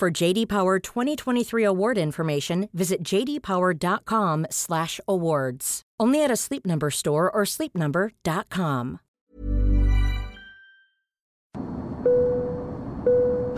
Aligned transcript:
For 0.00 0.10
JD 0.10 0.48
Power 0.48 0.78
2023 0.78 1.62
award 1.62 1.98
information, 1.98 2.70
visit 2.72 3.02
jdpower.com/awards. 3.02 5.82
Only 6.00 6.24
at 6.24 6.30
a 6.30 6.36
Sleep 6.36 6.64
Number 6.64 6.90
store 6.90 7.30
or 7.30 7.42
sleepnumber.com. 7.42 9.00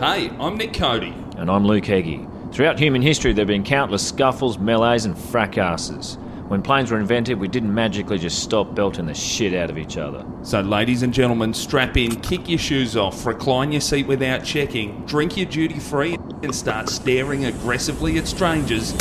Hey, 0.01 0.29
I'm 0.37 0.57
Nick 0.57 0.73
Cody. 0.73 1.15
And 1.37 1.49
I'm 1.49 1.65
Luke 1.65 1.85
Heggie. 1.85 2.27
Throughout 2.51 2.77
human 2.77 3.01
history, 3.01 3.31
there 3.31 3.43
have 3.43 3.47
been 3.47 3.63
countless 3.63 4.05
scuffles, 4.05 4.57
melees, 4.57 5.05
and 5.05 5.15
fracasses. 5.15 6.17
When 6.53 6.61
planes 6.61 6.91
were 6.91 6.99
invented, 6.99 7.39
we 7.39 7.47
didn't 7.47 7.73
magically 7.73 8.19
just 8.19 8.43
stop 8.43 8.75
belting 8.75 9.07
the 9.07 9.15
shit 9.15 9.55
out 9.55 9.71
of 9.71 9.79
each 9.79 9.97
other. 9.97 10.23
So, 10.43 10.61
ladies 10.61 11.01
and 11.01 11.11
gentlemen, 11.11 11.51
strap 11.51 11.97
in, 11.97 12.21
kick 12.21 12.47
your 12.47 12.59
shoes 12.59 12.95
off, 12.95 13.25
recline 13.25 13.71
your 13.71 13.81
seat 13.81 14.05
without 14.05 14.43
checking, 14.43 15.03
drink 15.07 15.35
your 15.35 15.47
duty 15.47 15.79
free, 15.79 16.13
and 16.43 16.53
start 16.53 16.89
staring 16.89 17.45
aggressively 17.45 18.19
at 18.19 18.27
strangers. 18.27 18.93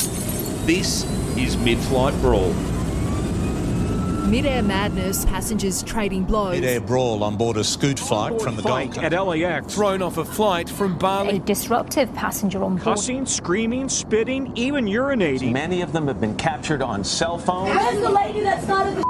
This 0.64 1.04
is 1.36 1.58
Mid 1.58 1.76
Flight 1.78 2.18
Brawl. 2.22 2.54
Mid-air 4.24 4.62
madness, 4.62 5.24
passengers 5.24 5.82
trading 5.82 6.24
blows. 6.24 6.54
Mid-air 6.54 6.80
brawl 6.80 7.22
on 7.24 7.36
board 7.36 7.56
a 7.56 7.64
scoot 7.64 7.98
flight 7.98 8.40
from 8.40 8.56
the 8.56 8.62
Gold 8.62 8.94
Coast. 8.94 8.98
at 9.02 9.12
LAX. 9.12 9.74
Thrown 9.74 10.00
off 10.02 10.16
a 10.16 10.24
flight 10.24 10.70
from 10.70 10.96
Bali. 10.96 11.36
a 11.36 11.38
disruptive 11.40 12.12
passenger 12.14 12.62
on 12.62 12.76
board. 12.76 12.82
Cussing, 12.82 13.26
screaming, 13.26 13.88
spitting, 13.88 14.52
even 14.56 14.86
urinating. 14.86 15.52
Many 15.52 15.82
of 15.82 15.92
them 15.92 16.06
have 16.06 16.20
been 16.20 16.36
captured 16.36 16.82
on 16.82 17.02
cell 17.04 17.36
phones. 17.38 17.74
Where's 17.74 18.00
the 18.00 18.10
lady 18.10 18.40
that 18.40 18.62
started 18.62 18.96
the 18.96 19.02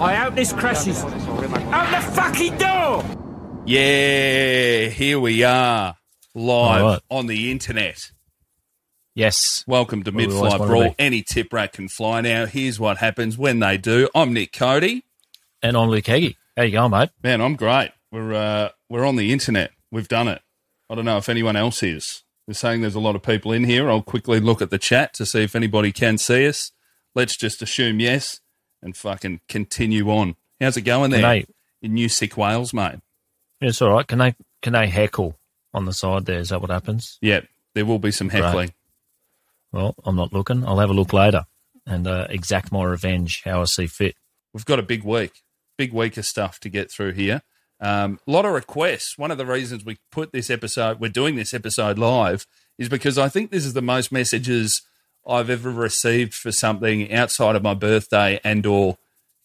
I 0.00 0.14
hope 0.16 0.34
this 0.34 0.52
crashes. 0.52 1.02
Out 1.04 1.90
the 1.90 2.12
fucking 2.12 2.56
door! 2.56 3.04
Yeah, 3.64 4.86
here 4.88 5.20
we 5.20 5.44
are, 5.44 5.96
live 6.34 6.82
All 6.82 6.88
right. 6.92 7.00
on 7.10 7.26
the 7.26 7.50
internet. 7.52 8.11
Yes. 9.14 9.62
Welcome 9.66 10.04
to 10.04 10.10
Well, 10.10 10.26
we 10.26 10.26
Mid 10.26 10.36
Flight 10.36 10.58
Brawl. 10.58 10.94
Any 10.98 11.22
tip 11.22 11.52
rat 11.52 11.74
can 11.74 11.88
fly 11.88 12.22
now. 12.22 12.46
Here's 12.46 12.80
what 12.80 12.96
happens 12.96 13.36
when 13.36 13.58
they 13.58 13.76
do. 13.76 14.08
I'm 14.14 14.32
Nick 14.32 14.52
Cody. 14.52 15.04
And 15.62 15.76
I'm 15.76 15.90
Luke 15.90 16.06
Heggie. 16.06 16.38
How 16.56 16.62
you 16.62 16.72
going, 16.72 16.90
mate? 16.90 17.10
Man, 17.22 17.42
I'm 17.42 17.54
great. 17.54 17.90
We're 18.10 18.32
uh, 18.32 18.68
we're 18.88 19.04
on 19.04 19.16
the 19.16 19.30
internet. 19.30 19.72
We've 19.90 20.08
done 20.08 20.28
it. 20.28 20.40
I 20.88 20.94
don't 20.94 21.04
know 21.04 21.18
if 21.18 21.28
anyone 21.28 21.56
else 21.56 21.82
is. 21.82 22.22
They're 22.46 22.54
saying 22.54 22.80
there's 22.80 22.94
a 22.94 23.00
lot 23.00 23.14
of 23.14 23.22
people 23.22 23.52
in 23.52 23.64
here. 23.64 23.90
I'll 23.90 24.02
quickly 24.02 24.40
look 24.40 24.62
at 24.62 24.70
the 24.70 24.78
chat 24.78 25.12
to 25.14 25.26
see 25.26 25.42
if 25.42 25.54
anybody 25.54 25.92
can 25.92 26.16
see 26.16 26.46
us. 26.46 26.72
Let's 27.14 27.36
just 27.36 27.60
assume 27.60 28.00
yes 28.00 28.40
and 28.82 28.96
fucking 28.96 29.40
continue 29.46 30.08
on. 30.10 30.36
How's 30.58 30.78
it 30.78 30.82
going 30.82 31.10
there 31.10 31.20
they, 31.20 31.46
in 31.82 31.94
New 31.94 32.08
South 32.08 32.36
Wales, 32.38 32.72
mate? 32.72 33.00
it's 33.60 33.82
all 33.82 33.92
right. 33.92 34.06
Can 34.06 34.20
they 34.20 34.34
can 34.62 34.72
they 34.72 34.88
heckle 34.88 35.38
on 35.74 35.84
the 35.84 35.92
side 35.92 36.24
there? 36.24 36.38
Is 36.38 36.48
that 36.48 36.62
what 36.62 36.70
happens? 36.70 37.18
Yeah, 37.20 37.42
there 37.74 37.84
will 37.84 37.98
be 37.98 38.10
some 38.10 38.30
heckling. 38.30 38.72
Well, 39.72 39.94
I'm 40.04 40.16
not 40.16 40.32
looking. 40.32 40.64
I'll 40.66 40.78
have 40.78 40.90
a 40.90 40.94
look 40.94 41.12
later 41.12 41.44
and 41.86 42.06
uh, 42.06 42.26
exact 42.30 42.70
my 42.70 42.84
revenge 42.84 43.42
how 43.44 43.62
I 43.62 43.64
see 43.64 43.86
fit. 43.86 44.14
We've 44.52 44.64
got 44.64 44.78
a 44.78 44.82
big 44.82 45.02
week, 45.02 45.42
big 45.78 45.92
week 45.92 46.16
of 46.16 46.26
stuff 46.26 46.60
to 46.60 46.68
get 46.68 46.90
through 46.90 47.12
here. 47.12 47.42
Um, 47.80 48.20
a 48.26 48.30
lot 48.30 48.44
of 48.44 48.52
requests. 48.52 49.18
One 49.18 49.30
of 49.30 49.38
the 49.38 49.46
reasons 49.46 49.84
we 49.84 49.98
put 50.12 50.32
this 50.32 50.50
episode, 50.50 51.00
we're 51.00 51.08
doing 51.10 51.36
this 51.36 51.52
episode 51.52 51.98
live, 51.98 52.46
is 52.78 52.88
because 52.88 53.18
I 53.18 53.28
think 53.28 53.50
this 53.50 53.64
is 53.64 53.72
the 53.72 53.82
most 53.82 54.12
messages 54.12 54.82
I've 55.26 55.50
ever 55.50 55.70
received 55.70 56.34
for 56.34 56.52
something 56.52 57.12
outside 57.12 57.56
of 57.56 57.62
my 57.62 57.74
birthday 57.74 58.40
and 58.44 58.64
or 58.66 58.98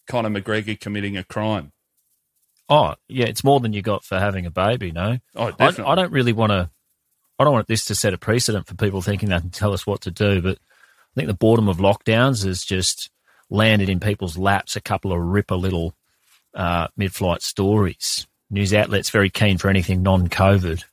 Conor 0.08 0.30
McGregor 0.30 0.80
committing 0.80 1.18
a 1.18 1.24
crime. 1.24 1.72
Oh, 2.70 2.96
yeah, 3.08 3.26
it's 3.26 3.44
more 3.44 3.60
than 3.60 3.74
you 3.74 3.82
got 3.82 4.04
for 4.04 4.20
having 4.20 4.46
a 4.46 4.52
baby, 4.52 4.92
no? 4.92 5.20
Oh, 5.36 5.54
I. 5.60 5.68
I 5.68 5.96
don't 5.96 6.12
really 6.12 6.34
want 6.34 6.52
to. 6.52 6.70
I 7.40 7.44
don't 7.44 7.54
want 7.54 7.68
this 7.68 7.86
to 7.86 7.96
set 7.96 8.14
a 8.14 8.18
precedent 8.18 8.68
for 8.68 8.76
people 8.76 9.02
thinking 9.02 9.30
they 9.30 9.40
can 9.40 9.50
tell 9.50 9.74
us 9.74 9.86
what 9.86 10.02
to 10.02 10.12
do. 10.12 10.42
But 10.42 10.58
I 10.58 11.14
think 11.16 11.28
the 11.28 11.34
boredom 11.34 11.68
of 11.68 11.78
lockdowns 11.78 12.46
has 12.46 12.64
just 12.64 13.10
landed 13.50 13.90
in 13.90 14.00
people's 14.00 14.38
laps 14.38 14.76
a 14.76 14.82
couple 14.82 15.14
of 15.14 15.20
ripper 15.20 15.56
little 15.56 15.94
uh, 16.54 16.88
mid-flight 16.98 17.42
stories. 17.42 18.28
News 18.50 18.74
outlets 18.74 19.10
very 19.10 19.30
keen 19.30 19.58
for 19.58 19.70
anything 19.70 20.02
non-COVID, 20.02 20.84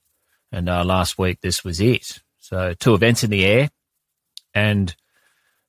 and 0.53 0.69
uh, 0.69 0.85
last 0.85 1.19
week 1.19 1.41
this 1.41 1.65
was 1.65 1.81
it. 1.81 2.21
So 2.41 2.75
two 2.75 2.95
events 2.95 3.25
in 3.25 3.31
the 3.31 3.45
air, 3.45 3.71
and 4.53 4.95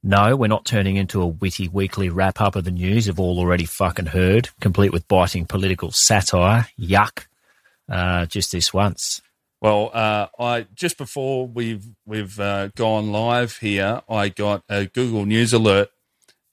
no, 0.04 0.36
we're 0.36 0.48
not 0.48 0.66
turning 0.66 0.98
into 0.98 1.22
a 1.22 1.28
witty 1.28 1.68
weekly 1.68 2.10
wrap 2.10 2.42
up 2.42 2.56
of 2.56 2.64
the 2.64 2.72
news 2.72 3.08
you've 3.08 3.20
all 3.20 3.40
already 3.40 3.66
fucking 3.66 4.08
heard, 4.08 4.50
complete 4.60 4.92
with 4.92 5.08
biting 5.08 5.46
political 5.46 5.92
satire. 5.92 6.68
Yuck. 6.80 7.26
Uh, 7.90 8.26
just 8.26 8.52
this 8.52 8.74
once. 8.74 9.22
Well, 9.66 9.90
uh, 9.96 10.28
I 10.38 10.68
just 10.76 10.96
before 10.96 11.48
we've 11.48 11.88
we've 12.06 12.40
uh, 12.40 12.68
gone 12.76 13.12
live 13.12 13.58
here, 13.58 14.04
I 14.08 14.30
got 14.30 14.62
a 14.70 14.86
Google 14.86 15.26
News 15.26 15.54
alert, 15.54 15.90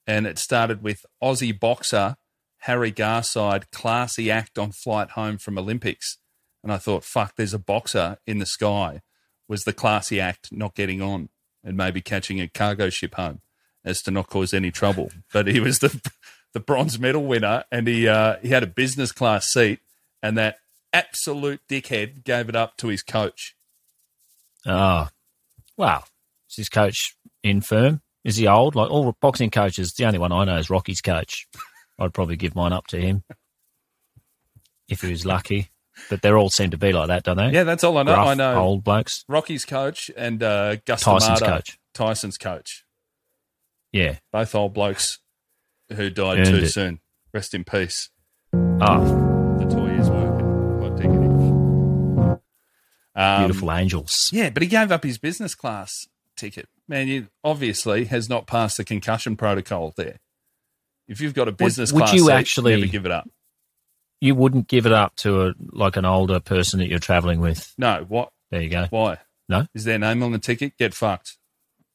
and 0.07 0.25
it 0.25 0.39
started 0.39 0.81
with 0.81 1.05
Aussie 1.21 1.59
boxer 1.59 2.15
Harry 2.61 2.91
Garside 2.91 3.65
classy 3.71 4.31
act 4.31 4.57
on 4.57 4.71
flight 4.71 5.11
home 5.11 5.37
from 5.37 5.59
Olympics, 5.59 6.17
and 6.63 6.73
I 6.73 6.77
thought, 6.77 7.03
fuck, 7.03 7.35
there's 7.35 7.53
a 7.53 7.59
boxer 7.59 8.17
in 8.25 8.39
the 8.39 8.47
sky. 8.47 9.03
Was 9.47 9.65
the 9.65 9.73
classy 9.73 10.19
act 10.19 10.51
not 10.51 10.73
getting 10.73 10.99
on 10.99 11.29
and 11.63 11.77
maybe 11.77 12.01
catching 12.01 12.41
a 12.41 12.47
cargo 12.47 12.89
ship 12.89 13.13
home, 13.13 13.41
as 13.85 14.01
to 14.01 14.09
not 14.09 14.25
cause 14.25 14.55
any 14.55 14.71
trouble? 14.71 15.11
But 15.31 15.45
he 15.45 15.59
was 15.59 15.77
the 15.77 16.01
the 16.53 16.59
bronze 16.59 16.97
medal 16.97 17.25
winner, 17.25 17.65
and 17.71 17.87
he 17.87 18.07
uh, 18.07 18.37
he 18.41 18.47
had 18.47 18.63
a 18.63 18.67
business 18.81 19.11
class 19.11 19.53
seat, 19.53 19.81
and 20.23 20.35
that 20.39 20.57
absolute 20.93 21.61
dickhead 21.67 22.23
gave 22.23 22.47
it 22.47 22.55
up 22.55 22.77
to 22.77 22.87
his 22.87 23.03
coach. 23.03 23.55
Oh, 24.65 25.09
wow. 25.75 26.03
Is 26.49 26.55
his 26.55 26.69
coach 26.69 27.17
infirm? 27.43 28.01
Is 28.23 28.37
he 28.37 28.47
old? 28.47 28.75
Like 28.75 28.89
all 28.89 29.15
boxing 29.19 29.49
coaches, 29.49 29.93
the 29.93 30.05
only 30.05 30.19
one 30.19 30.31
I 30.31 30.45
know 30.45 30.57
is 30.57 30.69
Rocky's 30.69 31.01
coach. 31.01 31.47
I'd 31.99 32.13
probably 32.13 32.37
give 32.37 32.55
mine 32.55 32.71
up 32.71 32.87
to 32.87 33.01
him 33.01 33.23
if 34.87 35.01
he 35.01 35.11
was 35.11 35.25
lucky. 35.25 35.69
But 36.09 36.21
they 36.23 36.31
all 36.31 36.49
seem 36.49 36.71
to 36.71 36.77
be 36.77 36.91
like 36.91 37.09
that, 37.09 37.23
don't 37.23 37.37
they? 37.37 37.51
Yeah, 37.51 37.63
that's 37.65 37.83
all 37.83 37.97
I 37.99 38.03
know. 38.03 38.15
Gruff, 38.15 38.27
I 38.27 38.33
know 38.33 38.55
old 38.55 38.83
blokes. 38.83 39.23
Rocky's 39.27 39.63
coach 39.63 40.09
and 40.17 40.41
uh, 40.41 40.77
Cus 40.85 41.03
Tyson's 41.03 41.39
D'Amato, 41.39 41.57
coach. 41.57 41.79
Tyson's 41.93 42.37
coach. 42.37 42.83
Yeah. 43.91 44.17
Both 44.31 44.55
old 44.55 44.73
blokes 44.73 45.19
who 45.93 46.09
died 46.09 46.39
Earned 46.39 46.47
too 46.47 46.63
it. 46.63 46.69
soon. 46.69 46.99
Rest 47.31 47.53
in 47.53 47.63
peace. 47.63 48.09
Oh, 48.53 49.32
Um, 53.15 53.45
beautiful 53.45 53.71
angels. 53.71 54.29
Yeah, 54.33 54.49
but 54.49 54.63
he 54.63 54.67
gave 54.69 54.91
up 54.91 55.03
his 55.03 55.17
business 55.17 55.53
class 55.55 56.07
ticket. 56.35 56.67
Man, 56.87 57.07
you 57.07 57.27
obviously 57.43 58.05
has 58.05 58.27
not 58.29 58.47
passed 58.47 58.77
the 58.77 58.83
concussion 58.83 59.35
protocol 59.35 59.93
there. 59.95 60.19
If 61.07 61.21
you've 61.21 61.33
got 61.33 61.47
a 61.47 61.51
business 61.51 61.91
would 61.91 61.99
class 61.99 62.13
you 62.13 62.25
seat, 62.25 62.31
actually- 62.31 62.75
never 62.77 62.91
give 62.91 63.05
it 63.05 63.11
up. 63.11 63.29
You 64.21 64.35
wouldn't 64.35 64.69
give 64.69 64.85
it 64.85 64.93
up 64.93 65.15
to 65.17 65.47
a 65.47 65.53
like 65.73 65.97
an 65.97 66.05
older 66.05 66.39
person 66.39 66.79
that 66.79 66.87
you're 66.87 66.97
traveling 66.99 67.41
with. 67.41 67.73
No, 67.77 68.05
what? 68.07 68.31
There 68.51 68.61
you 68.61 68.69
go. 68.69 68.87
Why? 68.89 69.17
No? 69.49 69.67
Is 69.75 69.83
their 69.83 69.99
name 69.99 70.23
on 70.23 70.31
the 70.31 70.39
ticket? 70.39 70.77
Get 70.77 70.93
fucked. 70.93 71.37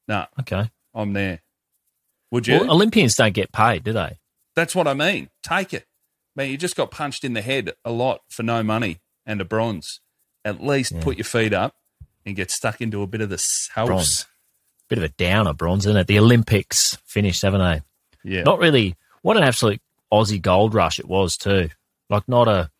No, 0.06 0.26
Okay. 0.40 0.70
I'm 0.94 1.14
there. 1.14 1.40
Would 2.30 2.46
you? 2.46 2.58
Well, 2.60 2.70
Olympians 2.72 3.14
don't 3.14 3.32
get 3.32 3.50
paid, 3.50 3.82
do 3.84 3.92
they? 3.94 4.18
That's 4.54 4.74
what 4.74 4.86
I 4.86 4.92
mean. 4.94 5.30
Take 5.42 5.72
it. 5.72 5.86
Man, 6.36 6.50
you 6.50 6.58
just 6.58 6.76
got 6.76 6.90
punched 6.90 7.24
in 7.24 7.32
the 7.32 7.40
head 7.40 7.72
a 7.84 7.90
lot 7.92 8.20
for 8.28 8.42
no 8.42 8.62
money 8.62 8.98
and 9.24 9.40
a 9.40 9.44
bronze. 9.46 10.00
At 10.44 10.62
least 10.62 10.92
Yeah. 10.92 11.00
put 11.02 11.16
your 11.18 11.24
feet 11.24 11.52
up 11.52 11.74
and 12.24 12.36
get 12.36 12.50
stuck 12.50 12.80
into 12.80 13.02
a 13.02 13.06
bit 13.06 13.20
of 13.20 13.28
the 13.30 13.38
sauce. 13.38 13.86
Bronze. 13.86 14.26
Bit 14.88 14.98
of 14.98 15.04
a 15.04 15.08
downer, 15.08 15.52
bronze, 15.52 15.84
isn't 15.86 15.96
it? 15.98 16.06
The 16.06 16.18
Olympics 16.18 16.96
finished, 17.04 17.42
haven't 17.42 17.60
they? 17.60 17.82
Yeah. 18.36 18.42
Not 18.42 18.58
really. 18.58 18.96
What 19.22 19.36
an 19.36 19.42
absolute 19.42 19.80
Aussie 20.12 20.40
gold 20.40 20.72
rush 20.74 20.98
it 20.98 21.06
was 21.08 21.36
too. 21.36 21.68
Like 22.08 22.26
not 22.28 22.48
a. 22.48 22.70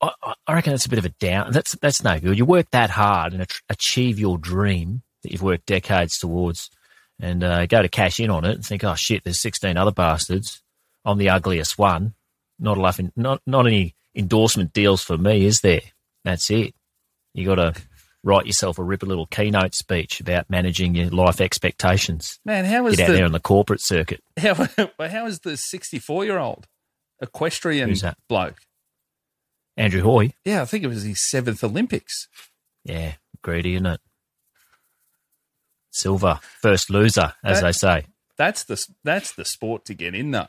I, 0.00 0.12
I- 0.22 0.34
I 0.46 0.54
reckon 0.54 0.72
it's 0.74 0.86
a 0.86 0.90
bit 0.90 0.98
of 1.00 1.04
a 1.04 1.08
down. 1.10 1.50
That's 1.52 1.72
that's 1.76 2.02
no 2.04 2.18
good. 2.20 2.38
You 2.38 2.44
work 2.44 2.70
that 2.70 2.90
hard 2.90 3.32
and 3.32 3.44
achieve 3.68 4.18
your 4.20 4.38
dream 4.38 5.02
that 5.22 5.32
you've 5.32 5.42
worked 5.42 5.66
decades 5.66 6.18
towards, 6.18 6.70
and 7.18 7.42
uh, 7.42 7.66
go 7.66 7.82
to 7.82 7.88
cash 7.88 8.20
in 8.20 8.30
on 8.30 8.44
it 8.44 8.54
and 8.54 8.64
think, 8.64 8.84
oh 8.84 8.94
shit, 8.94 9.24
there's 9.24 9.40
16 9.42 9.76
other 9.76 9.90
bastards. 9.90 10.62
I'm 11.04 11.18
the 11.18 11.30
ugliest 11.30 11.78
one. 11.78 12.14
Not 12.60 12.78
enough. 12.78 13.00
In, 13.00 13.12
not 13.16 13.42
not 13.46 13.66
any 13.66 13.96
endorsement 14.14 14.72
deals 14.72 15.02
for 15.02 15.18
me, 15.18 15.44
is 15.44 15.60
there? 15.62 15.80
That's 16.28 16.50
it. 16.50 16.74
You 17.32 17.46
got 17.46 17.54
to 17.54 17.74
write 18.22 18.44
yourself 18.44 18.78
a 18.78 18.82
ripper 18.84 19.06
little 19.06 19.24
keynote 19.24 19.74
speech 19.74 20.20
about 20.20 20.50
managing 20.50 20.94
your 20.94 21.08
life 21.08 21.40
expectations. 21.40 22.38
Man, 22.44 22.66
how 22.66 22.86
is 22.86 22.96
Get 22.96 23.04
out 23.04 23.06
the 23.12 23.16
there 23.16 23.24
on 23.24 23.32
the 23.32 23.40
corporate 23.40 23.80
circuit. 23.80 24.20
how, 24.36 24.52
how 25.00 25.26
is 25.26 25.40
the 25.40 25.56
64 25.56 26.26
year 26.26 26.38
old 26.38 26.66
equestrian 27.22 27.94
bloke? 28.28 28.56
Andrew 29.78 30.02
Hoy. 30.02 30.34
Yeah, 30.44 30.60
I 30.60 30.64
think 30.66 30.84
it 30.84 30.88
was 30.88 31.04
his 31.04 31.20
seventh 31.20 31.64
Olympics. 31.64 32.28
Yeah, 32.84 33.14
greedy, 33.42 33.74
isn't 33.76 33.86
it? 33.86 34.00
Silver, 35.90 36.40
first 36.60 36.90
loser, 36.90 37.32
as 37.42 37.60
That- 37.60 37.66
they 37.66 37.72
say. 37.72 38.06
That's 38.36 38.64
the 38.64 38.86
that's 39.02 39.32
the 39.32 39.44
sport 39.44 39.84
to 39.86 39.94
get 39.94 40.14
in 40.14 40.30
though. 40.30 40.46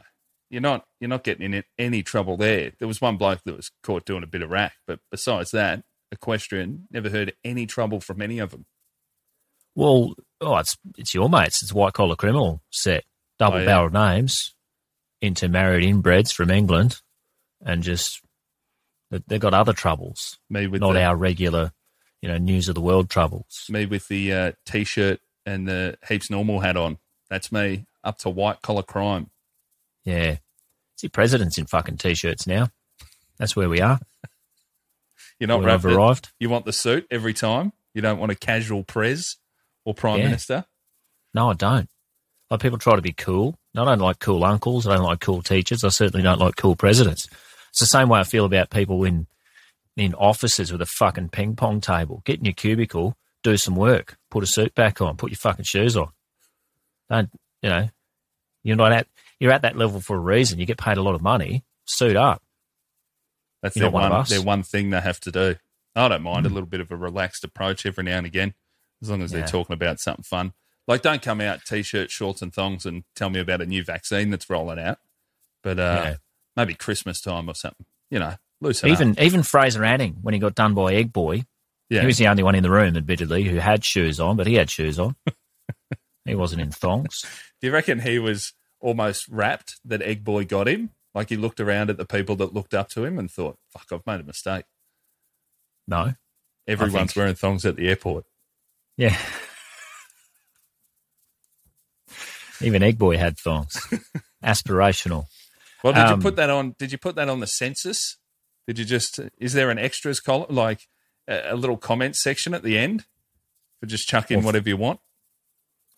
You're 0.49 0.61
not 0.61 0.85
you're 0.99 1.09
not 1.09 1.23
getting 1.23 1.53
in 1.53 1.63
any 1.77 2.01
trouble 2.03 2.35
there. 2.37 2.71
There 2.79 2.87
was 2.87 3.01
one 3.01 3.17
bloke 3.17 3.41
that 3.45 3.55
was 3.55 3.71
caught 3.83 4.05
doing 4.05 4.23
a 4.23 4.27
bit 4.27 4.41
of 4.41 4.49
rack, 4.49 4.73
but 4.87 4.99
besides 5.11 5.51
that, 5.51 5.83
equestrian 6.11 6.87
never 6.91 7.09
heard 7.09 7.33
any 7.43 7.65
trouble 7.67 7.99
from 8.01 8.21
any 8.21 8.39
of 8.39 8.51
them. 8.51 8.65
Well, 9.75 10.15
oh, 10.41 10.57
it's 10.57 10.75
it's 10.97 11.13
your 11.13 11.29
mates. 11.29 11.61
It's 11.61 11.73
white 11.73 11.93
collar 11.93 12.15
criminal 12.15 12.61
set, 12.71 13.03
double 13.37 13.57
Oh, 13.57 13.59
yeah. 13.59 13.65
barreled 13.65 13.93
names, 13.93 14.55
intermarried 15.21 15.83
inbreds 15.87 16.33
from 16.33 16.49
England, 16.49 16.97
and 17.63 17.83
just 17.83 18.21
they- 19.11 19.23
they've 19.27 19.39
got 19.39 19.53
other 19.53 19.73
troubles, 19.73 20.37
Me 20.49 20.67
with 20.67 20.81
not 20.81 20.93
the, 20.93 21.03
our 21.03 21.15
regular, 21.15 21.73
you 22.21 22.29
know, 22.29 22.37
news 22.37 22.67
of 22.69 22.75
the 22.75 22.81
world 22.81 23.09
troubles. 23.09 23.65
me 23.69 23.85
with 23.85 24.07
the 24.07 24.33
uh, 24.33 24.51
t-shirt 24.65 25.19
and 25.45 25.67
the 25.67 25.97
heaps 26.07 26.29
normal 26.29 26.59
hat 26.61 26.75
on. 26.77 26.97
That's 27.29 27.51
me 27.51 27.85
up 28.03 28.17
to 28.19 28.29
white 28.29 28.61
collar 28.61 28.83
crime. 28.83 29.29
Yeah, 30.09 30.37
see, 30.95 31.07
presidents 31.07 31.57
in 31.57 31.65
fucking 31.67 31.97
t-shirts 31.97 32.47
now. 32.47 32.69
That's 33.37 33.55
where 33.55 33.69
we 33.69 33.79
are. 33.81 33.99
You're 35.39 35.47
not 35.47 35.61
Where 35.61 35.69
I've 35.69 35.85
it. 35.85 35.93
arrived. 35.93 36.31
You 36.39 36.49
want 36.49 36.65
the 36.65 36.73
suit 36.73 37.05
every 37.11 37.33
time. 37.33 37.73
You 37.93 38.01
don't 38.01 38.17
want 38.19 38.31
a 38.31 38.35
casual 38.35 38.83
prez 38.83 39.37
or 39.85 39.93
prime 39.93 40.17
Yeah. 40.19 40.25
minister. 40.25 40.65
No, 41.33 41.51
I 41.51 41.53
don't. 41.53 41.89
Like 42.49 42.59
people 42.61 42.77
try 42.79 42.95
to 42.95 43.01
be 43.01 43.13
cool. 43.13 43.57
I 43.77 43.85
don't 43.85 43.99
like 43.99 44.19
cool 44.19 44.43
uncles. 44.43 44.87
I 44.87 44.95
don't 44.95 45.03
like 45.05 45.19
cool 45.19 45.41
teachers. 45.43 45.83
I 45.83 45.89
certainly 45.89 46.23
don't 46.23 46.39
like 46.39 46.55
cool 46.55 46.75
presidents. 46.75 47.27
It's 47.69 47.79
the 47.79 47.85
same 47.85 48.09
way 48.09 48.19
I 48.19 48.23
feel 48.23 48.45
about 48.45 48.69
people 48.71 49.03
in 49.03 49.27
in 49.95 50.13
offices 50.15 50.71
with 50.71 50.81
a 50.81 50.85
fucking 50.85 51.29
ping 51.29 51.55
pong 51.55 51.81
table. 51.81 52.21
Get 52.25 52.39
in 52.39 52.45
your 52.45 52.53
cubicle, 52.53 53.15
do 53.43 53.57
some 53.57 53.75
work, 53.75 54.17
put 54.31 54.43
a 54.43 54.47
suit 54.47 54.73
back 54.73 55.01
on, 55.01 55.17
put 55.17 55.29
your 55.29 55.37
fucking 55.37 55.65
shoes 55.65 55.95
on. 55.95 56.09
Don't 57.09 57.29
you 57.61 57.69
know? 57.69 57.89
You're 58.63 58.75
not 58.77 58.91
at 58.93 59.07
you're 59.39 59.51
at 59.51 59.61
that 59.63 59.77
level 59.77 59.99
for 60.01 60.15
a 60.15 60.19
reason. 60.19 60.59
You 60.59 60.65
get 60.65 60.77
paid 60.77 60.97
a 60.97 61.01
lot 61.01 61.15
of 61.15 61.21
money. 61.21 61.63
Suit 61.85 62.15
up. 62.15 62.41
That's 63.61 63.75
You're 63.75 63.83
their 63.83 63.91
one 63.91 64.11
one. 64.11 64.25
Their 64.27 64.41
one 64.41 64.63
thing 64.63 64.89
they 64.89 65.01
have 65.01 65.19
to 65.21 65.31
do. 65.31 65.55
I 65.95 66.07
don't 66.07 66.23
mind 66.23 66.45
a 66.45 66.49
little 66.49 66.67
bit 66.67 66.79
of 66.79 66.91
a 66.91 66.95
relaxed 66.95 67.43
approach 67.43 67.85
every 67.85 68.03
now 68.03 68.17
and 68.17 68.25
again, 68.25 68.53
as 69.01 69.09
long 69.09 69.21
as 69.21 69.31
they're 69.31 69.45
talking 69.47 69.73
about 69.73 69.99
something 69.99 70.23
fun. 70.23 70.53
Like, 70.87 71.01
don't 71.01 71.21
come 71.21 71.41
out 71.41 71.65
t-shirt, 71.65 72.09
shorts, 72.09 72.41
and 72.41 72.53
thongs 72.53 72.85
and 72.85 73.03
tell 73.15 73.29
me 73.29 73.39
about 73.39 73.61
a 73.61 73.65
new 73.65 73.83
vaccine 73.83 74.29
that's 74.29 74.49
rolling 74.49 74.79
out. 74.79 74.97
But 75.61 75.77
uh, 75.79 76.01
Yeah. 76.05 76.15
maybe 76.55 76.73
Christmas 76.73 77.19
time 77.21 77.49
or 77.49 77.53
something. 77.53 77.85
You 78.09 78.19
know, 78.19 78.35
loosen 78.61 78.89
up. 78.89 78.93
Even 78.93 79.19
even 79.19 79.43
Fraser 79.43 79.83
Anning, 79.83 80.17
when 80.21 80.33
he 80.33 80.39
got 80.39 80.55
done 80.55 80.73
by 80.73 80.93
Egg 80.93 81.11
Boy, 81.11 81.45
Yeah, 81.89 82.01
He 82.01 82.07
was 82.07 82.17
the 82.17 82.27
only 82.27 82.43
one 82.43 82.55
in 82.55 82.63
the 82.63 82.71
room, 82.71 82.95
admittedly, 82.95 83.43
who 83.43 83.57
had 83.57 83.83
shoes 83.83 84.19
on, 84.19 84.37
but 84.37 84.47
he 84.47 84.55
had 84.55 84.69
shoes 84.69 84.97
on. 84.99 85.15
he 86.25 86.33
wasn't 86.35 86.61
in 86.61 86.71
thongs. 86.71 87.25
Do 87.61 87.67
you 87.67 87.73
reckon 87.73 87.99
he 87.99 88.19
was 88.19 88.53
almost 88.79 89.27
wrapped 89.29 89.75
that 89.85 90.01
Egg 90.01 90.23
Boy 90.23 90.45
got 90.45 90.67
him? 90.67 90.91
Like 91.15 91.29
he 91.29 91.35
looked 91.37 91.59
around 91.59 91.89
at 91.89 91.97
the 91.97 92.05
people 92.05 92.35
that 92.37 92.53
looked 92.53 92.73
up 92.73 92.89
to 92.89 93.03
him 93.05 93.17
and 93.19 93.29
thought, 93.31 93.57
"Fuck, 93.71 93.87
I've 93.91 94.05
made 94.05 94.19
a 94.19 94.23
mistake." 94.23 94.65
No. 95.87 96.13
Everyone's 96.67 97.13
think- 97.13 97.15
wearing 97.15 97.35
thongs 97.35 97.65
at 97.65 97.75
the 97.75 97.87
airport. 97.89 98.25
Yeah. 98.95 99.17
Even 102.61 102.83
Egg 102.83 102.97
Boy 102.97 103.17
had 103.17 103.37
thongs. 103.37 103.75
Aspirational. 104.43 105.25
Well, 105.83 105.93
did 105.93 106.03
Um, 106.03 106.19
you 106.19 106.23
put 106.23 106.35
that 106.35 106.49
on? 106.49 106.75
Did 106.77 106.91
you 106.91 106.97
put 106.97 107.15
that 107.15 107.29
on 107.29 107.39
the 107.39 107.47
census? 107.47 108.17
Did 108.67 108.77
you 108.79 108.85
just? 108.85 109.19
Is 109.37 109.53
there 109.53 109.69
an 109.71 109.79
extras 109.79 110.19
column, 110.19 110.53
like 110.53 110.87
a, 111.27 111.53
a 111.53 111.55
little 111.55 111.77
comment 111.77 112.15
section 112.17 112.53
at 112.53 112.61
the 112.63 112.77
end, 112.77 113.05
for 113.79 113.85
just 113.85 114.07
chuck 114.07 114.29
in 114.29 114.43
whatever 114.43 114.67
you 114.67 114.77
want? 114.77 114.99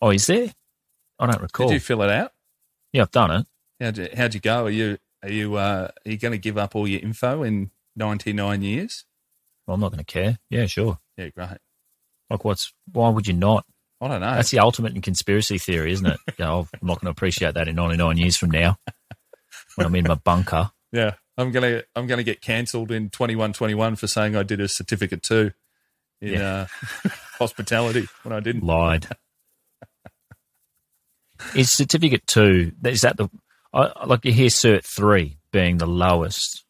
Oh, 0.00 0.10
is 0.10 0.26
there? 0.26 0.52
I 1.18 1.26
don't 1.26 1.42
recall. 1.42 1.66
Did 1.68 1.74
you 1.74 1.80
fill 1.80 2.02
it 2.02 2.10
out? 2.10 2.32
Yeah, 2.92 3.02
I've 3.02 3.10
done 3.10 3.30
it. 3.30 3.46
How'd 3.80 3.98
you, 3.98 4.08
how'd 4.16 4.34
you 4.34 4.40
go? 4.40 4.64
Are 4.66 4.70
you 4.70 4.98
are 5.22 5.30
you 5.30 5.54
uh, 5.56 5.88
are 6.06 6.10
you 6.10 6.18
going 6.18 6.32
to 6.32 6.38
give 6.38 6.58
up 6.58 6.74
all 6.76 6.86
your 6.86 7.00
info 7.00 7.42
in 7.42 7.70
ninety 7.96 8.32
nine 8.32 8.62
years? 8.62 9.04
Well, 9.66 9.74
I'm 9.74 9.80
not 9.80 9.92
going 9.92 10.04
to 10.04 10.12
care. 10.12 10.38
Yeah, 10.50 10.66
sure. 10.66 10.98
Yeah, 11.16 11.28
great. 11.28 11.58
Like, 12.30 12.44
what's 12.44 12.72
why 12.92 13.08
would 13.08 13.26
you 13.26 13.34
not? 13.34 13.64
I 14.00 14.08
don't 14.08 14.20
know. 14.20 14.34
That's 14.34 14.50
the 14.50 14.58
ultimate 14.58 14.94
in 14.96 15.00
conspiracy 15.00 15.58
theory, 15.58 15.92
isn't 15.92 16.06
it? 16.06 16.18
You 16.38 16.44
know, 16.44 16.68
I'm 16.80 16.88
not 16.88 17.00
going 17.00 17.06
to 17.06 17.16
appreciate 17.16 17.54
that 17.54 17.68
in 17.68 17.76
99 17.76 18.16
years 18.18 18.36
from 18.36 18.50
now 18.50 18.76
when 19.76 19.86
I'm 19.86 19.94
in 19.94 20.04
my 20.08 20.14
bunker. 20.14 20.70
Yeah, 20.90 21.14
I'm 21.38 21.52
gonna 21.52 21.82
I'm 21.96 22.06
gonna 22.06 22.22
get 22.24 22.40
cancelled 22.42 22.90
in 22.90 23.08
twenty 23.10 23.36
one 23.36 23.52
twenty 23.52 23.74
one 23.74 23.96
for 23.96 24.06
saying 24.06 24.36
I 24.36 24.42
did 24.42 24.60
a 24.60 24.68
certificate 24.68 25.22
two 25.22 25.52
in 26.20 26.34
Yeah. 26.34 26.66
uh, 27.04 27.08
hospitality 27.38 28.08
when 28.24 28.32
I 28.34 28.40
didn't. 28.40 28.64
Lied. 28.64 29.06
Is 31.54 31.70
certificate 31.70 32.26
two? 32.26 32.72
Is 32.84 33.02
that 33.02 33.16
the? 33.16 33.28
I, 33.72 34.04
like 34.06 34.24
you 34.24 34.32
hear 34.32 34.48
cert 34.48 34.84
three 34.84 35.38
being 35.52 35.78
the 35.78 35.86
lowest. 35.86 36.64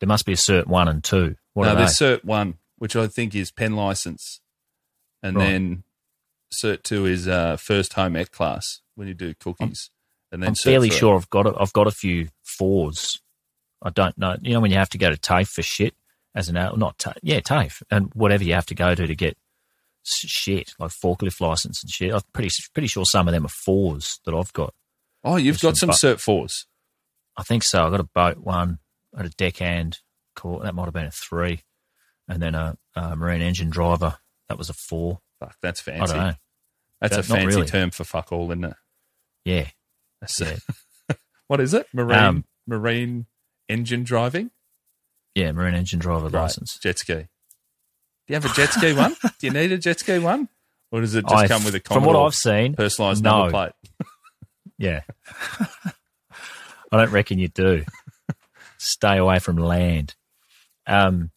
There 0.00 0.06
must 0.08 0.26
be 0.26 0.32
a 0.32 0.36
cert 0.36 0.66
one 0.66 0.88
and 0.88 1.02
two. 1.02 1.36
What 1.54 1.66
no, 1.66 1.74
there's 1.76 1.92
cert 1.98 2.24
one, 2.24 2.54
which 2.78 2.96
I 2.96 3.06
think 3.06 3.34
is 3.34 3.50
pen 3.50 3.74
license, 3.76 4.40
and 5.22 5.36
Right. 5.36 5.44
then 5.44 5.84
cert 6.52 6.82
two 6.82 7.06
is 7.06 7.26
uh, 7.28 7.56
first 7.56 7.94
home 7.94 8.16
ec 8.16 8.30
class 8.30 8.80
when 8.94 9.08
you 9.08 9.14
do 9.14 9.34
cookies, 9.34 9.90
and 10.30 10.42
then 10.42 10.48
I'm 10.50 10.54
fairly 10.54 10.88
three. 10.88 10.98
sure 10.98 11.16
I've 11.16 11.30
got 11.30 11.46
a, 11.46 11.54
I've 11.58 11.72
got 11.72 11.86
a 11.86 11.92
few 11.92 12.28
fours. 12.42 13.20
I 13.82 13.90
don't 13.90 14.16
know. 14.16 14.36
You 14.40 14.54
know 14.54 14.60
when 14.60 14.70
you 14.70 14.78
have 14.78 14.90
to 14.90 14.98
go 14.98 15.10
to 15.10 15.16
TAFE 15.16 15.48
for 15.48 15.62
shit 15.62 15.94
as 16.34 16.48
an 16.48 16.54
not 16.54 16.98
TAFE, 16.98 17.18
yeah 17.22 17.40
TAFE 17.40 17.82
and 17.90 18.10
whatever 18.14 18.42
you 18.44 18.54
have 18.54 18.66
to 18.66 18.74
go 18.74 18.94
to 18.94 19.06
to 19.06 19.14
get 19.14 19.36
shit 20.04 20.74
like 20.78 20.90
forklift 20.90 21.40
license 21.40 21.82
and 21.82 21.90
shit. 21.90 22.12
I'm 22.12 22.20
pretty 22.32 22.50
pretty 22.72 22.88
sure 22.88 23.04
some 23.04 23.26
of 23.28 23.32
them 23.32 23.44
are 23.46 23.48
fours 23.48 24.20
that 24.24 24.34
I've 24.34 24.52
got. 24.52 24.74
Oh, 25.24 25.36
you've 25.36 25.60
got 25.60 25.76
some 25.76 25.90
cert 25.90 26.20
fours. 26.20 26.66
I 27.36 27.42
think 27.42 27.62
so. 27.62 27.86
I 27.86 27.90
got 27.90 28.00
a 28.00 28.04
boat 28.14 28.38
one, 28.38 28.78
I 29.14 29.18
had 29.22 29.26
a 29.26 29.30
deckhand. 29.30 29.98
Cool. 30.36 30.60
That 30.60 30.74
might 30.74 30.84
have 30.84 30.92
been 30.94 31.06
a 31.06 31.10
three, 31.10 31.62
and 32.28 32.42
then 32.42 32.54
a, 32.54 32.76
a 32.94 33.16
marine 33.16 33.40
engine 33.42 33.70
driver. 33.70 34.18
That 34.48 34.58
was 34.58 34.68
a 34.68 34.74
four. 34.74 35.20
Fuck, 35.40 35.56
that's 35.62 35.80
I 35.88 35.92
fancy. 35.92 36.12
don't 36.14 36.22
know. 36.26 36.34
That's 37.00 37.16
a 37.16 37.22
fancy 37.22 37.46
really. 37.46 37.66
term 37.66 37.90
for 37.90 38.04
fuck 38.04 38.32
all, 38.32 38.50
isn't 38.50 38.64
it? 38.64 38.74
Yeah. 39.44 39.68
That's 40.20 40.40
Yeah. 40.40 40.56
what 41.48 41.60
is 41.60 41.74
it? 41.74 41.86
Marine 41.92 42.18
Um, 42.18 42.44
marine 42.66 43.26
engine 43.68 44.04
driving. 44.04 44.50
Yeah, 45.34 45.52
marine 45.52 45.74
engine 45.74 45.98
driver 45.98 46.26
Right. 46.28 46.42
license. 46.42 46.78
Jet 46.78 46.98
ski. 46.98 47.26
Do 48.26 48.32
you 48.32 48.40
have 48.40 48.44
a 48.44 48.54
jet 48.54 48.72
ski 48.72 48.92
one? 48.94 49.14
Do 49.38 49.46
you 49.46 49.52
need 49.52 49.72
a 49.72 49.78
jet 49.78 50.00
ski 50.00 50.18
one, 50.18 50.48
or 50.90 51.00
does 51.00 51.14
it 51.14 51.22
just 51.28 51.34
I- 51.44 51.48
come 51.48 51.64
with 51.64 51.74
a 51.74 51.80
from 51.80 52.04
what 52.04 52.16
I've 52.16 52.34
seen, 52.34 52.74
personalised 52.74 53.22
no. 53.22 53.42
number 53.42 53.50
plate? 53.50 53.72
Yeah. 54.76 55.02
I 56.90 56.96
don't 56.96 57.12
reckon 57.12 57.38
you 57.38 57.46
do. 57.46 57.84
Stay 58.76 59.18
away 59.18 59.38
from 59.38 59.56
land. 59.56 60.16
Um, 60.84 61.30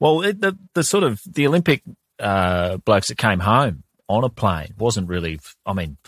well, 0.00 0.22
it, 0.22 0.40
the 0.40 0.58
the 0.74 0.82
sort 0.82 1.04
of 1.04 1.20
the 1.24 1.46
Olympic 1.46 1.82
uh, 2.18 2.78
blokes 2.78 3.08
that 3.08 3.18
came 3.18 3.40
home 3.40 3.84
on 4.08 4.24
a 4.24 4.28
plane 4.28 4.74
wasn't 4.76 5.08
really. 5.08 5.38
I 5.64 5.72
mean, 5.72 5.98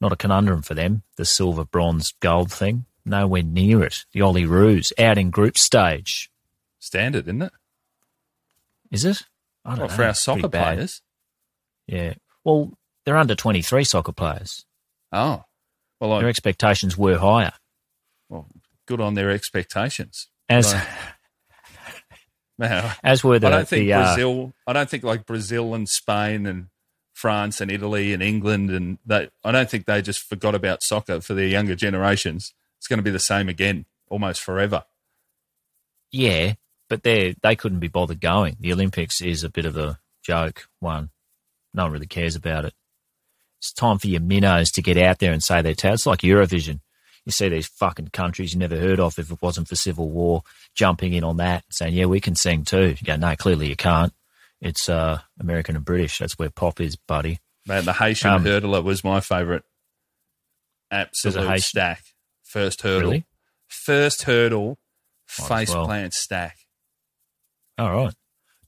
not 0.00 0.12
a 0.12 0.16
conundrum 0.16 0.62
for 0.62 0.74
them. 0.74 1.02
The 1.16 1.24
silver, 1.24 1.64
bronze, 1.64 2.14
gold 2.20 2.52
thing, 2.52 2.86
nowhere 3.04 3.42
near 3.42 3.82
it. 3.82 4.04
The 4.12 4.20
Olyroos 4.20 4.92
out 4.98 5.18
in 5.18 5.30
group 5.30 5.58
stage. 5.58 6.30
Standard, 6.78 7.24
isn't 7.26 7.42
it? 7.42 7.52
Is 8.90 9.04
it? 9.04 9.22
I 9.64 9.70
don't 9.70 9.78
Well, 9.80 9.88
know. 9.88 9.94
for 9.94 10.04
our 10.04 10.14
soccer 10.14 10.48
players. 10.48 11.00
Yeah. 11.86 12.14
Well, 12.44 12.72
they're 13.04 13.16
under 13.16 13.34
twenty 13.34 13.62
three 13.62 13.84
soccer 13.84 14.12
players. 14.12 14.64
Oh, 15.12 15.44
well, 16.00 16.18
Their 16.18 16.26
I, 16.26 16.30
expectations 16.30 16.96
were 16.98 17.18
higher. 17.18 17.52
well, 18.28 18.48
good 18.86 19.00
on 19.00 19.14
their 19.14 19.30
expectations. 19.30 20.28
As. 20.48 20.74
Now, 22.56 22.92
as 23.02 23.24
were 23.24 23.40
the 23.40 23.48
I 23.48 23.50
don't 23.50 23.68
think 23.68 23.86
the, 23.86 23.92
uh, 23.94 24.14
Brazil. 24.14 24.52
I 24.66 24.72
don't 24.72 24.88
think 24.88 25.02
like 25.02 25.26
Brazil 25.26 25.74
and 25.74 25.88
Spain 25.88 26.46
and 26.46 26.68
France 27.12 27.60
and 27.60 27.68
Italy 27.68 28.12
and 28.12 28.22
England 28.22 28.70
and 28.70 28.98
they. 29.04 29.28
I 29.42 29.50
don't 29.50 29.68
think 29.68 29.86
they 29.86 30.00
just 30.02 30.20
forgot 30.22 30.54
about 30.54 30.80
soccer 30.84 31.20
for 31.20 31.34
their 31.34 31.48
younger 31.48 31.74
generations. 31.74 32.54
It's 32.78 32.86
going 32.86 32.98
to 32.98 33.02
be 33.02 33.10
the 33.10 33.18
same 33.18 33.48
again, 33.48 33.86
almost 34.08 34.40
forever. 34.40 34.84
Yeah, 36.12 36.54
but 36.88 37.02
they 37.02 37.34
they 37.42 37.56
couldn't 37.56 37.80
be 37.80 37.88
bothered 37.88 38.20
going. 38.20 38.56
The 38.60 38.72
Olympics 38.72 39.20
is 39.20 39.44
a 39.44 39.50
bit 39.50 39.66
of 39.66 39.76
a 39.76 39.98
joke. 40.22 40.68
One, 40.80 41.10
no 41.72 41.84
one 41.84 41.92
really 41.92 42.06
cares 42.06 42.36
about 42.36 42.64
it. 42.64 42.74
It's 43.60 43.72
time 43.72 43.98
for 43.98 44.08
your 44.08 44.20
minnows 44.20 44.70
to 44.72 44.82
get 44.82 44.98
out 44.98 45.18
there 45.18 45.32
and 45.32 45.42
say 45.42 45.62
their 45.62 45.74
tale. 45.74 45.94
It's 45.94 46.06
like 46.06 46.20
Eurovision. 46.20 46.80
you 47.24 47.32
see 47.32 47.48
these 47.48 47.66
fucking 47.66 48.08
countries 48.08 48.52
you 48.52 48.58
never 48.60 48.76
heard 48.78 49.00
of 49.00 49.18
if 49.18 49.30
it 49.30 49.40
wasn't 49.40 49.66
for 49.68 49.76
civil 49.76 50.10
war 50.10 50.42
jumping 50.74 51.14
in 51.14 51.24
on 51.24 51.38
that, 51.38 51.64
saying, 51.70 51.94
"Yeah, 51.94 52.04
we 52.06 52.20
can 52.20 52.34
sing 52.34 52.64
too." 52.64 52.88
You 52.98 53.04
go, 53.04 53.16
"No, 53.16 53.34
clearly 53.36 53.68
you 53.68 53.76
can't." 53.76 54.12
It's 54.60 54.88
uh, 54.88 55.20
American 55.40 55.76
and 55.76 55.84
British. 55.84 56.18
That's 56.18 56.38
where 56.38 56.50
pop 56.50 56.80
is, 56.80 56.96
buddy. 56.96 57.38
Man, 57.66 57.84
the 57.86 57.94
Haitian 57.94 58.30
Um, 58.30 58.44
hurdler 58.44 58.82
was 58.84 59.02
my 59.02 59.20
favourite. 59.20 59.62
Absolute 60.90 61.46
Haitian- 61.46 61.60
stack. 61.60 62.02
First 62.42 62.82
hurdle. 62.82 63.10
Really? 63.10 63.24
First 63.68 64.22
hurdle, 64.24 64.78
Might 65.40 65.48
face 65.48 65.74
well. 65.74 65.86
plant 65.86 66.14
stack. 66.14 66.58
All 67.78 67.92
right. 67.92 68.14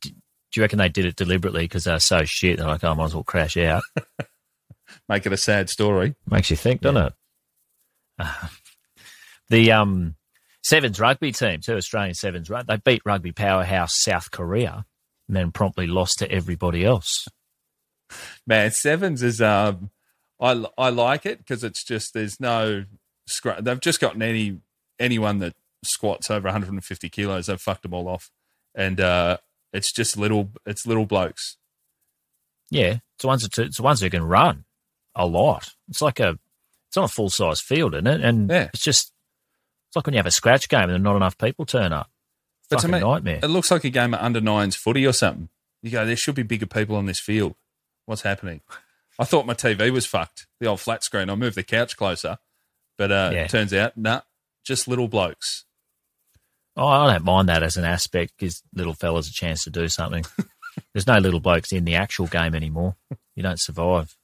Do, 0.00 0.10
do 0.10 0.16
you 0.56 0.62
reckon 0.62 0.78
they 0.78 0.88
did 0.88 1.06
it 1.06 1.16
deliberately 1.16 1.64
because 1.64 1.84
they're 1.84 2.00
so 2.00 2.25
shit? 2.25 2.58
They're 2.58 2.66
like, 2.66 2.84
"Oh, 2.84 2.90
I 2.90 2.94
might 2.94 3.06
as 3.06 3.14
well 3.14 3.25
crash 3.25 3.56
out." 3.56 3.82
Make 5.08 5.26
it 5.26 5.32
a 5.32 5.36
sad 5.36 5.70
story. 5.70 6.14
Makes 6.28 6.50
you 6.50 6.56
think, 6.56 6.80
doesn't 6.80 7.06
it? 7.06 7.12
Uh, 8.18 8.48
the 9.50 9.72
um, 9.72 10.16
Sevens 10.62 10.98
rugby 10.98 11.32
team, 11.32 11.60
two 11.60 11.76
Australian 11.76 12.14
Sevens, 12.14 12.50
right? 12.50 12.66
They 12.66 12.76
beat 12.76 13.02
rugby 13.04 13.32
powerhouse 13.32 14.00
South 14.00 14.30
Korea 14.30 14.84
and 15.28 15.36
then 15.36 15.52
promptly 15.52 15.86
lost 15.86 16.18
to 16.18 16.30
everybody 16.30 16.84
else. 16.84 17.28
Man, 18.46 18.70
sevens 18.70 19.22
is 19.22 19.40
um, 19.40 19.90
I 20.40 20.64
I 20.78 20.90
like 20.90 21.26
it 21.26 21.38
because 21.38 21.64
it's 21.64 21.82
just 21.82 22.14
there's 22.14 22.38
no 22.40 22.84
they've 23.60 23.80
just 23.80 24.00
gotten 24.00 24.22
any 24.22 24.60
anyone 24.98 25.38
that 25.40 25.54
squats 25.84 26.30
over 26.30 26.46
150 26.46 27.08
kilos 27.10 27.46
they've 27.46 27.60
fucked 27.60 27.82
them 27.82 27.94
all 27.94 28.08
off, 28.08 28.30
and 28.76 29.00
uh, 29.00 29.38
it's 29.73 29.90
just 29.92 30.16
little 30.16 30.50
it's 30.64 30.87
little 30.87 31.06
blokes. 31.06 31.56
Yeah, 32.71 32.99
it's 33.14 33.23
the 33.23 33.26
ones 33.26 33.42
that 33.49 33.59
it's 33.59 33.76
the 33.78 33.83
ones 33.83 34.00
who 34.00 34.11
can 34.11 34.23
run 34.25 34.64
a 35.14 35.26
lot. 35.26 35.75
It's 35.88 36.02
like 36.02 36.21
a 36.21 36.38
it's 36.88 36.97
on 36.97 37.04
a 37.04 37.09
full 37.09 37.30
size 37.30 37.61
field, 37.61 37.95
isn't 37.95 38.06
it? 38.06 38.21
And 38.23 38.49
Yeah. 38.50 38.68
it's 38.75 38.83
just 38.85 39.12
it's 39.88 39.97
like 39.97 40.06
when 40.06 40.14
you 40.14 40.18
have 40.18 40.26
a 40.26 40.30
scratch 40.30 40.68
game 40.68 40.90
and 40.90 41.02
not 41.02 41.16
enough 41.16 41.38
people 41.38 41.64
turn 41.64 41.92
up. 41.92 42.11
But 42.68 42.80
to 42.80 42.88
me, 42.88 42.99
nightmare. 43.00 43.40
It 43.42 43.47
looks 43.49 43.71
like 43.71 43.85
a 43.85 43.90
game 43.90 44.12
of 44.14 44.21
under 44.21 44.40
nines 44.40 44.75
footy 44.75 45.06
or 45.06 45.12
something. 45.12 45.49
You 45.83 45.90
go, 45.90 46.04
there 46.04 46.16
should 46.16 46.35
be 46.35 46.42
bigger 46.42 46.66
people 46.66 46.97
on 46.97 47.06
this 47.06 47.21
field. 47.21 47.54
What's 48.06 48.23
happening? 48.23 48.61
I 49.18 49.25
thought 49.25 49.47
my 49.47 49.54
TV 49.54 49.90
was 49.92 50.04
fucked, 50.04 50.47
the 50.59 50.66
old 50.66 50.80
flat 50.80 51.04
screen. 51.04 51.30
I 51.30 51.37
moved 51.37 51.56
the 51.56 51.62
couch 51.62 51.97
closer, 51.97 52.38
but 52.99 53.12
uh, 53.12 53.30
Yeah. 53.33 53.45
it 53.45 53.50
turns 53.50 53.73
out, 53.73 53.97
nah, 53.97 54.23
just 54.64 54.88
little 54.88 55.06
blokes. 55.09 55.64
Oh, 56.76 56.87
I 56.87 57.12
don't 57.12 57.25
mind 57.25 57.49
that 57.49 57.62
as 57.62 57.76
an 57.76 57.85
aspect. 57.85 58.38
Gives 58.38 58.62
little 58.75 58.95
fellas 58.95 59.28
a 59.28 59.33
chance 59.33 59.64
to 59.64 59.71
do 59.71 59.88
something. 59.88 60.25
There's 60.92 61.06
no 61.06 61.18
little 61.18 61.40
blokes 61.40 61.73
in 61.73 61.85
the 61.85 61.95
actual 61.95 62.26
game 62.26 62.54
anymore. 62.54 62.97
You 63.35 63.42
don't 63.42 63.61
survive. 63.61 64.16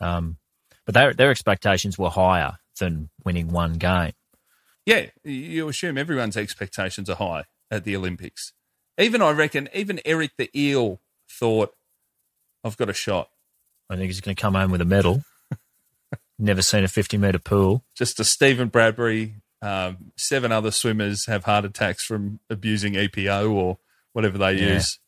Um, 0.00 0.36
but 0.84 0.94
their 0.94 1.14
their 1.14 1.30
expectations 1.30 1.98
were 1.98 2.10
higher 2.10 2.58
than 2.78 3.10
winning 3.24 3.48
one 3.48 3.74
game. 3.74 4.12
Yeah, 4.84 5.06
you 5.24 5.68
assume 5.68 5.98
everyone's 5.98 6.36
expectations 6.36 7.10
are 7.10 7.16
high 7.16 7.44
at 7.70 7.84
the 7.84 7.96
Olympics. 7.96 8.52
Even 8.98 9.20
I 9.20 9.32
reckon, 9.32 9.68
even 9.74 10.00
Eric 10.04 10.32
the 10.38 10.48
Eel 10.58 11.00
thought, 11.28 11.74
I've 12.62 12.76
got 12.76 12.88
a 12.88 12.94
shot. 12.94 13.28
I 13.90 13.96
think 13.96 14.06
he's 14.06 14.20
going 14.20 14.36
to 14.36 14.40
come 14.40 14.54
home 14.54 14.70
with 14.70 14.80
a 14.80 14.86
medal. 14.86 15.22
Never 16.38 16.62
seen 16.62 16.84
a 16.84 16.88
50 16.88 17.18
meter 17.18 17.38
pool. 17.38 17.84
Just 17.96 18.20
a 18.20 18.24
Stephen 18.24 18.68
Bradbury, 18.68 19.34
um, 19.66 20.12
seven 20.16 20.52
other 20.52 20.70
swimmers 20.70 21.26
have 21.26 21.44
heart 21.44 21.64
attacks 21.64 22.04
from 22.04 22.40
abusing 22.48 22.94
EPO 22.94 23.50
or 23.52 23.78
whatever 24.12 24.38
they 24.38 24.54
Yeah. 24.54 24.74
use. 24.74 24.98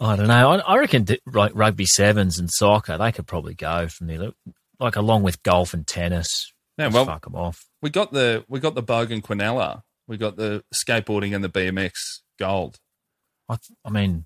I 0.00 0.16
don't 0.16 0.26
know. 0.28 0.50
I, 0.52 0.58
I 0.58 0.78
reckon 0.78 1.06
like 1.32 1.52
rugby 1.54 1.86
sevens 1.86 2.38
and 2.38 2.50
soccer, 2.50 2.98
they 2.98 3.12
could 3.12 3.26
probably 3.26 3.54
go 3.54 3.86
from 3.88 4.08
there. 4.08 4.32
Like 4.80 4.96
along 4.96 5.22
with 5.22 5.42
golf 5.42 5.72
and 5.72 5.86
tennis. 5.86 6.52
Yeah, 6.78 6.88
well- 6.88 7.04
fuck 7.06 7.24
them 7.24 7.36
off. 7.36 7.66
We 7.80 7.90
got 7.90 8.12
the 8.12 8.44
we 8.48 8.60
got 8.60 8.74
the 8.74 8.82
Bogan 8.82 9.20
Quinella. 9.22 9.82
We 10.08 10.16
got 10.16 10.36
the 10.36 10.64
skateboarding 10.74 11.34
and 11.34 11.44
the 11.44 11.48
BMX 11.50 11.92
gold. 12.38 12.78
I, 13.48 13.56
th- 13.56 13.76
I 13.84 13.90
mean, 13.90 14.24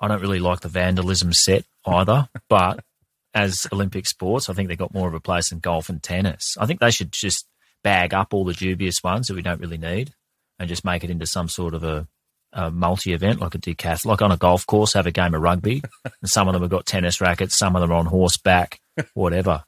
I 0.00 0.08
don't 0.08 0.20
really 0.22 0.40
like 0.40 0.60
the 0.60 0.68
vandalism 0.68 1.32
set 1.34 1.64
either, 1.86 2.28
but 2.48 2.82
as 3.34 3.66
Olympic 3.72 4.06
sports, 4.06 4.48
I 4.48 4.54
think 4.54 4.68
they 4.68 4.76
got 4.76 4.92
more 4.94 5.06
of 5.08 5.14
a 5.14 5.20
place 5.20 5.52
in 5.52 5.58
golf 5.60 5.88
and 5.90 6.02
tennis. 6.02 6.56
I 6.58 6.66
think 6.66 6.80
they 6.80 6.90
should 6.90 7.12
just 7.12 7.46
bag 7.82 8.12
up 8.14 8.32
all 8.34 8.44
the 8.44 8.52
dubious 8.54 9.02
ones 9.02 9.28
that 9.28 9.34
we 9.34 9.42
don't 9.42 9.60
really 9.60 9.78
need 9.78 10.12
and 10.58 10.68
just 10.68 10.84
make 10.84 11.02
it 11.04 11.10
into 11.10 11.26
some 11.26 11.48
sort 11.48 11.74
of 11.74 11.82
a, 11.82 12.06
a 12.52 12.70
multi 12.70 13.12
event 13.12 13.40
like 13.40 13.54
a 13.54 13.58
decathlon, 13.58 14.06
like 14.06 14.22
on 14.22 14.32
a 14.32 14.36
golf 14.36 14.66
course, 14.66 14.92
have 14.94 15.06
a 15.06 15.12
game 15.12 15.34
of 15.34 15.40
rugby. 15.42 15.82
and 16.04 16.30
some 16.30 16.48
of 16.48 16.52
them 16.52 16.62
have 16.62 16.70
got 16.70 16.86
tennis 16.86 17.20
rackets, 17.20 17.56
some 17.56 17.74
of 17.76 17.80
them 17.82 17.90
are 17.90 17.96
on 17.96 18.06
horseback, 18.06 18.80
whatever. 19.14 19.64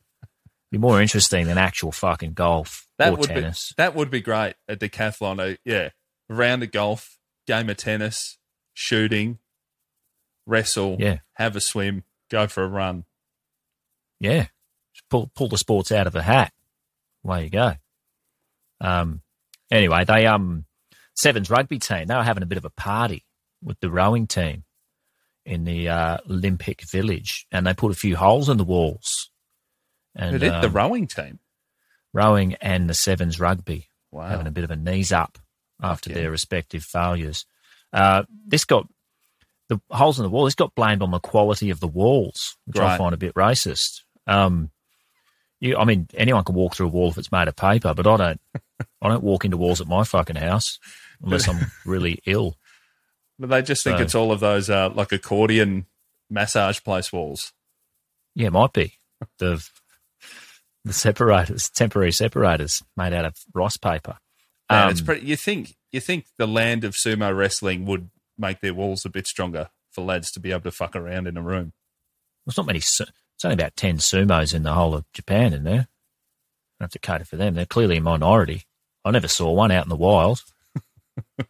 Be 0.71 0.78
more 0.78 1.00
interesting 1.02 1.47
than 1.47 1.59
actual 1.59 1.92
fucking 1.92 2.33
golf 2.33 2.87
That 2.99 3.12
or 3.12 3.16
would 3.16 3.28
tennis. 3.28 3.69
be 3.73 3.75
that 3.83 3.95
would 3.95 4.11
be 4.11 4.21
great. 4.21 4.54
A 4.69 4.76
decathlon, 4.76 5.38
a, 5.38 5.59
yeah, 5.64 5.90
a 6.31 6.35
round 6.35 6.62
of 6.62 6.73
golf, 6.73 7.19
game 7.47 7.69
of 7.69 7.76
tennis, 7.76 8.38
shooting, 8.75 9.38
wrestle, 10.47 10.97
Yeah. 10.99 11.19
have 11.35 11.57
a 11.57 11.61
swim, 11.61 12.04
go 12.31 12.47
for 12.47 12.62
a 12.64 12.69
run. 12.69 13.04
Yeah. 14.19 14.47
Just 14.95 15.09
pull 15.11 15.31
pull 15.35 15.49
the 15.49 15.59
sports 15.59 15.90
out 15.92 16.07
of 16.07 16.14
a 16.14 16.23
hat. 16.23 16.52
Away 17.25 17.45
you 17.45 17.50
go. 17.50 17.75
Um 18.83 19.23
anyway, 19.71 20.05
they 20.05 20.27
um 20.27 20.67
Sevens 21.15 21.49
rugby 21.49 21.79
team, 21.79 22.07
they 22.07 22.15
were 22.15 22.23
having 22.23 22.43
a 22.43 22.47
bit 22.47 22.59
of 22.59 22.65
a 22.65 22.71
party 22.71 23.25
with 23.62 23.79
the 23.81 23.91
rowing 23.91 24.27
team 24.27 24.65
in 25.47 25.65
the 25.65 25.89
uh, 25.89 26.19
Olympic 26.29 26.83
Village 26.91 27.47
and 27.51 27.67
they 27.67 27.75
put 27.75 27.93
a 27.93 27.97
few 27.97 28.17
holes 28.17 28.49
in 28.49 28.57
the 28.59 28.65
walls. 28.65 29.31
And 30.15 30.39
did 30.39 30.51
the 30.53 30.67
um, 30.67 30.73
rowing 30.73 31.07
team? 31.07 31.39
rowing 32.15 32.55
and 32.61 32.89
the 32.91 32.95
Sevens 32.95 33.41
rugby 33.41 33.89
Wow. 34.11 34.29
having 34.29 34.47
a 34.47 34.51
bit 34.51 34.65
of 34.65 34.71
a 34.71 34.77
knees 34.77 35.11
up 35.12 35.39
after 35.81 36.11
their 36.12 36.31
respective 36.31 36.83
failures. 36.83 37.47
Uh, 37.93 38.25
this 38.47 38.65
got 38.67 38.87
the 39.71 39.81
holes 39.91 40.19
in 40.19 40.23
the 40.25 40.29
wall. 40.29 40.45
This 40.45 40.55
got 40.55 40.75
blamed 40.75 41.01
on 41.03 41.11
the 41.11 41.19
quality 41.19 41.71
of 41.71 41.81
the 41.81 41.89
walls, 41.89 42.57
which 42.67 42.77
I 42.79 42.99
find 42.99 43.15
a 43.15 43.19
bit 43.19 43.35
racist. 43.35 44.01
Um, 44.27 44.71
you, 45.61 45.77
I 45.79 45.85
mean, 45.87 46.09
anyone 46.15 46.45
can 46.45 46.55
walk 46.55 46.75
through 46.75 46.89
a 46.89 46.91
wall 46.91 47.09
if 47.09 47.17
it's 47.17 47.33
made 47.33 47.49
of 47.49 47.57
paper, 47.57 47.95
but 47.95 48.07
I 48.07 48.17
don't. 48.19 48.41
I 49.00 49.09
don't 49.09 49.23
walk 49.23 49.45
into 49.45 49.57
walls 49.57 49.81
at 49.81 49.87
my 49.87 50.05
fucking 50.05 50.37
house 50.37 50.79
unless 51.23 51.49
I'm 51.49 51.71
really 51.87 52.21
ill. 52.26 52.57
But 53.38 53.49
they 53.50 53.62
just 53.62 53.85
think 53.85 53.99
So- 53.99 54.02
it's 54.05 54.14
all 54.14 54.33
of 54.33 54.41
those 54.41 54.69
uh, 54.71 54.91
like 54.91 55.12
accordion 55.12 55.87
massage 56.31 56.81
place 56.83 57.12
walls. 57.12 57.52
Yeah, 58.35 58.47
it 58.49 58.52
might 58.52 58.73
be 58.73 58.99
the 59.38 59.62
the 60.85 60.93
separators, 60.93 61.71
temporary 61.71 62.12
separators 62.12 62.83
made 62.97 63.12
out 63.12 63.25
of 63.25 63.37
rice 63.55 63.76
paper. 63.76 64.17
Man, 64.71 64.85
Um, 64.87 64.91
it's 64.91 65.00
pretty. 65.00 65.26
You 65.26 65.37
think 65.37 65.76
you 65.93 66.00
think 66.00 66.26
the 66.38 66.47
land 66.47 66.83
of 66.85 66.95
sumo 66.95 67.37
wrestling 67.37 67.85
would 67.87 68.11
make 68.38 68.61
their 68.61 68.75
walls 68.75 69.05
a 69.05 69.11
bit 69.11 69.26
stronger 69.26 69.69
for 69.91 70.02
lads 70.02 70.33
to 70.33 70.41
be 70.41 70.50
able 70.50 70.62
to 70.62 70.71
fuck 70.73 70.97
around 70.97 71.26
in 71.29 71.37
a 71.37 71.43
room? 71.43 71.73
There's 72.47 72.57
not 72.57 72.67
many. 72.67 72.79
It's 72.79 73.00
only 73.45 73.55
about 73.55 73.76
ten 73.76 73.99
sumos 73.99 74.55
in 74.55 74.62
the 74.62 74.73
whole 74.73 74.95
of 74.95 75.05
Japan 75.12 75.52
in 75.52 75.64
there. 75.64 75.88
Have 76.83 76.91
to 76.91 76.99
cater 76.99 77.25
for 77.25 77.37
them. 77.37 77.55
They're 77.55 77.67
clearly 77.67 77.97
a 77.99 78.01
minority. 78.01 78.65
I 79.05 79.11
never 79.11 79.29
saw 79.29 79.53
one 79.53 79.71
out 79.71 79.85
in 79.85 79.89
the 79.89 79.97
wild. 79.97 80.43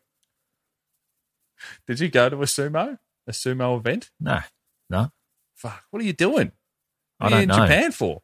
Did 1.87 2.01
you 2.01 2.09
go 2.09 2.29
to 2.29 2.37
a 2.37 2.47
sumo 2.47 2.99
a 3.27 3.33
sumo 3.33 3.77
event? 3.79 4.11
No, 4.21 4.41
no. 4.91 5.11
Fuck, 5.55 5.85
what 5.91 6.03
are 6.03 6.07
you 6.07 6.13
doing? 6.13 6.53
I 7.21 7.27
are 7.27 7.31
you 7.31 7.37
in 7.39 7.49
know. 7.49 7.57
Japan 7.57 7.93
for? 7.93 8.23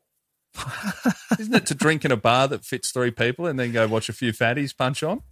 Isn't 1.38 1.54
it 1.54 1.66
to 1.66 1.74
drink 1.74 2.04
in 2.04 2.12
a 2.12 2.16
bar 2.16 2.48
that 2.48 2.64
fits 2.64 2.90
three 2.90 3.10
people 3.10 3.46
and 3.46 3.58
then 3.58 3.72
go 3.72 3.86
watch 3.86 4.08
a 4.08 4.12
few 4.12 4.32
fatties 4.32 4.76
punch 4.76 5.02
on? 5.02 5.22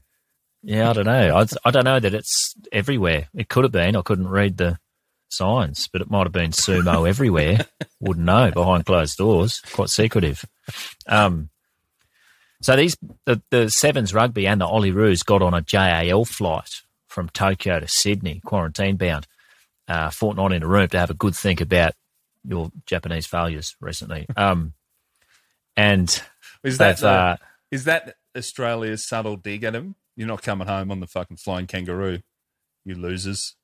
Yeah, 0.62 0.90
I 0.90 0.92
don't 0.92 1.06
know. 1.06 1.36
I, 1.36 1.46
I 1.64 1.70
don't 1.70 1.84
know 1.84 2.00
that 2.00 2.14
it's 2.14 2.54
everywhere. 2.72 3.28
It 3.34 3.48
could 3.48 3.64
have 3.64 3.72
been. 3.72 3.96
I 3.96 4.02
couldn't 4.02 4.28
read 4.28 4.56
the 4.56 4.78
signs, 5.28 5.88
but 5.88 6.00
it 6.00 6.10
might 6.10 6.24
have 6.24 6.32
been 6.32 6.50
sumo 6.50 7.08
everywhere. 7.08 7.66
Wouldn't 8.00 8.24
know 8.24 8.50
behind 8.50 8.86
closed 8.86 9.16
doors. 9.18 9.60
Quite 9.72 9.88
secretive. 9.90 10.44
Um, 11.06 11.50
so 12.66 12.74
these 12.74 12.96
the, 13.26 13.40
the 13.52 13.70
Sevens 13.70 14.12
rugby 14.12 14.44
and 14.44 14.60
the 14.60 14.66
Olyroos 14.66 15.24
got 15.24 15.40
on 15.40 15.54
a 15.54 15.62
JAL 15.62 16.24
flight 16.24 16.82
from 17.06 17.28
Tokyo 17.28 17.78
to 17.78 17.86
Sydney, 17.86 18.40
quarantine 18.44 18.96
bound, 18.96 19.28
uh, 19.86 20.10
fortnight 20.10 20.50
in 20.50 20.64
a 20.64 20.66
room 20.66 20.88
to 20.88 20.98
have 20.98 21.08
a 21.08 21.14
good 21.14 21.36
think 21.36 21.60
about 21.60 21.92
your 22.44 22.72
Japanese 22.84 23.24
failures 23.24 23.76
recently. 23.80 24.26
Um, 24.36 24.72
and 25.76 26.08
Is 26.64 26.78
that 26.78 26.98
the- 26.98 27.08
uh, 27.08 27.36
is 27.70 27.84
that 27.84 28.16
Australia's 28.36 29.06
subtle 29.06 29.36
dig 29.36 29.62
at 29.62 29.76
him? 29.76 29.94
You're 30.16 30.26
not 30.26 30.42
coming 30.42 30.66
home 30.66 30.90
on 30.90 30.98
the 30.98 31.06
fucking 31.06 31.36
flying 31.36 31.68
kangaroo, 31.68 32.18
you 32.84 32.96
losers. 32.96 33.54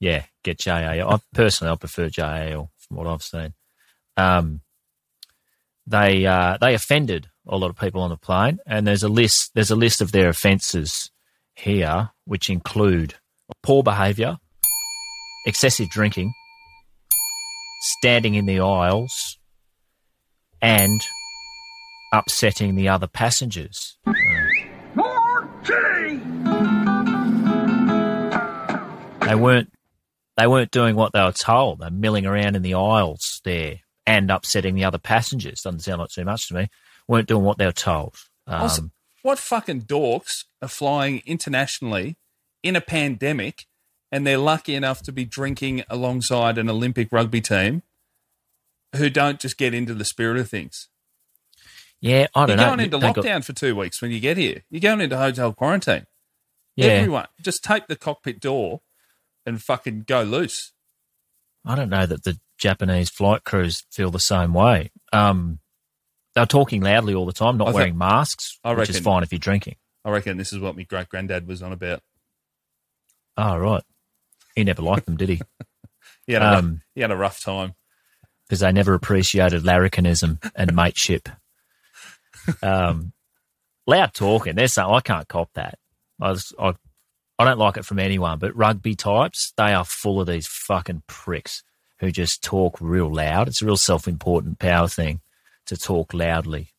Yeah, 0.00 0.24
get 0.42 0.58
JAL. 0.58 1.08
I 1.08 1.20
personally, 1.32 1.72
I 1.72 1.76
prefer 1.76 2.08
JAL 2.08 2.72
from 2.76 2.96
what 2.96 3.06
I've 3.06 3.22
seen. 3.22 3.54
Um, 4.16 4.62
they 5.86 6.26
uh, 6.26 6.58
they 6.60 6.74
offended 6.74 7.28
a 7.48 7.56
lot 7.56 7.70
of 7.70 7.76
people 7.76 8.02
on 8.02 8.10
the 8.10 8.16
plane, 8.16 8.58
and 8.66 8.86
there's 8.86 9.02
a 9.02 9.08
list. 9.08 9.52
There's 9.54 9.70
a 9.70 9.76
list 9.76 10.00
of 10.00 10.12
their 10.12 10.28
offences 10.28 11.10
here, 11.54 12.10
which 12.24 12.50
include 12.50 13.14
poor 13.62 13.82
behaviour, 13.82 14.36
excessive 15.46 15.88
drinking, 15.90 16.32
standing 17.98 18.34
in 18.34 18.46
the 18.46 18.60
aisles, 18.60 19.38
and 20.60 21.00
upsetting 22.12 22.74
the 22.74 22.88
other 22.88 23.06
passengers. 23.06 23.96
They 29.20 29.34
weren't 29.34 29.70
they 30.38 30.46
weren't 30.46 30.70
doing 30.70 30.94
what 30.94 31.12
they 31.12 31.22
were 31.22 31.32
told. 31.32 31.80
They're 31.80 31.90
milling 31.90 32.24
around 32.24 32.56
in 32.56 32.62
the 32.62 32.74
aisles 32.74 33.40
there 33.44 33.80
and 34.06 34.30
upsetting 34.30 34.74
the 34.74 34.84
other 34.84 34.98
passengers. 34.98 35.62
Doesn't 35.62 35.80
sound 35.80 36.00
like 36.00 36.10
too 36.10 36.24
much 36.24 36.48
to 36.48 36.54
me. 36.54 36.68
Weren't 37.08 37.26
doing 37.28 37.42
what 37.44 37.58
they 37.58 37.66
were 37.66 37.72
told. 37.72 38.14
Um, 38.46 38.62
Also, 38.62 38.90
what 39.22 39.38
fucking 39.38 39.82
dorks 39.82 40.44
are 40.62 40.68
flying 40.68 41.22
internationally 41.26 42.16
in 42.62 42.76
a 42.76 42.80
pandemic 42.80 43.66
and 44.12 44.26
they're 44.26 44.38
lucky 44.38 44.74
enough 44.74 45.02
to 45.02 45.12
be 45.12 45.24
drinking 45.24 45.82
alongside 45.90 46.58
an 46.58 46.68
Olympic 46.70 47.08
rugby 47.10 47.40
team 47.40 47.82
who 48.96 49.10
don't 49.10 49.38
just 49.40 49.58
get 49.58 49.74
into 49.74 49.94
the 49.94 50.04
spirit 50.04 50.38
of 50.38 50.48
things? 50.48 50.88
yeah, 52.00 52.28
I 52.34 52.46
don't 52.46 52.56
know. 52.58 52.62
You're 52.62 52.70
going 52.76 52.80
into 52.80 52.98
They 52.98 53.12
got- 53.12 53.24
lockdown 53.24 53.44
for 53.44 53.52
two 53.52 53.74
weeks 53.74 54.00
when 54.00 54.12
you 54.12 54.20
get 54.20 54.36
here. 54.36 54.62
You're 54.70 54.80
going 54.80 55.00
into 55.00 55.16
hotel 55.18 55.52
quarantine. 55.52 56.06
yeah, 56.76 56.86
Everyone, 56.86 57.26
just 57.42 57.64
tape 57.64 57.88
the 57.88 57.96
cockpit 57.96 58.38
door 58.38 58.82
and 59.44 59.60
fucking 59.60 60.04
go 60.06 60.22
loose. 60.22 60.72
I 61.66 61.74
don't 61.74 61.88
know 61.90 62.06
that 62.06 62.22
the 62.22 62.38
Japanese 62.56 63.10
flight 63.10 63.42
crews 63.44 63.84
feel 63.90 64.12
the 64.12 64.20
same 64.20 64.54
way. 64.54 64.92
Um, 65.12 65.58
they're 66.38 66.46
talking 66.46 66.80
loudly 66.82 67.14
all 67.14 67.26
the 67.26 67.32
time, 67.32 67.56
not 67.58 67.68
I 67.68 67.70
think- 67.72 67.76
wearing 67.76 67.98
masks, 67.98 68.58
I 68.64 68.72
which 68.74 68.90
is 68.90 69.00
fine 69.00 69.22
if 69.22 69.32
you're 69.32 69.38
drinking. 69.38 69.76
I 70.04 70.10
reckon 70.10 70.36
this 70.38 70.52
is 70.52 70.58
what 70.60 70.76
my 70.76 70.84
great 70.84 71.08
granddad 71.08 71.46
was 71.46 71.62
on 71.62 71.72
about. 71.72 72.00
Oh, 73.36 73.56
right. 73.58 73.82
He 74.54 74.64
never 74.64 74.82
liked 74.82 75.06
them, 75.06 75.16
did 75.16 75.28
he? 75.28 75.40
He 76.26 76.34
had 76.34 76.42
a, 76.42 76.44
rough, 76.44 76.58
Um, 76.58 76.82
he 76.94 77.00
had 77.00 77.10
a 77.10 77.16
rough 77.16 77.40
time. 77.42 77.74
Because 78.46 78.60
they 78.60 78.70
never 78.70 78.92
appreciated 78.92 79.62
larrikinism 79.62 80.52
and 80.54 80.74
mateship. 80.76 81.28
Um, 82.62 83.12
loud 83.86 84.12
talking. 84.12 84.54
There's 84.54 84.74
something 84.74 84.94
I 84.94 85.00
can't 85.00 85.28
cop 85.28 85.50
that. 85.54 85.78
I, 86.20 86.30
was, 86.30 86.52
I 86.58 86.74
I 87.38 87.44
don't 87.44 87.58
like 87.58 87.76
it 87.78 87.84
from 87.86 87.98
anyone, 87.98 88.38
but 88.38 88.54
rugby 88.56 88.94
types 88.94 89.52
they 89.56 89.72
are 89.72 89.84
full 89.86 90.20
of 90.20 90.26
these 90.26 90.46
fucking 90.46 91.02
pricks 91.06 91.62
who 92.00 92.10
just 92.10 92.42
talk 92.42 92.76
real 92.80 93.10
loud. 93.12 93.48
It's 93.48 93.62
a 93.62 93.66
real 93.66 93.76
self-important 93.78 94.58
power 94.58 94.88
thing 94.88 95.20
to 95.68 95.76
talk 95.76 96.12
loudly. 96.12 96.74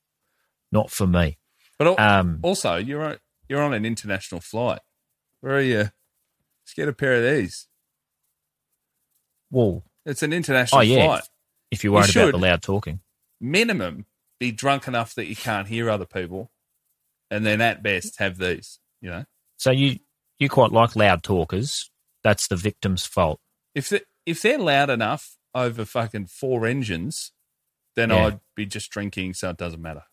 Not 0.71 0.91
for 0.91 1.07
me. 1.07 1.37
But 1.77 1.97
Um, 1.99 2.39
also, 2.43 2.75
you're 2.75 3.01
on, 3.03 3.17
you're 3.47 3.61
on 3.63 3.73
an 3.73 3.85
international 3.85 4.41
flight. 4.41 4.81
Where 5.41 5.55
are 5.55 5.61
you? 5.61 5.77
Let's 5.77 6.73
get 6.75 6.87
a 6.89 6.93
pair 6.93 7.13
of 7.15 7.23
these. 7.23 7.67
well, 9.49 9.83
It's 10.05 10.23
an 10.23 10.33
international 10.33 10.79
oh 10.79 10.83
yeah. 10.83 11.05
flight. 11.05 11.23
If 11.71 11.83
you're 11.83 11.93
worried 11.93 12.13
You 12.13 12.21
about 12.21 12.31
the 12.31 12.37
loud 12.39 12.61
talking, 12.61 12.99
Minimum, 13.39 14.05
be 14.39 14.51
drunk 14.51 14.87
enough 14.87 15.13
that 15.15 15.27
you 15.27 15.35
can't 15.35 15.67
hear 15.67 15.89
other 15.89 16.05
people, 16.05 16.51
and 17.31 17.45
then 17.45 17.61
at 17.61 17.81
best 17.83 18.17
have 18.19 18.37
these. 18.37 18.79
You 19.01 19.09
know, 19.11 19.25
so 19.57 19.71
you 19.71 19.99
you 20.39 20.49
quite 20.49 20.71
like 20.71 20.95
loud 20.95 21.23
talkers. 21.23 21.89
That's 22.23 22.47
the 22.47 22.55
victim's 22.55 23.05
fault. 23.05 23.39
if 23.75 23.89
they, 23.89 24.01
if 24.25 24.41
they're 24.41 24.57
loud 24.59 24.89
enough 24.89 25.37
over 25.55 25.85
fucking 25.85 26.25
four 26.27 26.65
engines, 26.65 27.31
then 27.99 28.09
Yeah. 28.09 28.25
I'd 28.27 28.39
be 28.55 28.65
just 28.65 28.89
drinking, 28.91 29.33
so 29.35 29.49
it 29.49 29.57
doesn't 29.57 29.81
matter. 29.81 30.03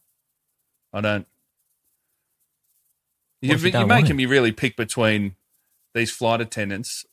I 0.93 1.00
don't. 1.00 1.26
You 3.43 3.57
want 3.73 3.88
making 3.88 4.16
me 4.16 4.26
really 4.26 4.50
pick 4.52 4.76
between 4.76 5.37
these 5.95 6.11
flight 6.11 6.40
attendants 6.40 7.05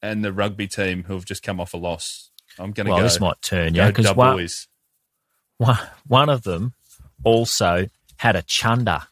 and 0.00 0.24
the 0.24 0.32
rugby 0.32 0.66
team 0.66 1.04
who 1.04 1.14
have 1.14 1.24
just 1.24 1.42
come 1.42 1.60
off 1.60 1.74
a 1.74 1.76
loss. 1.76 2.30
I'm 2.58 2.72
going 2.72 2.86
to 2.86 2.92
Well, 2.92 3.00
go. 3.00 3.04
this 3.04 3.20
might 3.20 3.40
turn 3.42 3.74
you 3.74 3.84
because 3.86 4.14
one, 4.14 4.48
one 5.58 5.78
one 6.06 6.28
of 6.28 6.42
them 6.44 6.74
also 7.24 7.88
had 8.16 8.36
a 8.36 8.42
chunder 8.42 9.02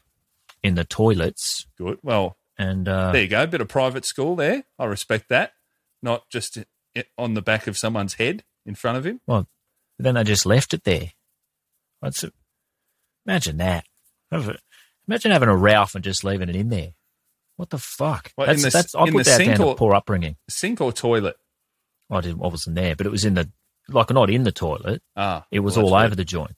in 0.62 0.74
the 0.74 0.84
toilets, 0.84 1.66
Good. 1.78 1.98
Well, 2.02 2.36
and 2.58 2.86
uh, 2.86 3.12
there 3.12 3.22
you 3.22 3.28
go. 3.28 3.42
A 3.42 3.46
bit 3.46 3.60
of 3.62 3.68
private 3.68 4.04
school 4.04 4.36
there. 4.36 4.64
I 4.78 4.84
respect 4.84 5.28
that. 5.30 5.52
Not 6.02 6.28
just 6.28 6.58
on 7.16 7.34
the 7.34 7.42
back 7.42 7.66
of 7.66 7.78
someone's 7.78 8.14
head 8.14 8.44
in 8.66 8.74
front 8.74 8.98
of 8.98 9.06
him. 9.06 9.20
well, 9.26 9.46
then 10.04 10.14
they 10.14 10.24
just 10.24 10.46
left 10.46 10.74
it 10.74 10.84
there. 10.84 11.12
That's 12.02 12.24
imagine 13.26 13.58
that. 13.58 13.84
Imagine 15.08 15.32
having 15.32 15.48
a 15.48 15.56
Ralph 15.56 15.94
and 15.94 16.04
just 16.04 16.24
leaving 16.24 16.48
it 16.48 16.56
in 16.56 16.68
there. 16.68 16.90
What 17.56 17.70
the 17.70 17.78
fuck? 17.78 18.32
Well, 18.38 18.48
in 18.48 18.60
that's, 18.60 18.62
the- 18.62 18.70
that's, 18.70 18.94
I 18.94 19.04
in 19.04 19.12
put 19.12 19.24
the 19.24 19.30
that 19.30 19.36
sink 19.36 19.56
down 19.58 19.66
or- 19.66 19.74
to 19.74 19.78
poor 19.78 19.94
upbringing. 19.94 20.36
Sink 20.48 20.80
or 20.80 20.92
toilet? 20.92 21.36
I 22.10 22.20
didn't. 22.20 22.42
I 22.42 22.48
wasn't 22.48 22.76
there, 22.76 22.96
but 22.96 23.06
it 23.06 23.10
was 23.10 23.24
in 23.24 23.34
the 23.34 23.50
like 23.88 24.10
not 24.10 24.30
in 24.30 24.44
the 24.44 24.52
toilet. 24.52 25.02
Ah, 25.16 25.46
It 25.50 25.60
was 25.60 25.76
well, 25.76 25.86
all 25.86 25.90
that's 25.92 26.00
over 26.04 26.10
weird. 26.10 26.16
the 26.18 26.24
joint. 26.24 26.56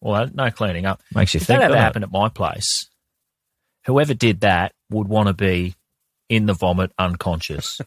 Well, 0.00 0.28
no 0.32 0.50
cleaning 0.50 0.84
up. 0.86 1.02
Makes 1.14 1.34
you 1.34 1.38
if 1.40 1.46
think, 1.46 1.58
that 1.58 1.64
ever 1.64 1.74
doesn't 1.74 1.82
happened 1.82 2.04
at 2.04 2.12
my 2.12 2.28
place, 2.28 2.88
whoever 3.86 4.14
did 4.14 4.40
that 4.40 4.72
would 4.90 5.08
want 5.08 5.26
to 5.28 5.32
be 5.34 5.74
in 6.28 6.46
the 6.46 6.52
vomit 6.54 6.92
unconscious 6.98 7.80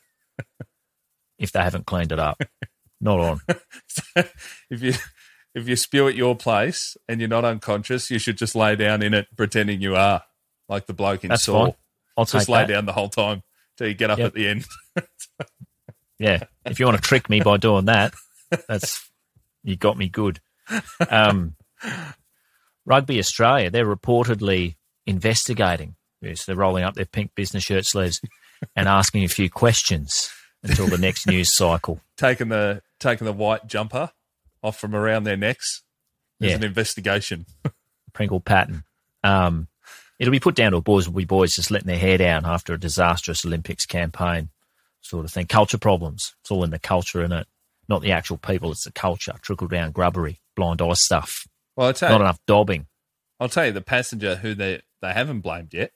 if 1.39 1.51
they 1.51 1.61
haven't 1.61 1.85
cleaned 1.85 2.11
it 2.11 2.19
up. 2.19 2.41
Not 3.01 3.19
on. 3.19 3.39
if 4.69 4.81
you 4.81 4.93
if 5.55 5.67
you 5.67 5.75
spew 5.75 6.07
at 6.07 6.15
your 6.15 6.35
place 6.35 6.95
and 7.07 7.19
you're 7.19 7.29
not 7.29 7.45
unconscious, 7.45 8.11
you 8.11 8.19
should 8.19 8.37
just 8.37 8.55
lay 8.55 8.75
down 8.75 9.01
in 9.01 9.13
it 9.13 9.27
pretending 9.37 9.81
you 9.81 9.95
are, 9.95 10.23
like 10.67 10.85
the 10.85 10.93
bloke 10.93 11.23
in 11.23 11.29
That's 11.29 11.43
Saw. 11.43 11.65
fine. 11.65 11.75
I'll 12.17 12.25
Just 12.25 12.49
lay 12.49 12.61
that. 12.61 12.67
down 12.67 12.85
the 12.85 12.91
whole 12.93 13.07
time 13.09 13.43
till 13.77 13.87
you 13.87 13.93
get 13.93 14.09
up 14.11 14.19
Yep. 14.19 14.27
at 14.27 14.33
the 14.33 14.47
end. 14.47 14.65
Yeah. 16.21 16.43
If 16.65 16.79
you 16.81 16.85
want 16.85 16.97
to 16.97 17.01
trick 17.01 17.29
me 17.29 17.39
by 17.39 17.55
doing 17.55 17.85
that, 17.85 18.13
that's 18.67 19.09
you 19.63 19.77
got 19.77 19.97
me 19.97 20.09
good. 20.09 20.41
Um, 21.09 21.55
Rugby 22.85 23.19
Australia, 23.19 23.69
they're 23.69 23.85
reportedly 23.85 24.75
investigating. 25.05 25.95
Yes, 26.21 26.43
they're 26.45 26.57
rolling 26.57 26.83
up 26.83 26.95
their 26.95 27.05
pink 27.05 27.31
business 27.35 27.63
shirt 27.63 27.85
sleeves 27.85 28.19
and 28.75 28.89
asking 28.89 29.23
a 29.23 29.29
few 29.29 29.49
questions 29.49 30.29
until 30.61 30.87
the 30.87 30.97
next 30.97 31.25
news 31.25 31.55
cycle. 31.55 32.01
Taking 32.19 32.49
the 32.49 32.81
taking 32.99 33.25
the 33.25 33.33
white 33.33 33.65
jumper 33.65 34.11
off 34.61 34.77
from 34.77 34.93
around 34.93 35.23
their 35.23 35.37
necks. 35.37 35.83
There's 36.39 36.51
Yeah. 36.51 36.57
an 36.57 36.63
investigation. 36.63 37.45
Pringle 38.13 38.41
pattern. 38.41 38.83
Um, 39.23 39.67
it'll 40.19 40.31
be 40.31 40.39
put 40.39 40.55
down 40.55 40.71
to 40.71 40.77
a 40.77 40.81
boys 40.81 41.07
will 41.07 41.15
be 41.15 41.25
boys 41.25 41.55
just 41.55 41.71
letting 41.71 41.87
their 41.87 41.97
hair 41.97 42.17
down 42.17 42.45
after 42.45 42.73
a 42.73 42.79
disastrous 42.79 43.45
Olympics 43.45 43.85
campaign, 43.85 44.49
sort 45.01 45.25
of 45.25 45.31
thing. 45.31 45.45
Culture 45.47 45.77
problems. 45.77 46.35
It's 46.41 46.51
all 46.51 46.63
in 46.63 46.71
the 46.71 46.79
culture, 46.79 47.23
in 47.23 47.31
it? 47.31 47.47
Not 47.87 48.01
the 48.01 48.11
actual 48.11 48.37
people. 48.37 48.71
It's 48.71 48.83
the 48.83 48.91
culture. 48.91 49.33
Trickle 49.41 49.67
down 49.67 49.91
grubbery, 49.91 50.39
blind 50.55 50.81
eye 50.81 50.93
stuff. 50.93 51.47
Well, 51.75 51.87
I'll 51.87 51.93
tell 51.93 52.09
Not 52.11 52.17
you, 52.17 52.23
enough 52.23 52.39
dobbing. 52.47 52.87
I'll 53.39 53.49
tell 53.49 53.65
you 53.67 53.71
the 53.71 53.81
passenger 53.81 54.35
who 54.37 54.53
they 54.53 54.81
they 55.01 55.13
haven't 55.13 55.39
blamed 55.41 55.73
yet. 55.73 55.91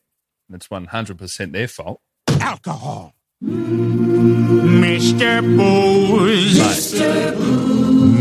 and 0.48 0.56
It's 0.56 0.70
one 0.72 0.86
hundred 0.86 1.18
percent 1.18 1.52
their 1.52 1.68
fault. 1.68 2.00
Alcohol. 2.40 3.14
Mr. 3.44 5.42
Booze. 5.58 6.58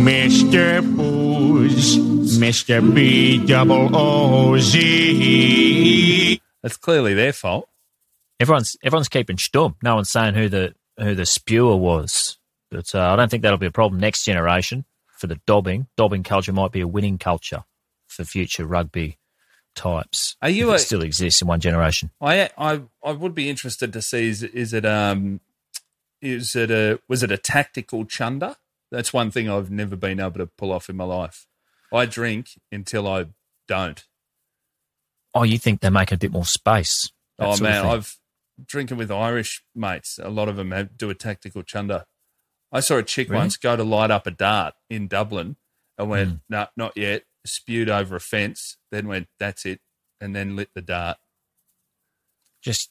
Mr. 0.02 0.96
Booze. 0.96 1.96
Mr. 2.38 2.94
B 2.94 3.38
double 3.46 3.96
O 3.96 4.58
Z. 4.58 6.40
That's 6.62 6.76
clearly 6.76 7.14
their 7.14 7.32
fault. 7.32 7.68
Everyone's 8.40 8.76
everyone's 8.82 9.08
keeping 9.08 9.36
stum. 9.36 9.76
No 9.82 9.94
one's 9.94 10.10
saying 10.10 10.34
who 10.34 10.48
the 10.48 10.74
who 10.98 11.14
the 11.14 11.24
spewer 11.26 11.76
was, 11.76 12.38
but 12.72 12.92
uh, 12.92 13.12
I 13.12 13.16
don't 13.16 13.30
think 13.30 13.44
that'll 13.44 13.58
be 13.58 13.66
a 13.66 13.70
problem 13.70 14.00
next 14.00 14.24
generation 14.24 14.84
for 15.18 15.28
the 15.28 15.38
dobbing. 15.46 15.86
Dobbing 15.96 16.24
culture 16.24 16.52
might 16.52 16.72
be 16.72 16.80
a 16.80 16.88
winning 16.88 17.18
culture 17.18 17.62
for 18.08 18.24
future 18.24 18.66
rugby 18.66 19.18
types. 19.74 20.36
Are 20.42 20.48
you 20.50 20.72
a- 20.72 20.78
still 20.78 21.02
exists 21.02 21.40
in 21.42 21.48
one 21.48 21.60
generation? 21.60 22.10
I 22.20 22.50
I 22.58 22.82
I 23.04 23.12
would 23.12 23.34
be 23.34 23.48
interested 23.50 23.92
to 23.92 24.02
see 24.02 24.28
is 24.28 24.42
is 24.42 24.72
it 24.72 24.84
um 24.84 25.40
is 26.20 26.54
it 26.56 26.70
a 26.70 27.00
was 27.08 27.22
it 27.22 27.30
a 27.32 27.38
tactical 27.38 28.04
chunder? 28.04 28.56
That's 28.90 29.12
one 29.12 29.30
thing 29.30 29.48
I've 29.48 29.70
never 29.70 29.96
been 29.96 30.20
able 30.20 30.32
to 30.38 30.46
pull 30.46 30.70
off 30.72 30.88
in 30.90 30.96
my 30.96 31.04
life. 31.04 31.46
I 31.92 32.06
drink 32.06 32.48
until 32.70 33.06
I 33.08 33.26
don't. 33.68 34.04
Oh, 35.34 35.44
you 35.44 35.58
think 35.58 35.80
they're 35.80 35.90
making 35.90 36.16
a 36.16 36.18
bit 36.18 36.32
more 36.32 36.44
space? 36.44 37.10
oh 37.38 37.58
man. 37.60 37.86
I've 37.86 38.16
drinking 38.66 38.98
with 38.98 39.10
Irish 39.10 39.64
mates. 39.74 40.20
A 40.22 40.28
lot 40.28 40.48
of 40.48 40.56
them 40.56 40.70
have, 40.72 40.96
do 40.96 41.08
a 41.10 41.14
tactical 41.14 41.62
chunder. 41.62 42.04
I 42.70 42.80
saw 42.80 42.96
a 42.98 43.02
chick 43.02 43.28
Really? 43.30 43.40
once 43.40 43.56
go 43.56 43.74
to 43.76 43.82
light 43.82 44.10
up 44.10 44.26
a 44.26 44.30
dart 44.30 44.74
in 44.90 45.08
Dublin 45.08 45.56
and 45.98 46.08
went, 46.10 46.30
Mm. 46.34 46.40
no, 46.50 46.66
not 46.76 46.92
yet. 46.96 47.24
Spewed 47.44 47.88
over 47.90 48.16
a 48.16 48.20
fence, 48.20 48.76
then 48.92 49.08
went, 49.08 49.26
that's 49.40 49.66
it, 49.66 49.80
and 50.20 50.34
then 50.34 50.54
lit 50.56 50.70
the 50.74 50.82
dart. 50.82 51.16
just 52.62 52.90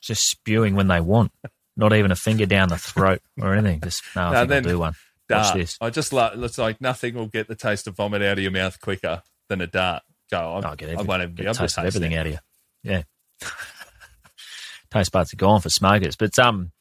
just 0.00 0.28
spewing 0.28 0.74
when 0.74 0.88
they 0.88 1.00
want. 1.00 1.32
Not 1.76 1.92
even 1.92 2.10
a 2.10 2.16
finger 2.16 2.44
down 2.46 2.68
the 2.68 2.78
throat 2.78 3.20
or 3.40 3.54
anything. 3.54 3.80
Just 3.80 4.02
no, 4.14 4.22
I 4.22 4.30
No, 4.32 4.38
think 4.40 4.48
then 4.50 4.66
I'll 4.66 4.72
do 4.72 4.78
one. 4.78 4.92
Watch 5.30 5.44
Dart. 5.46 5.54
this. 5.56 5.78
I 5.80 5.90
just 5.90 6.12
love. 6.12 6.42
It's 6.42 6.58
like 6.58 6.80
nothing 6.80 7.14
will 7.14 7.26
get 7.28 7.48
the 7.48 7.54
taste 7.54 7.86
of 7.86 7.96
vomit 7.96 8.20
out 8.22 8.36
of 8.38 8.42
your 8.42 8.50
mouth 8.52 8.80
quicker 8.80 9.22
than 9.48 9.60
a 9.60 9.66
dart. 9.66 10.02
Go, 10.30 10.38
I, 10.38 10.68
I'll 10.68 10.76
get, 10.76 10.96
I 10.98 11.02
won't 11.02 11.22
even 11.22 11.34
be 11.34 11.44
able 11.44 11.54
to 11.54 11.60
taste 11.60 11.78
of 11.78 11.84
taste 11.84 11.96
everything 11.96 12.12
it. 12.12 12.18
out 12.18 12.26
of 12.26 12.32
you. 12.32 12.38
Yeah. 12.82 13.02
taste 14.90 15.12
buds 15.12 15.32
are 15.32 15.36
gone 15.36 15.60
for 15.60 15.70
smokers. 15.70 16.16
But 16.16 16.38
um, 16.38 16.72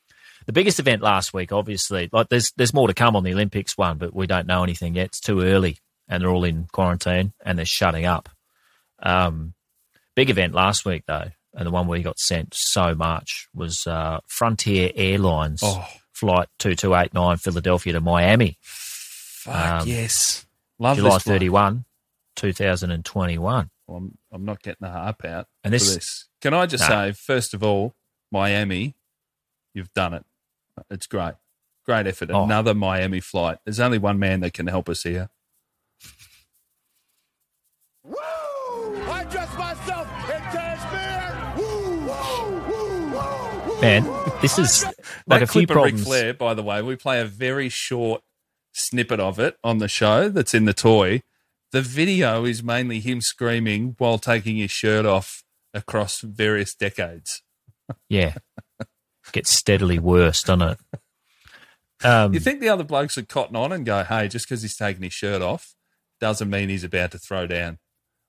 the 0.46 0.54
biggest 0.54 0.80
event 0.80 1.02
last 1.02 1.34
week, 1.34 1.52
obviously, 1.52 2.10
like 2.12 2.30
there's 2.30 2.52
there's 2.58 2.74
more 2.74 2.88
to 2.88 2.94
come 2.94 3.16
on 3.16 3.24
the 3.24 3.34
Olympics 3.34 3.78
one, 3.78 3.98
but 3.98 4.14
we 4.14 4.28
don't 4.28 4.48
know 4.48 4.64
anything 4.64 4.96
yet. 4.96 5.08
It's 5.08 5.20
too 5.22 5.42
early, 5.42 5.78
and 6.08 6.22
they're 6.22 6.30
all 6.30 6.44
in 6.44 6.68
quarantine 6.72 7.34
and 7.44 7.58
they're 7.58 7.66
shutting 7.66 8.06
up. 8.06 8.30
Um, 9.02 9.54
big 10.16 10.30
event 10.30 10.54
last 10.54 10.86
week 10.86 11.04
though, 11.08 11.32
and 11.54 11.66
the 11.66 11.72
one 11.72 11.88
where 11.88 11.98
we 12.00 12.04
got 12.04 12.20
sent 12.20 12.54
so 12.54 12.94
much 12.96 13.48
was 13.54 13.86
uh, 13.88 14.20
Frontier 14.28 14.92
Airlines 14.96 15.62
Oh. 15.64 15.86
flight 16.14 16.48
two 16.60 16.76
two 16.76 16.96
eight 16.96 17.14
nine 17.14 17.38
Philadelphia 17.38 17.94
to 17.94 18.02
Miami, 18.02 18.58
Fuck 18.62 19.82
Um, 19.82 19.88
yes, 19.88 20.46
love 20.80 20.98
July 20.98 21.18
thirty 21.18 21.50
one, 21.50 21.86
two 22.36 22.54
thousand 22.54 22.92
and 22.92 23.04
twenty 23.04 23.38
one. 23.38 23.70
Well, 23.88 23.98
I'm, 23.98 24.18
I'm 24.32 24.46
not 24.46 24.62
getting 24.62 24.78
the 24.88 24.90
harp 24.92 25.26
out 25.26 25.48
And 25.64 25.72
for 25.72 25.80
this- 25.80 25.96
this. 25.96 26.26
Can 26.42 26.54
I 26.56 26.66
just 26.66 26.88
say, 26.88 27.12
first 27.12 27.54
of 27.54 27.64
all, 27.64 27.94
Miami, 28.32 28.96
you've 29.76 29.94
done 29.94 30.16
it. 30.16 30.26
It's 30.90 31.06
great. 31.06 31.34
Great 31.86 32.08
effort. 32.08 32.32
Oh. 32.32 32.46
Another 32.46 32.74
Miami 32.74 33.20
flight. 33.20 33.60
There's 33.64 33.80
only 33.80 34.00
one 34.00 34.18
man 34.18 34.40
that 34.40 34.54
can 34.54 34.66
help 34.66 34.90
us 34.90 35.04
here. 35.04 35.30
Man, 43.82 44.04
this 44.42 44.60
is 44.60 44.86
like 45.28 45.42
a 45.42 45.48
few 45.48 45.64
of 45.64 45.70
Ric 45.70 45.76
problems. 45.76 46.04
Flair, 46.04 46.34
by 46.34 46.54
the 46.54 46.62
way, 46.62 46.82
we 46.82 46.96
play 46.96 47.20
a 47.20 47.26
very 47.26 47.68
short 47.70 48.22
snippet 48.74 49.20
of 49.20 49.40
it 49.40 49.58
on 49.64 49.80
the 49.80 49.88
show 49.88 50.30
that's 50.30 50.54
in 50.54 50.66
the 50.66 50.74
toy. 50.74 51.24
The 51.72 51.82
video 51.82 52.46
is 52.46 52.62
mainly 52.62 53.00
him 53.00 53.22
screaming 53.22 53.96
while 53.98 54.20
taking 54.20 54.58
his 54.58 54.70
shirt 54.72 55.06
off 55.06 55.44
across 55.74 56.22
various 56.22 56.76
decades. 56.76 57.42
Yeah, 58.08 58.36
gets 59.32 59.50
steadily 59.52 59.98
worse, 59.98 60.44
doesn't 60.44 60.62
it? 60.62 62.06
Um, 62.06 62.34
You 62.34 62.40
think 62.40 62.60
the 62.60 62.70
other 62.70 62.84
blokes 62.84 63.16
would 63.16 63.30
cotton 63.30 63.56
on 63.56 63.72
and 63.72 63.86
go, 63.86 64.04
hey, 64.04 64.28
just 64.28 64.48
because 64.48 64.62
he's 64.62 64.78
taking 64.78 65.04
his 65.04 65.14
shirt 65.14 65.42
off 65.42 65.74
doesn't 66.20 66.50
mean 66.50 66.70
he's 66.70 66.84
about 66.84 67.12
to 67.12 67.18
throw 67.18 67.48
down. 67.48 67.80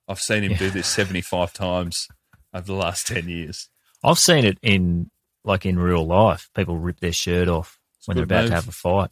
I've 0.07 0.19
seen 0.19 0.43
him 0.43 0.57
do 0.57 0.69
this 0.69 0.87
75 0.87 1.53
times 1.53 2.07
over 2.53 2.65
the 2.65 2.73
last 2.73 3.07
10 3.07 3.29
years. 3.29 3.69
I've 4.03 4.19
seen 4.19 4.45
it 4.45 4.57
in 4.61 5.09
like 5.43 5.65
in 5.65 5.77
real 5.79 6.05
life. 6.05 6.49
People 6.55 6.77
rip 6.77 6.99
their 6.99 7.11
shirt 7.13 7.47
off 7.47 7.79
when 8.05 8.15
they're 8.15 8.23
about 8.23 8.41
move. 8.43 8.49
to 8.49 8.55
have 8.55 8.67
a 8.67 8.71
fight. 8.71 9.09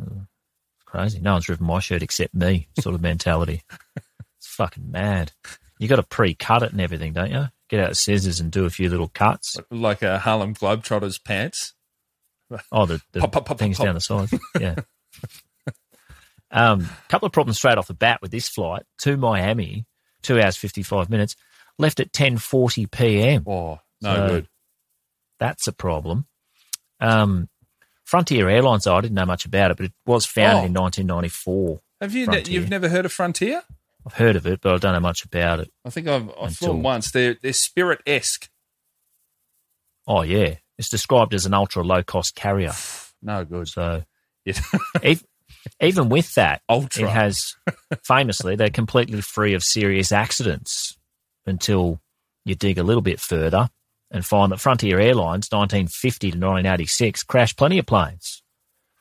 Uh, 0.00 0.22
It's 0.76 0.84
crazy. 0.86 1.20
No 1.20 1.32
one's 1.34 1.48
ripping 1.48 1.66
my 1.66 1.80
shirt 1.80 2.02
except 2.02 2.34
me. 2.34 2.68
Sort 2.80 2.94
of 2.94 3.00
mentality. 3.02 3.62
It's 4.40 4.46
fucking 4.54 4.90
mad. 4.92 5.32
You 5.80 5.88
got 5.88 5.96
to 5.96 6.04
pre-cut 6.04 6.62
it 6.62 6.70
and 6.70 6.80
everything, 6.80 7.12
don't 7.12 7.30
you? 7.32 7.46
Get 7.68 7.80
out 7.80 7.96
scissors 7.96 8.38
and 8.38 8.52
do 8.52 8.66
a 8.66 8.70
few 8.70 8.88
little 8.88 9.08
cuts. 9.08 9.56
Like 9.70 10.02
a 10.02 10.18
Harlem 10.20 10.54
Globetrotters 10.54 11.22
pants. 11.24 11.74
Oh, 12.70 12.86
the, 12.86 13.00
the 13.12 13.18
Pop, 13.20 13.32
pop, 13.32 13.46
pop, 13.46 13.58
things 13.58 13.78
down 13.78 13.94
the 13.94 14.00
side. 14.00 14.28
Yeah. 14.60 14.76
um, 16.50 16.88
couple 17.08 17.26
of 17.26 17.32
problems 17.32 17.58
straight 17.58 17.78
off 17.78 17.88
the 17.88 17.94
bat 17.94 18.22
with 18.22 18.30
this 18.30 18.48
flight 18.48 18.84
to 18.98 19.16
Miami, 19.16 19.86
two 20.22 20.40
hours 20.40 20.56
fifty 20.56 20.82
five 20.82 21.10
minutes. 21.10 21.36
Left 21.78 22.00
at 22.00 22.12
ten 22.12 22.38
forty 22.38 22.86
p.m. 22.86 23.44
Oh, 23.46 23.80
no 24.00 24.14
So- 24.14 24.28
good. 24.28 24.48
That's 25.38 25.66
a 25.66 25.72
problem. 25.72 26.26
Um, 27.00 27.48
Frontier 28.04 28.48
Airlines, 28.48 28.86
I 28.86 29.00
didn't 29.00 29.14
know 29.14 29.26
much 29.26 29.44
about 29.44 29.70
it, 29.70 29.76
but 29.76 29.86
it 29.86 29.92
was 30.06 30.24
founded 30.26 30.62
Oh. 30.62 30.66
in 30.66 30.72
1994. 30.74 31.80
Have 32.00 32.14
you 32.14 32.26
ne- 32.26 32.44
you've 32.46 32.70
never 32.70 32.88
heard 32.88 33.04
of 33.04 33.12
Frontier? 33.12 33.62
I've 34.06 34.14
heard 34.14 34.36
of 34.36 34.46
it, 34.46 34.60
but 34.62 34.74
I 34.74 34.78
don't 34.78 34.94
know 34.94 35.00
much 35.00 35.24
about 35.24 35.60
it. 35.60 35.70
I 35.84 35.90
think 35.90 36.08
I've, 36.08 36.30
I've 36.40 36.56
flown 36.56 36.82
once. 36.82 37.10
They're, 37.10 37.36
they're 37.42 37.52
Spirit 37.52 38.00
esque. 38.06 38.48
Oh, 40.06 40.22
yeah. 40.22 40.54
It's 40.78 40.88
described 40.88 41.34
as 41.34 41.44
an 41.44 41.54
ultra 41.54 41.82
low 41.82 42.02
cost 42.02 42.34
carrier. 42.34 42.72
No 43.20 43.44
good. 43.44 43.66
So 43.66 44.04
Yeah. 44.44 44.54
ev- 45.02 45.24
even 45.82 46.08
with 46.08 46.34
that, 46.36 46.62
Ultra. 46.68 47.08
it 47.08 47.10
has 47.10 47.56
famously, 48.04 48.54
they're 48.54 48.70
completely 48.70 49.20
free 49.22 49.54
of 49.54 49.64
serious 49.64 50.12
accidents 50.12 50.96
until 51.44 52.00
you 52.44 52.54
dig 52.54 52.78
a 52.78 52.84
little 52.84 53.02
bit 53.02 53.18
further 53.18 53.70
and 54.10 54.24
find 54.24 54.52
that 54.52 54.60
Frontier 54.60 54.98
Airlines, 54.98 55.48
1950 55.50 56.30
to 56.30 56.36
1986, 56.36 57.22
crashed 57.24 57.56
plenty 57.56 57.78
of 57.78 57.86
planes. 57.86 58.42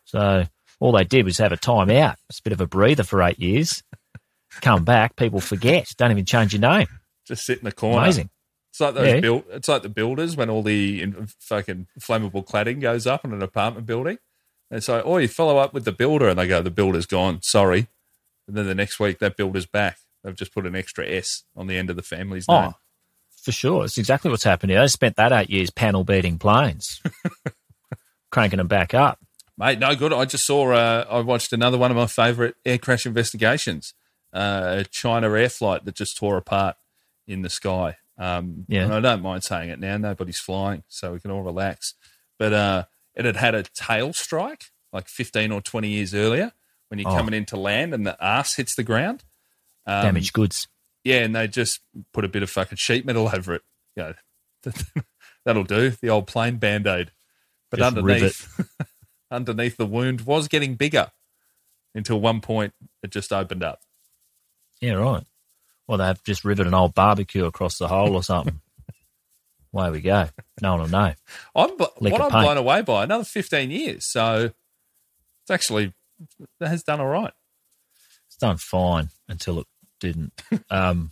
So 0.05 0.45
all 0.79 0.91
they 0.91 1.03
did 1.03 1.25
was 1.25 1.37
have 1.37 1.51
a 1.51 1.57
time 1.57 1.89
out. 1.89 2.17
It's 2.29 2.39
a 2.39 2.43
bit 2.43 2.53
of 2.53 2.61
a 2.61 2.67
breather 2.67 3.03
for 3.03 3.21
eight 3.21 3.39
years. 3.39 3.83
Come 4.61 4.83
back, 4.83 5.15
people 5.15 5.39
forget. 5.39 5.87
Don't 5.97 6.11
even 6.11 6.25
change 6.25 6.53
your 6.53 6.61
name. 6.61 6.87
Just 7.25 7.45
sit 7.45 7.59
in 7.59 7.65
the 7.65 7.71
corner. 7.71 7.99
Amazing. 7.99 8.29
It's 8.71 8.79
like 8.79 8.93
those 8.93 9.07
Yeah. 9.07 9.19
build, 9.19 9.43
It's 9.49 9.67
like 9.67 9.81
the 9.81 9.89
builders 9.89 10.35
when 10.35 10.49
all 10.49 10.63
the 10.63 11.01
in, 11.01 11.27
fucking 11.39 11.87
flammable 11.99 12.45
cladding 12.45 12.79
goes 12.79 13.07
up 13.07 13.25
in 13.25 13.33
an 13.33 13.41
apartment 13.41 13.85
building. 13.85 14.19
And 14.69 14.83
so, 14.83 15.01
oh, 15.03 15.17
you 15.17 15.27
follow 15.27 15.57
up 15.57 15.73
with 15.73 15.85
the 15.85 15.91
builder, 15.91 16.27
and 16.27 16.37
they 16.37 16.47
go, 16.47 16.61
the 16.61 16.69
builder's 16.69 17.05
gone. 17.05 17.41
Sorry. 17.41 17.87
And 18.47 18.55
then 18.55 18.67
the 18.67 18.75
next 18.75 18.99
week, 18.99 19.19
that 19.19 19.37
builder's 19.37 19.65
back. 19.65 19.97
They've 20.23 20.35
just 20.35 20.53
put 20.53 20.65
an 20.65 20.75
extra 20.75 21.07
S 21.07 21.43
on 21.55 21.67
the 21.67 21.77
end 21.77 21.89
of 21.89 21.95
the 21.95 22.03
family's 22.03 22.45
oh, 22.49 22.61
name. 22.61 22.71
Oh, 22.73 22.77
for 23.47 23.53
sure. 23.53 23.85
It's 23.85 23.97
exactly 23.97 24.29
what's 24.29 24.43
happened 24.43 24.71
here. 24.71 24.81
They 24.81 24.87
spent 24.87 25.15
that 25.15 25.31
eight 25.31 25.49
years 25.49 25.69
panel 25.69 26.03
beating 26.03 26.37
planes, 26.37 27.01
cranking 28.31 28.57
them 28.57 28.67
back 28.67 28.93
up. 28.93 29.19
Mate, 29.57 29.79
no 29.79 29.95
good. 29.95 30.13
I 30.13 30.25
just 30.25 30.45
saw. 30.45 30.71
Uh, 30.71 31.05
I 31.09 31.19
watched 31.21 31.53
another 31.53 31.77
one 31.77 31.89
of 31.91 31.97
my 31.97 32.07
favourite 32.07 32.55
air 32.65 32.77
crash 32.77 33.05
investigations. 33.05 33.93
Uh, 34.33 34.79
a 34.79 34.83
China 34.83 35.31
air 35.31 35.49
flight 35.49 35.85
that 35.85 35.95
just 35.95 36.17
tore 36.17 36.37
apart 36.37 36.75
in 37.25 37.41
the 37.41 37.49
sky. 37.49 37.95
Um, 38.17 38.65
Yeah. 38.67 38.83
and 38.83 38.93
I 38.93 38.99
don't 38.99 39.21
mind 39.21 39.43
saying 39.43 39.69
it 39.69 39.79
now. 39.79 39.97
Nobody's 39.97 40.39
flying, 40.39 40.83
so 40.89 41.13
we 41.13 41.19
can 41.19 41.31
all 41.31 41.41
relax. 41.43 41.93
But 42.37 42.53
uh, 42.53 42.83
it 43.15 43.25
had 43.25 43.37
had 43.37 43.55
a 43.55 43.63
tail 43.63 44.13
strike 44.13 44.65
like 44.93 45.07
15 45.07 45.51
or 45.51 45.61
20 45.61 45.87
years 45.87 46.13
earlier 46.13 46.51
when 46.89 46.99
you're 46.99 47.09
Oh. 47.09 47.15
coming 47.15 47.33
into 47.33 47.57
land 47.57 47.93
and 47.93 48.05
the 48.05 48.19
arse 48.23 48.55
hits 48.55 48.75
the 48.75 48.83
ground. 48.83 49.23
Um, 49.85 50.03
Damaged 50.03 50.33
goods. 50.33 50.67
Yeah, 51.07 51.19
and 51.19 51.33
they 51.33 51.47
just 51.47 51.79
put 52.13 52.25
a 52.25 52.27
bit 52.27 52.43
of 52.43 52.49
fucking 52.49 52.77
sheet 52.77 53.05
metal 53.05 53.29
over 53.33 53.55
it. 53.55 53.61
You 53.95 54.03
know, 54.03 54.13
that'll 55.45 55.63
do. 55.63 55.91
The 56.01 56.09
old 56.09 56.27
plain 56.27 56.57
band 56.57 56.85
aid. 56.85 57.11
But 57.71 57.79
Just 57.79 57.97
underneath, 57.97 58.67
underneath 59.31 59.77
the 59.77 59.85
wound 59.85 60.21
was 60.21 60.49
getting 60.49 60.75
bigger 60.75 61.11
until 61.95 62.19
one 62.19 62.41
point 62.41 62.73
it 63.03 63.11
just 63.11 63.31
opened 63.31 63.63
up. 63.63 63.79
Yeah, 64.81 64.93
right. 64.93 65.23
Well, 65.87 65.97
they've 65.97 66.23
just 66.25 66.43
riveted 66.43 66.67
an 66.67 66.73
old 66.73 66.93
barbecue 66.93 67.45
across 67.45 67.77
the 67.77 67.87
hole 67.87 68.15
or 68.15 68.23
something. 68.23 68.59
Away 69.73 69.91
we 69.91 70.01
go. 70.01 70.27
No 70.61 70.71
one 70.71 70.81
will 70.81 70.87
know. 70.89 71.13
I'm 71.55 71.77
bl- 71.77 71.83
what 71.99 72.21
I'm 72.21 72.31
paint. 72.31 72.43
blown 72.43 72.57
away 72.57 72.81
by 72.81 73.03
another 73.03 73.23
15 73.23 73.71
years. 73.71 74.05
So 74.05 74.51
it's 75.43 75.51
actually 75.51 75.93
that 76.59 76.67
has 76.67 76.83
done 76.83 76.99
all 76.99 77.07
right. 77.07 77.33
It's 78.27 78.37
done 78.37 78.57
fine 78.57 79.09
until 79.27 79.59
it 79.59 79.67
didn't. 79.99 80.33
um, 80.69 81.11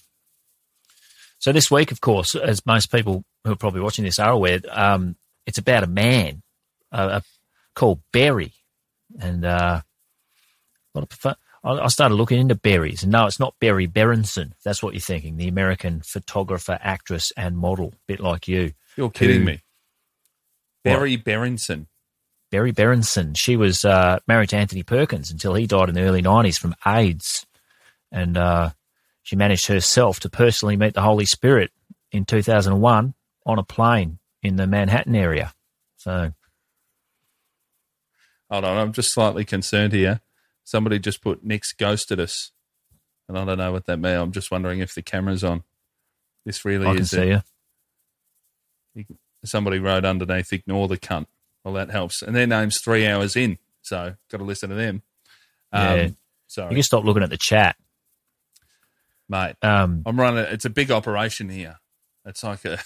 so 1.40 1.52
this 1.52 1.70
week, 1.70 1.92
of 1.92 2.02
course, 2.02 2.36
as 2.36 2.66
most 2.66 2.92
people 2.92 3.24
who 3.44 3.52
are 3.52 3.58
probably 3.58 3.82
watching 3.82 4.06
this 4.06 4.20
are 4.20 4.32
aware, 4.32 4.60
um, 4.72 5.16
it's 5.46 5.58
about 5.58 5.84
a 5.84 5.88
man 5.88 6.42
uh, 6.92 7.20
called 7.76 8.02
Berry, 8.12 8.54
and 9.20 9.46
uh, 9.46 9.82
a 9.82 10.98
lot 10.98 11.04
of 11.04 11.10
prefer- 11.10 11.36
I 11.64 11.88
started 11.88 12.14
looking 12.16 12.40
into 12.40 12.54
berries, 12.54 13.02
and 13.02 13.12
no, 13.12 13.26
it's 13.26 13.40
not 13.40 13.56
Berry 13.60 13.88
Berenson. 13.88 14.54
That's 14.64 14.84
what 14.84 14.94
you're 14.94 15.02
thinking. 15.02 15.36
The 15.38 15.48
American 15.48 16.02
photographer, 16.06 16.78
actress, 16.80 17.34
and 17.36 17.58
model, 17.58 17.96
bit 18.08 18.20
like 18.20 18.48
you. 18.48 18.74
You're 18.96 19.10
kidding 19.10 19.40
Who- 19.40 19.46
me. 19.46 19.62
Berry 20.84 21.16
Berenson. 21.16 21.88
Berry 22.52 22.72
Berenson. 22.72 23.34
She 23.34 23.58
was 23.58 23.84
uh, 23.84 24.20
married 24.28 24.50
to 24.50 24.58
Anthony 24.58 24.84
Perkins 24.84 25.32
until 25.32 25.56
he 25.56 25.66
died 25.66 25.90
in 25.90 25.96
the 25.96 26.02
early 26.04 26.22
90s 26.22 26.60
from 26.60 26.76
AIDS. 26.86 27.48
And 28.16 28.38
uh, 28.38 28.70
she 29.24 29.36
managed 29.36 29.68
herself 29.68 30.22
to 30.22 30.30
personally 30.30 30.78
meet 30.78 30.94
the 30.94 31.02
Holy 31.02 31.26
Spirit 31.26 31.72
in 32.14 32.24
2001 32.24 33.14
on 33.46 33.60
a 33.60 33.64
plane 33.64 34.20
in 34.42 34.56
the 34.56 34.66
Manhattan 34.66 35.16
area. 35.16 35.54
So, 35.98 36.32
Hold 38.50 38.64
on, 38.64 38.78
I'm 38.78 38.94
just 38.94 39.12
slightly 39.12 39.44
concerned 39.44 39.92
here. 39.92 40.22
Somebody 40.64 40.98
just 40.98 41.22
put 41.22 41.44
Nick's 41.44 41.74
ghosted 41.74 42.20
us. 42.20 42.52
And 43.28 43.38
I 43.38 43.44
don't 43.44 43.58
know 43.58 43.72
what 43.72 43.86
that 43.88 43.98
means. 43.98 44.22
I'm 44.22 44.32
just 44.32 44.50
wondering 44.50 44.80
if 44.80 44.96
the 44.96 45.02
camera's 45.02 45.44
on. 45.44 45.64
This 46.46 46.64
really 46.64 46.88
I 46.88 46.94
can 46.94 47.02
is 47.02 47.10
see 47.10 47.32
it. 47.32 47.44
you. 48.96 49.06
Somebody 49.44 49.80
wrote 49.80 50.06
underneath, 50.06 50.54
ignore 50.54 50.88
the 50.88 50.98
cunt. 50.98 51.26
Well, 51.64 51.74
that 51.74 51.90
helps. 51.90 52.22
And 52.22 52.36
their 52.36 52.48
name's 52.48 52.80
three 52.80 53.06
hours 53.08 53.36
in. 53.36 53.58
So 53.82 54.16
got 54.32 54.38
to 54.38 54.44
listen 54.44 54.70
to 54.70 54.76
them. 54.76 55.02
Um, 55.74 55.98
Yeah. 55.98 56.08
Sorry, 56.48 56.70
You 56.70 56.76
can 56.76 56.84
stop 56.84 57.04
looking 57.04 57.24
at 57.24 57.32
the 57.32 57.38
chat. 57.38 57.76
Mate. 59.30 59.56
Um, 59.62 60.04
I'm 60.06 60.20
running. 60.20 60.46
It's 60.46 60.66
a 60.66 60.70
big 60.70 60.92
operation 60.92 61.50
here. 61.50 61.80
It's 62.26 62.44
like 62.44 62.66
a. 62.66 62.80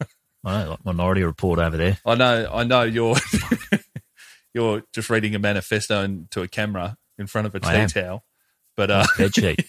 I 0.44 0.64
know, 0.64 0.70
like 0.70 0.84
Minority 0.84 1.24
Report 1.24 1.58
over 1.58 1.76
there. 1.76 1.98
I 2.06 2.14
know. 2.14 2.48
I 2.52 2.64
know 2.64 2.82
you're. 2.82 3.16
you're 4.54 4.82
just 4.92 5.10
reading 5.10 5.34
a 5.34 5.38
manifesto 5.38 6.02
into 6.02 6.42
a 6.42 6.48
camera 6.48 6.96
in 7.18 7.26
front 7.26 7.46
of 7.46 7.54
a 7.54 7.60
tea 7.60 7.86
towel, 7.86 8.24
but 8.76 8.90
uh, 8.90 9.06
Bed 9.16 9.34
sheet. 9.34 9.64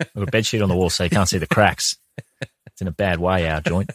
I've 0.00 0.14
got 0.14 0.28
a 0.28 0.30
bed 0.30 0.46
sheet 0.46 0.62
on 0.62 0.68
the 0.68 0.76
wall 0.76 0.90
so 0.90 1.04
you 1.04 1.10
can't 1.10 1.28
see 1.28 1.38
the 1.38 1.46
cracks. 1.46 1.96
It's 2.40 2.80
in 2.80 2.88
a 2.88 2.92
bad 2.92 3.20
way, 3.20 3.48
our 3.48 3.60
joint. 3.60 3.90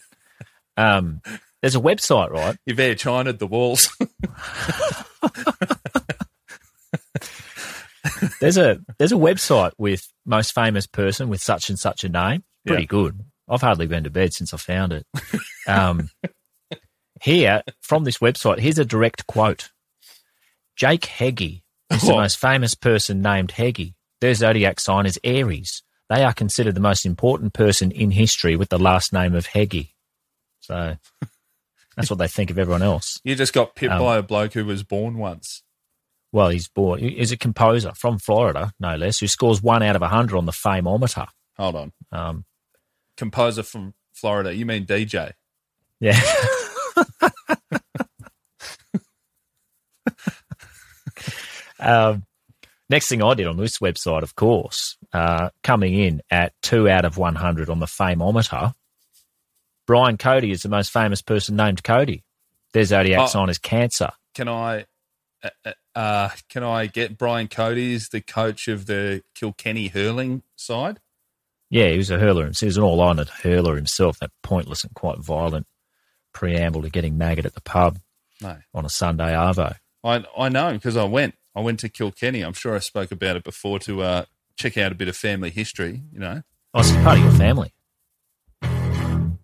Um, 0.77 1.21
there's 1.62 1.75
a 1.75 1.82
website, 1.82 2.29
right? 2.29 2.58
you've 2.65 2.79
air 2.79 2.95
Chinaed 2.95 3.39
the 3.39 3.47
walls. 3.47 3.89
There's 8.39 8.57
a 8.57 8.79
there's 8.97 9.12
a 9.12 9.15
website 9.15 9.71
with 9.77 10.07
most 10.25 10.53
famous 10.53 10.88
person 10.88 11.29
with 11.29 11.41
such 11.41 11.69
and 11.69 11.77
such 11.79 12.03
a 12.03 12.09
name. 12.09 12.43
pretty 12.65 12.83
Yeah. 12.83 12.88
good. 12.88 13.19
I've 13.49 13.62
hardly 13.62 13.88
been 13.88 14.03
to 14.03 14.09
bed 14.09 14.33
since 14.33 14.53
I 14.53 14.57
found 14.57 14.93
it. 14.93 15.05
Um, 15.67 16.09
here, 17.21 17.63
from 17.81 18.03
this 18.03 18.19
website, 18.19 18.59
here's 18.59 18.79
a 18.79 18.85
direct 18.85 19.27
quote 19.27 19.69
Jake 20.75 21.05
Heggie 21.05 21.63
is 21.91 22.03
the 22.03 22.13
Oh. 22.13 22.17
most 22.21 22.38
famous 22.38 22.75
person 22.75 23.21
named 23.21 23.51
Heggie. 23.51 23.95
Their 24.21 24.33
zodiac 24.33 24.79
sign 24.79 25.05
is 25.05 25.19
Aries. 25.23 25.83
They 26.09 26.23
are 26.23 26.33
considered 26.33 26.75
the 26.75 26.81
most 26.81 27.05
important 27.05 27.53
person 27.53 27.91
in 27.91 28.12
history 28.12 28.55
with 28.55 28.69
the 28.69 28.79
last 28.79 29.12
name 29.13 29.35
of 29.35 29.47
Heggie. 29.47 29.95
So 30.62 30.97
that's 31.95 32.09
what 32.09 32.19
they 32.19 32.27
think 32.27 32.49
of 32.51 32.57
everyone 32.59 32.81
else. 32.83 33.19
You 33.23 33.35
just 33.35 33.53
got 33.53 33.75
pipped 33.75 33.93
Um, 33.93 33.99
by 34.01 34.17
a 34.17 34.21
bloke 34.23 34.53
who 34.53 34.65
was 34.65 34.83
born 34.83 35.17
once. 35.17 35.63
Well, 36.31 36.49
he's 36.49 36.67
born, 36.67 36.99
he's 36.99 37.31
a 37.31 37.37
composer 37.37 37.91
from 37.95 38.19
Florida, 38.19 38.71
no 38.79 38.95
less, 38.95 39.19
who 39.19 39.27
scores 39.27 39.63
one 39.63 39.81
out 39.81 39.95
of 39.95 40.01
a 40.03 40.05
100 40.05 40.37
on 40.37 40.45
the 40.45 40.51
Fameometer. 40.51 41.27
Hold 41.57 41.75
on. 41.75 41.91
Um, 42.11 42.45
Composer 43.17 43.63
from 43.63 43.93
Florida. 44.13 44.53
You 44.55 44.65
mean 44.65 44.85
DJ? 44.85 45.33
yeah. 45.99 46.19
um, 51.79 52.23
next 52.89 53.07
thing 53.09 53.21
I 53.23 53.33
did 53.33 53.47
on 53.47 53.57
this 53.57 53.79
website, 53.79 54.23
of 54.23 54.35
course, 54.35 54.97
uh, 55.13 55.49
coming 55.63 55.93
in 55.93 56.21
at 56.29 56.53
two 56.61 56.89
out 56.89 57.05
of 57.05 57.17
100 57.17 57.69
on 57.69 57.79
the 57.79 57.85
Fameometer, 57.85 58.73
Brian 59.87 60.17
Cody 60.17 60.51
is 60.51 60.61
the 60.61 60.69
most 60.69 60.91
famous 60.91 61.21
person 61.21 61.55
named 61.55 61.83
Cody. 61.83 62.23
Their 62.73 62.83
zodiac 62.83 63.21
Oh. 63.21 63.25
sign 63.27 63.49
is 63.49 63.57
Cancer. 63.57 64.11
Can 64.35 64.47
I 64.47 64.85
uh, 65.43 65.49
uh, 65.65 65.71
uh, 65.99 66.29
can 66.49 66.63
I 66.63 66.85
get 66.88 67.17
Brian 67.17 67.47
Cody's 67.47 68.09
the 68.09 68.21
coach 68.21 68.67
of 68.67 68.85
the 68.85 69.21
Kilkenny 69.35 69.88
hurling 69.88 70.43
side? 70.55 70.99
Yeah, 71.69 71.89
he 71.89 71.97
was 71.97 72.09
a 72.09 72.17
hurler. 72.17 72.49
He 72.57 72.65
was 72.65 72.77
an 72.77 72.83
All-Ireland 72.83 73.29
hurler 73.43 73.75
himself. 73.75 74.17
That 74.19 74.31
pointless 74.41 74.83
and 74.83 74.93
quite 74.95 75.19
violent 75.19 75.67
preamble 76.33 76.81
to 76.83 76.89
getting 76.89 77.17
maggot 77.17 77.45
at 77.45 77.53
the 77.53 77.62
pub 77.62 77.99
No. 78.41 78.57
on 78.73 78.85
a 78.85 78.89
Sunday 78.89 79.33
arvo. 79.33 79.75
I 80.03 80.23
I 80.38 80.49
know 80.49 80.71
because 80.73 80.95
I 80.97 81.03
went. 81.03 81.35
I 81.55 81.62
went 81.62 81.79
to 81.81 81.89
Kilkenny. 81.89 82.41
I'm 82.41 82.53
sure 82.53 82.75
I 82.75 82.79
spoke 82.79 83.12
about 83.12 83.35
it 83.35 83.43
before 83.43 83.79
to 83.79 84.01
uh, 84.01 84.25
check 84.55 84.77
out 84.77 84.91
a 84.91 84.95
bit 84.95 85.07
of 85.09 85.15
family 85.17 85.49
history. 85.49 86.01
You 86.13 86.19
know, 86.19 86.41
Oh, 86.73 86.79
it's 86.79 86.91
part 87.03 87.17
of 87.17 87.23
your 87.23 87.33
family. 87.33 87.73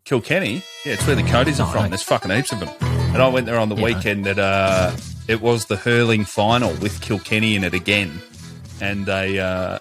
Kilkenny. 0.06 0.64
Yeah, 0.86 0.94
it's 0.94 1.06
where 1.08 1.16
the 1.16 1.24
Codys 1.24 1.60
are 1.60 1.68
Oh, 1.68 1.72
from. 1.72 1.90
There's 1.90 2.04
fucking 2.04 2.30
heaps 2.32 2.52
of 2.52 2.60
them. 2.60 2.70
And 2.82 3.18
I 3.22 3.28
went 3.28 3.46
there 3.48 3.58
on 3.60 3.70
the 3.70 3.76
Yeah. 3.76 3.84
weekend 3.84 4.26
that 4.26 4.38
uh, 4.40 4.92
it 5.28 5.42
was 5.42 5.66
the 5.66 5.76
hurling 5.78 6.26
final 6.26 6.74
with 6.76 7.02
Kilkenny 7.02 7.56
in 7.56 7.64
it 7.64 7.74
again, 7.74 8.22
and 8.82 9.08
a 9.10 9.40
uh, 9.40 9.80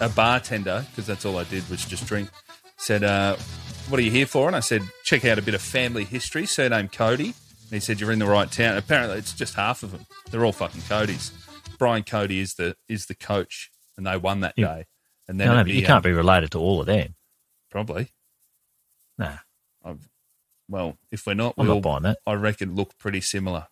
a 0.00 0.08
bartender 0.10 0.86
because 0.90 1.06
that's 1.06 1.24
all 1.24 1.36
I 1.38 1.44
did 1.44 1.68
was 1.68 1.84
just 1.84 2.06
drink. 2.06 2.30
Said, 2.76 3.02
uh, 3.04 3.36
"What 3.88 3.98
are 3.98 4.02
you 4.04 4.10
here 4.10 4.26
for?" 4.26 4.46
And 4.46 4.56
I 4.56 4.60
said, 4.60 4.82
"Check 5.04 5.24
out 5.24 5.38
a 5.38 5.42
bit 5.42 5.54
of 5.54 5.62
family 5.62 6.04
history." 6.04 6.46
Surname 6.46 6.88
Cody. 6.88 7.26
And 7.70 7.74
he 7.74 7.80
said, 7.80 8.00
"You're 8.00 8.12
in 8.12 8.18
the 8.18 8.26
right 8.26 8.50
town." 8.50 8.76
Apparently, 8.76 9.18
it's 9.18 9.32
just 9.34 9.54
half 9.54 9.82
of 9.82 9.92
them. 9.92 10.06
They're 10.30 10.44
all 10.44 10.52
fucking 10.52 10.82
Codys. 10.82 11.32
Brian 11.78 12.02
Cody 12.04 12.40
is 12.40 12.54
the 12.54 12.76
is 12.88 13.06
the 13.06 13.14
coach, 13.14 13.70
and 13.96 14.06
they 14.06 14.16
won 14.16 14.40
that 14.40 14.54
You- 14.56 14.66
day. 14.66 14.86
And 15.30 15.38
then 15.38 15.48
No, 15.48 15.62
no, 15.62 15.68
you 15.70 15.82
can't 15.82 15.96
um, 15.96 16.02
be 16.02 16.12
related 16.12 16.52
to 16.52 16.58
all 16.58 16.80
of 16.80 16.86
them. 16.86 17.14
probably. 17.70 18.08
Nah, 19.18 19.36
I've, 19.84 20.08
well, 20.70 20.96
if 21.12 21.26
we're 21.26 21.34
not, 21.34 21.52
I'm 21.58 21.66
we'll, 21.66 21.76
not 21.76 21.82
buying 21.82 22.02
that. 22.04 22.18
I 22.26 22.32
reckon 22.32 22.74
look 22.74 22.96
pretty 22.96 23.20
similar. 23.20 23.66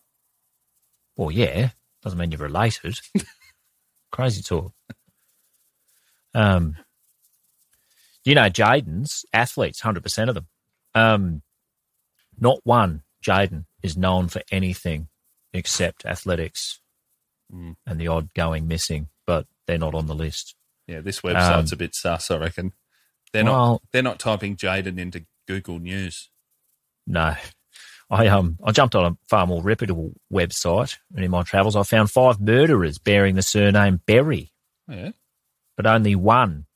Well, 1.17 1.31
yeah, 1.31 1.71
doesn't 2.03 2.19
mean 2.19 2.31
you're 2.31 2.41
related. 2.41 2.99
Crazy 4.13 4.43
talk. 4.43 4.73
Um, 6.35 6.77
you 8.25 8.35
know, 8.35 8.49
Jaden's 8.51 9.25
athletes, 9.33 9.81
hundred 9.81 10.03
percent 10.03 10.29
of 10.29 10.35
them. 10.35 10.47
Um, 10.95 11.43
not 12.39 12.59
one 12.65 13.03
Jaden 13.25 13.65
is 13.83 13.97
known 13.97 14.29
for 14.29 14.43
anything 14.51 15.09
except 15.53 16.05
athletics 16.05 16.81
Mm. 17.55 17.77
and 17.87 18.01
the 18.01 18.09
odd 18.09 18.35
going 18.35 18.67
missing, 18.67 19.09
but 19.25 19.47
they're 19.69 19.79
not 19.79 19.95
on 19.95 20.07
the 20.09 20.17
list. 20.17 20.57
Yeah, 20.89 20.99
this 21.01 21.21
website's 21.21 21.71
Um, 21.73 21.77
a 21.77 21.79
bit 21.79 21.95
sus. 21.95 22.29
I 22.29 22.39
reckon 22.39 22.73
they're 23.33 23.45
well- 23.45 23.53
not. 23.75 23.83
They're 23.93 24.03
not 24.03 24.19
typing 24.19 24.57
Jaden 24.57 24.99
into 24.99 25.27
Google 25.47 25.79
News. 25.79 26.29
No. 27.07 27.37
I 28.11 28.29
um 28.29 28.59
I 28.63 28.73
jumped 28.73 28.95
on 28.95 29.05
a 29.13 29.17
far 29.29 29.47
more 29.47 29.63
reputable 29.63 30.13
website, 30.33 30.97
and 31.15 31.25
in 31.25 31.31
my 31.31 31.43
travels, 31.43 31.77
I 31.77 31.83
found 31.83 32.11
five 32.11 32.41
murderers 32.41 32.99
bearing 32.99 33.35
the 33.35 33.43
surname 33.43 34.01
Berry, 34.07 34.53
yeah, 34.89 35.11
but 35.77 35.87
only 35.87 36.15
one 36.15 36.67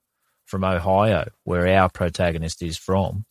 from 0.44 0.64
Ohio, 0.64 1.30
where 1.44 1.68
our 1.78 1.88
protagonist 1.88 2.62
is 2.62 2.76
from. 2.76 3.24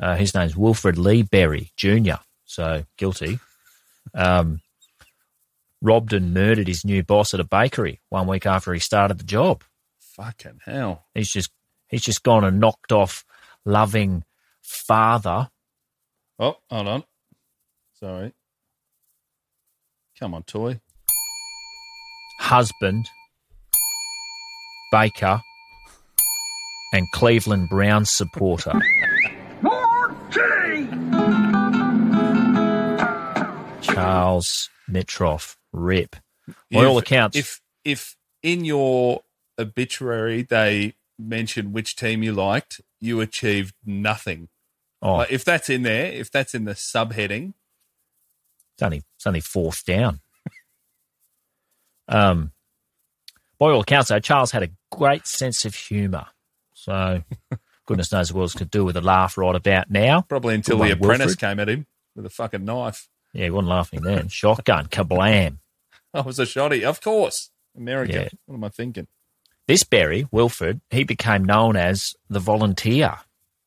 Uh, 0.00 0.16
his 0.16 0.34
name's 0.34 0.56
Wilford 0.56 0.96
Lee 0.98 1.22
Berry 1.22 1.72
Jr., 1.76 2.20
so 2.44 2.84
guilty. 2.96 3.40
Um, 4.12 4.60
robbed 5.82 6.12
and 6.12 6.32
murdered 6.32 6.68
his 6.68 6.84
new 6.84 7.02
boss 7.02 7.34
at 7.34 7.40
a 7.40 7.44
bakery 7.44 8.00
one 8.10 8.26
week 8.26 8.46
after 8.46 8.72
he 8.72 8.80
started 8.80 9.18
the 9.18 9.24
job. 9.24 9.64
fucking 9.98 10.60
hell. 10.64 11.06
He's 11.14 11.30
just 11.30 11.50
he's 11.88 12.02
just 12.02 12.22
gone 12.22 12.44
and 12.44 12.60
knocked 12.60 12.92
off 12.92 13.24
loving 13.64 14.24
father 14.62 15.48
Oh, 16.38 16.56
hold 16.68 16.88
on. 16.88 17.04
Sorry. 18.04 18.34
Come 20.20 20.34
on, 20.34 20.42
toy. 20.42 20.78
husband, 22.38 23.08
baker, 24.92 25.40
and 26.92 27.06
Cleveland 27.14 27.70
Browns 27.70 28.10
supporter. 28.10 28.78
Charles 33.80 34.68
Mitroff, 34.86 35.56
rip. 35.72 36.16
By 36.70 36.84
all 36.84 36.98
accounts, 36.98 37.38
if 37.38 37.62
if 37.86 38.16
in 38.42 38.66
your 38.66 39.22
obituary 39.58 40.42
they 40.42 40.92
mention 41.18 41.72
which 41.72 41.96
team 41.96 42.22
you 42.22 42.34
liked, 42.34 42.82
you 43.00 43.22
achieved 43.22 43.74
nothing. 43.82 44.50
oh, 45.00 45.14
Like, 45.14 45.32
if 45.32 45.42
that's 45.42 45.70
in 45.70 45.84
there, 45.84 46.12
if 46.12 46.30
that's 46.30 46.54
in 46.54 46.66
the 46.66 46.74
subheading, 46.74 47.54
it's 48.74 48.82
only 48.82 49.02
it's 49.16 49.26
only 49.26 49.40
fourth 49.40 49.84
down. 49.84 50.20
um, 52.08 52.52
by 53.58 53.66
all 53.70 53.80
accounts, 53.80 54.08
though, 54.10 54.18
Charles 54.18 54.50
had 54.50 54.62
a 54.62 54.68
great 54.90 55.26
sense 55.26 55.64
of 55.64 55.74
humour. 55.74 56.26
So, 56.74 57.22
goodness 57.86 58.12
knows 58.12 58.32
what 58.32 58.42
else 58.42 58.54
could 58.54 58.70
do 58.70 58.84
with 58.84 58.96
a 58.96 59.00
laugh 59.00 59.38
right 59.38 59.54
about 59.54 59.90
now. 59.90 60.22
probably 60.22 60.54
until 60.54 60.78
Good 60.78 60.84
the 60.84 60.94
one, 60.96 61.04
apprentice 61.04 61.26
Wilford. 61.26 61.38
came 61.40 61.60
at 61.60 61.68
him 61.68 61.86
with 62.16 62.26
a 62.26 62.30
fucking 62.30 62.64
knife. 62.64 63.08
Yeah, 63.32 63.44
he 63.44 63.50
wasn't 63.50 63.70
laughing 63.70 64.02
then. 64.02 64.28
Shotgun, 64.28 64.86
kablam. 64.86 65.58
I 66.14 66.20
was 66.20 66.38
a 66.38 66.46
shoddy, 66.46 66.84
of 66.84 67.00
course. 67.00 67.50
America. 67.76 68.12
Yeah. 68.12 68.28
What 68.46 68.56
am 68.56 68.64
I 68.64 68.68
thinking? 68.68 69.08
This 69.66 69.82
Berry, 69.82 70.26
Wilford, 70.30 70.80
he 70.90 71.04
became 71.04 71.44
known 71.44 71.76
as 71.76 72.14
the 72.28 72.38
volunteer. 72.38 73.16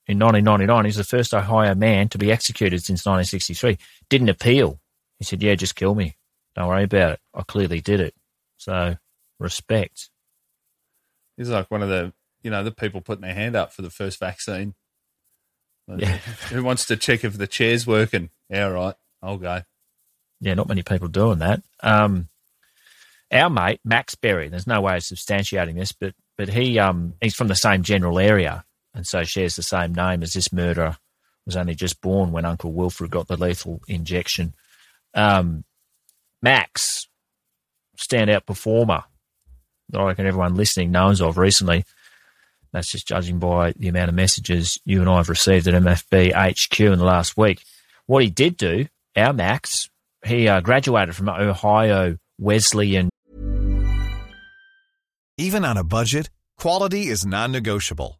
In 0.05 0.19
1999, 0.19 0.85
he 0.85 0.89
was 0.89 0.95
the 0.95 1.03
first 1.03 1.33
Ohio 1.33 1.75
man 1.75 2.07
to 2.09 2.17
be 2.17 2.31
executed 2.31 2.83
since 2.83 3.05
1963. 3.05 3.77
Didn't 4.09 4.29
appeal. 4.29 4.79
He 5.19 5.25
said, 5.25 5.41
Yeah, 5.41 5.55
just 5.55 5.75
kill 5.75 5.95
me. 5.95 6.15
Don't 6.55 6.67
worry 6.67 6.83
about 6.83 7.13
it. 7.13 7.19
I 7.33 7.43
clearly 7.43 7.81
did 7.81 7.99
it. 7.99 8.15
So, 8.57 8.97
respect. 9.39 10.09
He's 11.37 11.49
like 11.49 11.69
one 11.69 11.83
of 11.83 11.89
the, 11.89 12.13
you 12.41 12.49
know, 12.49 12.63
the 12.63 12.71
people 12.71 13.01
putting 13.01 13.21
their 13.21 13.33
hand 13.33 13.55
up 13.55 13.71
for 13.71 13.83
the 13.83 13.89
first 13.89 14.19
vaccine. 14.19 14.73
Yeah. 15.87 16.17
Who 16.49 16.63
wants 16.63 16.85
to 16.85 16.97
check 16.97 17.23
if 17.23 17.37
the 17.37 17.47
chair's 17.47 17.85
working? 17.85 18.29
Yeah, 18.49 18.65
all 18.65 18.73
right. 18.73 18.95
I'll 19.21 19.37
go. 19.37 19.61
Yeah, 20.39 20.53
not 20.55 20.67
many 20.67 20.83
people 20.83 21.07
doing 21.07 21.39
that. 21.39 21.61
Um, 21.81 22.29
our 23.31 23.49
mate 23.49 23.79
Max 23.83 24.15
Berry. 24.15 24.49
There's 24.49 24.67
no 24.67 24.81
way 24.81 24.97
of 24.97 25.03
substantiating 25.03 25.75
this, 25.75 25.91
but 25.91 26.13
but 26.37 26.49
he 26.49 26.79
um 26.79 27.13
he's 27.21 27.35
from 27.35 27.47
the 27.47 27.55
same 27.55 27.83
general 27.83 28.19
area 28.19 28.63
and 28.93 29.05
so 29.05 29.23
shares 29.23 29.55
the 29.55 29.63
same 29.63 29.93
name 29.93 30.23
as 30.23 30.33
this 30.33 30.53
murderer. 30.53 30.97
Was 31.45 31.55
only 31.55 31.75
just 31.75 32.01
born 32.01 32.33
when 32.33 32.43
Uncle 32.45 32.73
Wilford 32.73 33.09
got 33.09 33.27
the 33.27 33.37
lethal 33.37 33.81
injection. 33.87 34.53
Um, 35.17 35.65
Max, 36.41 37.07
standout 37.97 38.45
performer. 38.45 39.03
that 39.89 39.99
I 39.99 40.05
reckon 40.05 40.27
everyone 40.27 40.55
listening 40.55 40.91
knows 40.91 41.21
of 41.21 41.37
recently. 41.37 41.83
That's 42.71 42.91
just 42.91 43.07
judging 43.07 43.39
by 43.39 43.73
the 43.73 43.87
amount 43.87 44.09
of 44.09 44.15
messages 44.15 44.79
you 44.85 45.01
and 45.01 45.09
I 45.09 45.17
have 45.17 45.29
received 45.29 45.67
at 45.67 45.73
MFB 45.73 46.33
HQ 46.33 46.79
in 46.79 46.99
the 46.99 47.05
last 47.05 47.35
week. 47.35 47.63
What 48.05 48.23
he 48.23 48.29
did 48.29 48.55
do, 48.57 48.85
our 49.15 49.33
Max, 49.33 49.89
he 50.23 50.47
uh, 50.47 50.61
graduated 50.61 51.15
from 51.15 51.29
Ohio 51.29 52.17
Wesleyan 52.37 53.09
Even 55.39 55.65
on 55.65 55.77
a 55.77 55.83
budget, 55.83 56.29
quality 56.57 57.07
is 57.07 57.25
non-negotiable. 57.25 58.19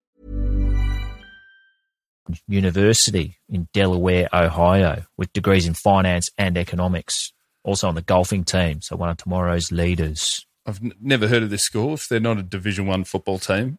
University 2.47 3.37
in 3.49 3.67
Delaware, 3.73 4.29
Ohio, 4.33 5.05
with 5.17 5.33
degrees 5.33 5.67
in 5.67 5.73
finance 5.73 6.29
and 6.37 6.57
economics. 6.57 7.33
Also 7.63 7.87
on 7.87 7.95
the 7.95 8.01
golfing 8.01 8.43
team, 8.43 8.81
so 8.81 8.95
one 8.95 9.09
of 9.09 9.17
tomorrow's 9.17 9.71
leaders. 9.71 10.45
I've 10.65 10.83
n- 10.83 10.93
never 10.99 11.27
heard 11.27 11.43
of 11.43 11.51
this 11.51 11.61
school. 11.61 11.93
If 11.93 12.07
they're 12.07 12.19
not 12.19 12.39
a 12.39 12.43
Division 12.43 12.87
One 12.87 13.03
football 13.03 13.37
team, 13.37 13.77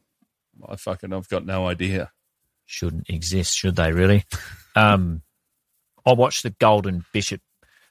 I 0.68 0.76
fucking 0.76 1.12
I've 1.12 1.28
got 1.28 1.44
no 1.44 1.66
idea. 1.66 2.12
Shouldn't 2.64 3.10
exist, 3.10 3.56
should 3.56 3.76
they 3.76 3.92
really? 3.92 4.24
Um, 4.76 5.22
I 6.06 6.12
watched 6.12 6.44
the 6.44 6.50
Golden 6.50 7.04
Bishop 7.12 7.40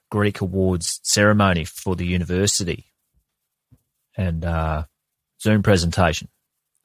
Greek 0.10 0.42
Awards 0.42 1.00
ceremony 1.04 1.66
for 1.66 1.96
the 1.96 2.06
university 2.06 2.86
and 4.18 4.44
uh, 4.44 4.86
Zoom 5.42 5.62
presentation. 5.64 6.30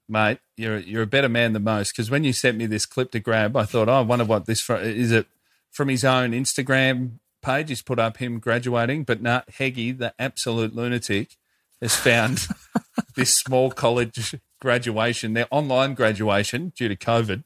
Mate, 0.09 0.39
you're 0.57 0.79
you're 0.79 1.03
a 1.03 1.07
better 1.07 1.29
man 1.29 1.53
than 1.53 1.65
most 1.65 1.93
because 1.93 2.11
when 2.11 2.23
you 2.25 2.33
sent 2.33 2.57
me 2.57 2.67
this 2.67 2.87
clip 2.87 3.11
to 3.13 3.21
grab, 3.21 3.57
I 3.57 3.65
thought, 3.65 3.89
oh, 3.89 3.95
I 3.95 4.01
wonder 4.03 4.25
what 4.25 4.47
this 4.47 4.69
is. 4.71 5.13
It 5.13 5.27
from 5.73 5.89
his 5.89 6.05
own 6.05 6.31
Instagram 6.33 7.19
page? 7.43 7.69
He's 7.69 7.83
put 7.83 7.99
up 7.99 8.17
him 8.19 8.39
graduating, 8.39 9.05
but 9.05 9.21
not 9.21 9.49
Heggy, 9.51 9.97
the 9.99 10.15
absolute 10.19 10.75
lunatic, 10.75 11.37
has 11.83 11.95
found 11.97 12.47
this 13.17 13.35
small 13.35 13.71
college 13.71 14.37
graduation, 14.61 15.35
their 15.35 15.49
online 15.51 15.95
graduation 15.95 16.73
due 16.77 16.89
to 16.89 16.97
COVID, 16.97 17.45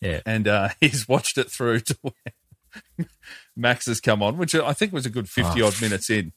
Yeah. 0.00 0.20
and 0.26 0.46
uh, 0.46 0.68
he's 0.80 1.08
watched 1.08 1.38
it 1.38 1.50
through 1.50 1.80
to 1.80 1.98
where 2.02 3.06
Max 3.56 3.86
has 3.86 4.00
come 4.00 4.22
on, 4.22 4.36
which 4.36 4.54
I 4.54 4.72
think 4.74 4.92
was 4.92 5.06
a 5.06 5.10
good 5.10 5.28
fifty 5.28 5.62
odd 5.62 5.80
minutes 5.80 6.10
in. 6.10 6.32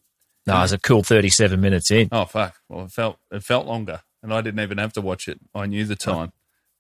No, 0.48 0.58
it 0.58 0.62
was 0.62 0.72
a 0.72 0.80
cool 0.80 1.04
37 1.04 1.60
minutes 1.60 1.92
in. 1.92 2.08
Oh 2.12 2.26
fuck! 2.26 2.56
Well, 2.70 2.86
it 2.86 2.92
felt 2.92 3.18
it 3.30 3.44
felt 3.44 3.68
longer, 3.68 4.02
and 4.22 4.34
I 4.34 4.42
didn't 4.42 4.60
even 4.60 4.78
have 4.78 4.94
to 4.94 5.02
watch 5.02 5.28
it. 5.28 5.40
I 5.54 5.66
knew 5.66 5.86
the 5.86 5.96
time. 5.96 6.34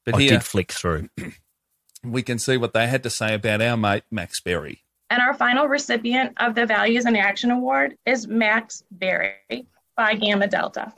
But 0.06 0.16
I 0.16 0.20
here 0.20 0.30
did 0.32 0.44
flick 0.44 0.72
through. 0.72 1.10
we 2.04 2.22
can 2.22 2.40
see 2.40 2.58
what 2.58 2.74
they 2.74 2.88
had 2.88 3.04
to 3.04 3.10
say 3.10 3.34
about 3.34 3.62
our 3.62 3.78
mate 3.78 4.04
Max 4.12 4.40
Berry. 4.40 4.84
And 5.10 5.22
our 5.22 5.34
final 5.34 5.68
recipient 5.68 6.34
of 6.38 6.54
the 6.54 6.66
Values 6.66 7.06
in 7.06 7.16
Action 7.16 7.52
Award 7.52 7.98
is 8.06 8.28
Max 8.28 8.84
Berry 8.92 9.66
Phi 9.96 10.16
Gamma 10.16 10.48
Delta. 10.48 10.94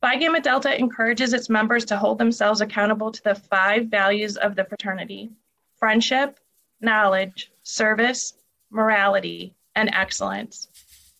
Phi 0.00 0.16
Gamma 0.16 0.40
Delta 0.40 0.78
encourages 0.78 1.32
its 1.32 1.48
members 1.48 1.84
to 1.86 1.96
hold 1.96 2.18
themselves 2.18 2.60
accountable 2.60 3.10
to 3.12 3.22
the 3.22 3.34
five 3.34 3.86
values 3.86 4.36
of 4.36 4.54
the 4.54 4.64
fraternity 4.64 5.30
friendship, 5.78 6.40
knowledge, 6.80 7.52
service, 7.62 8.34
morality, 8.70 9.54
and 9.74 9.90
excellence. 9.92 10.68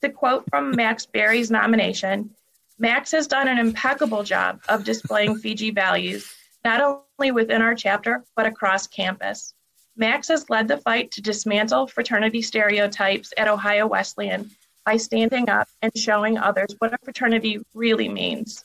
To 0.02 0.08
quote 0.10 0.44
from 0.50 0.74
Max 0.74 1.06
Berry's 1.06 1.50
nomination, 1.50 2.30
Max 2.78 3.12
has 3.12 3.26
done 3.26 3.46
an 3.48 3.58
impeccable 3.58 4.24
job 4.24 4.60
of 4.68 4.84
displaying 4.84 5.38
Fiji 5.38 5.70
values, 5.70 6.34
not 6.64 6.80
only 6.80 7.30
within 7.30 7.62
our 7.62 7.74
chapter, 7.74 8.24
but 8.34 8.46
across 8.46 8.86
campus. 8.86 9.54
Max 9.96 10.26
has 10.28 10.50
led 10.50 10.66
the 10.66 10.78
fight 10.78 11.12
to 11.12 11.22
dismantle 11.22 11.86
fraternity 11.86 12.42
stereotypes 12.42 13.32
at 13.36 13.46
Ohio 13.46 13.86
Wesleyan 13.86 14.50
by 14.84 14.96
standing 14.96 15.48
up 15.48 15.68
and 15.82 15.96
showing 15.96 16.36
others 16.36 16.74
what 16.78 16.92
a 16.92 16.98
fraternity 17.04 17.60
really 17.74 18.08
means. 18.08 18.64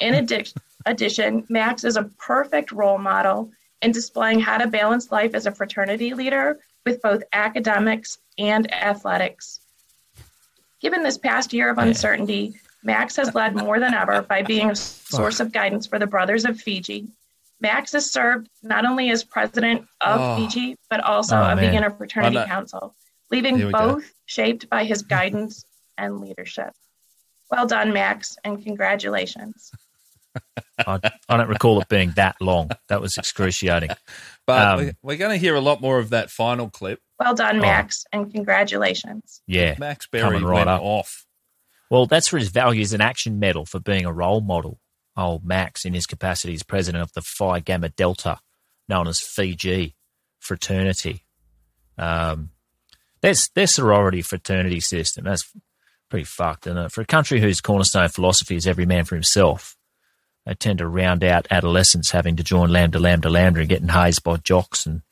In 0.00 0.14
addition, 0.84 1.46
Max 1.48 1.84
is 1.84 1.96
a 1.96 2.10
perfect 2.18 2.72
role 2.72 2.98
model 2.98 3.52
in 3.82 3.92
displaying 3.92 4.40
how 4.40 4.58
to 4.58 4.66
balance 4.66 5.12
life 5.12 5.34
as 5.34 5.46
a 5.46 5.52
fraternity 5.52 6.12
leader 6.12 6.58
with 6.84 7.00
both 7.02 7.22
academics 7.32 8.18
and 8.36 8.72
athletics. 8.72 9.60
Given 10.80 11.04
this 11.04 11.18
past 11.18 11.52
year 11.52 11.70
of 11.70 11.78
uncertainty, 11.78 12.56
Max 12.88 13.16
has 13.16 13.34
led 13.34 13.54
more 13.54 13.78
than 13.78 13.92
ever 13.92 14.22
by 14.22 14.40
being 14.42 14.70
a 14.70 14.74
source 14.74 15.40
of 15.40 15.52
guidance 15.52 15.86
for 15.86 15.98
the 15.98 16.06
Brothers 16.06 16.44
of 16.46 16.58
Fiji. 16.58 17.06
Max 17.60 17.92
has 17.92 18.10
served 18.10 18.48
not 18.62 18.86
only 18.86 19.10
as 19.10 19.24
president 19.24 19.82
of 20.00 20.20
Oh. 20.20 20.36
Fiji, 20.36 20.76
but 20.88 21.00
also 21.00 21.36
Oh, 21.36 21.42
of 21.42 21.58
the 21.58 21.62
man. 21.70 21.82
Interfraternity 21.82 22.24
I 22.24 22.28
know. 22.30 22.46
Council, 22.46 22.94
leaving 23.30 23.56
Here 23.58 23.66
we 23.66 23.72
go. 23.72 23.94
both 23.96 24.10
shaped 24.26 24.68
by 24.70 24.84
his 24.84 25.02
guidance 25.02 25.64
and 25.98 26.20
leadership. 26.20 26.72
Well 27.50 27.66
done, 27.66 27.92
Max, 27.92 28.36
and 28.44 28.62
congratulations. 28.64 29.70
I, 30.86 31.00
I 31.28 31.36
don't 31.36 31.48
recall 31.48 31.80
it 31.82 31.88
being 31.88 32.12
that 32.12 32.36
long. 32.40 32.70
That 32.88 33.00
was 33.00 33.16
excruciating. 33.18 33.90
But 34.46 34.66
Um, 34.66 34.78
we- 34.80 34.92
we're 35.02 35.16
going 35.18 35.32
to 35.32 35.36
hear 35.36 35.54
a 35.56 35.60
lot 35.60 35.82
more 35.82 35.98
of 35.98 36.08
that 36.08 36.30
final 36.30 36.70
clip. 36.70 37.00
Well 37.20 37.34
done, 37.34 37.58
Oh. 37.58 37.60
Max, 37.60 38.06
and 38.14 38.32
congratulations. 38.32 39.42
Yeah. 39.46 39.74
Max 39.78 40.06
Berry 40.06 40.42
right 40.42 40.54
went 40.54 40.70
up. 40.70 40.80
off. 40.80 41.26
Well, 41.90 42.06
that's 42.06 42.28
for 42.28 42.38
his 42.38 42.48
Values 42.48 42.92
in 42.92 43.00
Action 43.00 43.38
medal 43.38 43.64
for 43.64 43.80
being 43.80 44.04
a 44.04 44.12
role 44.12 44.40
model. 44.40 44.80
Old 45.16 45.44
Max, 45.44 45.84
in 45.84 45.94
his 45.94 46.06
capacity 46.06 46.54
as 46.54 46.62
president 46.62 47.02
of 47.02 47.12
the 47.12 47.22
Phi 47.22 47.58
Gamma 47.58 47.88
Delta, 47.88 48.38
known 48.88 49.08
as 49.08 49.20
Fiji 49.20 49.96
fraternity. 50.38 51.24
Um, 51.96 52.50
their, 53.20 53.34
their 53.54 53.66
sorority 53.66 54.22
fraternity 54.22 54.78
system, 54.78 55.24
that's 55.24 55.50
pretty 56.08 56.24
fucked, 56.24 56.68
isn't 56.68 56.78
it? 56.78 56.92
For 56.92 57.00
a 57.00 57.06
country 57.06 57.40
whose 57.40 57.60
cornerstone 57.60 58.08
philosophy 58.08 58.54
is 58.54 58.66
every 58.66 58.86
man 58.86 59.04
for 59.04 59.16
himself, 59.16 59.76
they 60.46 60.54
tend 60.54 60.78
to 60.78 60.86
round 60.86 61.24
out 61.24 61.48
adolescents 61.50 62.12
having 62.12 62.36
to 62.36 62.44
join 62.44 62.70
Lambda, 62.70 62.98
Lambda, 63.00 63.28
Lambda 63.28 63.60
and 63.60 63.68
getting 63.68 63.88
hazed 63.88 64.22
by 64.22 64.36
jocks 64.36 64.86
and 64.86 65.02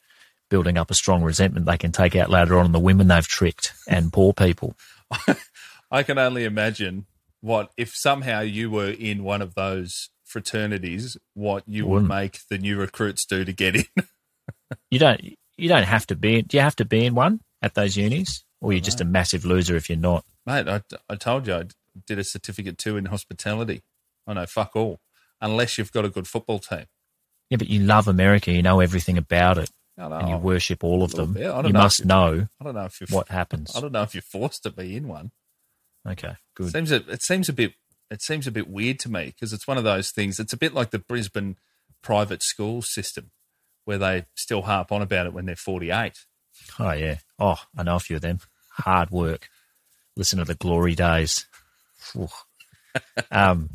building 0.48 0.78
up 0.78 0.90
a 0.90 0.94
strong 0.94 1.22
resentment 1.22 1.66
they 1.66 1.76
can 1.76 1.92
take 1.92 2.14
out 2.14 2.30
later 2.30 2.58
on 2.58 2.66
on 2.66 2.72
the 2.72 2.78
women 2.78 3.08
they've 3.08 3.26
tricked 3.26 3.72
and 3.88 4.12
poor 4.12 4.32
people. 4.32 4.76
I 5.90 6.02
can 6.02 6.18
only 6.18 6.44
imagine 6.44 7.06
what 7.40 7.70
if 7.76 7.94
somehow 7.94 8.40
you 8.40 8.70
were 8.70 8.90
in 8.90 9.22
one 9.22 9.42
of 9.42 9.54
those 9.54 10.10
fraternities, 10.24 11.16
what 11.34 11.62
you 11.66 11.86
would 11.86 11.92
Wouldn't. 11.92 12.08
make 12.08 12.40
the 12.50 12.58
new 12.58 12.76
recruits 12.78 13.24
do 13.24 13.44
to 13.44 13.52
get 13.52 13.76
in. 13.76 13.84
you 14.90 14.98
don't 14.98 15.20
you 15.56 15.68
don't 15.68 15.84
have 15.84 16.06
to 16.08 16.16
be 16.16 16.42
do 16.42 16.56
you 16.56 16.62
have 16.62 16.76
to 16.76 16.84
be 16.84 17.06
in 17.06 17.14
one 17.14 17.40
at 17.62 17.74
those 17.74 17.96
unis 17.96 18.44
or 18.60 18.72
you're 18.72 18.80
just 18.80 19.00
a 19.00 19.04
massive 19.04 19.44
loser 19.44 19.76
if 19.76 19.88
you're 19.88 19.98
not 19.98 20.24
Mate, 20.44 20.68
I, 20.68 20.82
I 21.08 21.16
told 21.16 21.46
you 21.46 21.54
I 21.54 21.64
did 22.06 22.18
a 22.18 22.24
certificate 22.24 22.78
two 22.78 22.96
in 22.96 23.06
hospitality. 23.06 23.82
I 24.28 24.34
know, 24.34 24.46
fuck 24.46 24.76
all. 24.76 25.00
Unless 25.40 25.76
you've 25.76 25.90
got 25.90 26.04
a 26.04 26.08
good 26.08 26.28
football 26.28 26.58
team. 26.58 26.86
yeah 27.50 27.56
but 27.56 27.68
you 27.68 27.80
love 27.80 28.08
america 28.08 28.50
you 28.52 28.62
know 28.62 28.80
everything 28.80 29.18
about 29.18 29.58
it 29.58 29.70
know. 29.96 30.12
and 30.12 30.28
you 30.28 30.36
worship 30.36 30.82
all 30.84 31.02
of 31.02 31.12
them 31.12 31.34
bit. 31.34 31.46
I 31.46 31.54
don't 31.54 31.66
you 31.66 31.72
know 31.72 31.80
must 31.80 32.04
know 32.04 32.48
I 32.60 32.64
don't 32.64 32.74
know 32.74 32.84
if 32.84 33.00
what 33.10 33.28
happens 33.28 33.74
I 33.76 33.80
don't 33.80 33.92
know 33.92 34.02
if 34.02 34.14
you're 34.14 34.22
forced 34.22 34.64
to 34.64 34.70
be 34.70 34.96
in 34.96 35.08
one. 35.08 35.30
Okay 36.06 36.34
good 36.54 36.72
Seems 36.72 36.92
a, 36.92 36.96
it 37.10 37.22
seems 37.22 37.48
a 37.48 37.52
bit 37.52 37.72
it 38.10 38.22
seems 38.22 38.46
a 38.46 38.52
bit 38.52 38.68
weird 38.68 38.98
to 39.00 39.10
me 39.10 39.26
because 39.26 39.52
it's 39.52 39.66
one 39.66 39.78
of 39.78 39.84
those 39.84 40.10
things. 40.12 40.38
It's 40.38 40.52
a 40.52 40.56
bit 40.56 40.72
like 40.72 40.90
the 40.90 40.98
Brisbane 41.00 41.56
private 42.02 42.42
school 42.42 42.80
system 42.82 43.30
where 43.84 43.98
they 43.98 44.26
still 44.36 44.62
harp 44.62 44.92
on 44.92 45.02
about 45.02 45.26
it 45.26 45.32
when 45.32 45.46
they're 45.46 45.56
48. 45.56 46.12
oh 46.78 46.92
yeah 46.92 47.16
oh 47.38 47.60
i 47.76 47.82
know 47.82 47.96
a 47.96 48.00
few 48.00 48.16
of 48.16 48.22
them 48.22 48.38
hard 48.70 49.10
work 49.10 49.48
listen 50.16 50.38
to 50.38 50.44
the 50.44 50.54
glory 50.54 50.94
days 50.94 51.46
um 53.30 53.68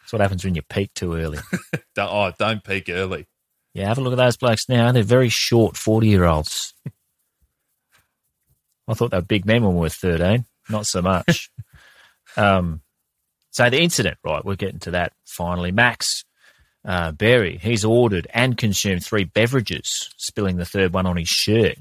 that's 0.00 0.12
what 0.12 0.20
happens 0.22 0.44
when 0.44 0.54
you 0.54 0.62
peak 0.62 0.92
too 0.94 1.14
early 1.14 1.38
Don't, 1.94 2.10
oh, 2.12 2.32
don't 2.38 2.62
peak 2.62 2.88
early. 2.88 3.26
Yeah, 3.74 3.88
have 3.88 3.98
a 3.98 4.00
look 4.00 4.12
at 4.12 4.16
those 4.16 4.36
blokes 4.36 4.68
now. 4.68 4.92
They're 4.92 5.02
very 5.02 5.28
short 5.28 5.76
40 5.76 6.06
year 6.06 6.24
olds. 6.24 6.72
I 8.86 8.94
thought 8.94 9.10
they 9.10 9.16
were 9.18 9.22
big 9.22 9.44
men 9.44 9.64
when 9.64 9.74
we 9.74 9.80
were 9.80 9.88
13. 9.88 10.44
Not 10.68 10.86
so 10.86 11.02
much. 11.02 11.50
um, 12.36 12.80
so 13.50 13.68
the 13.70 13.80
incident, 13.80 14.18
right, 14.24 14.44
we're 14.44 14.56
getting 14.56 14.78
to 14.80 14.90
that 14.92 15.12
finally. 15.24 15.72
Max 15.72 16.24
uh, 16.84 17.12
Berry, 17.12 17.58
he's 17.58 17.84
ordered 17.84 18.26
and 18.32 18.56
consumed 18.56 19.04
three 19.04 19.24
beverages, 19.24 20.10
spilling 20.16 20.56
the 20.56 20.64
third 20.64 20.92
one 20.92 21.06
on 21.06 21.16
his 21.16 21.28
shirt. 21.28 21.76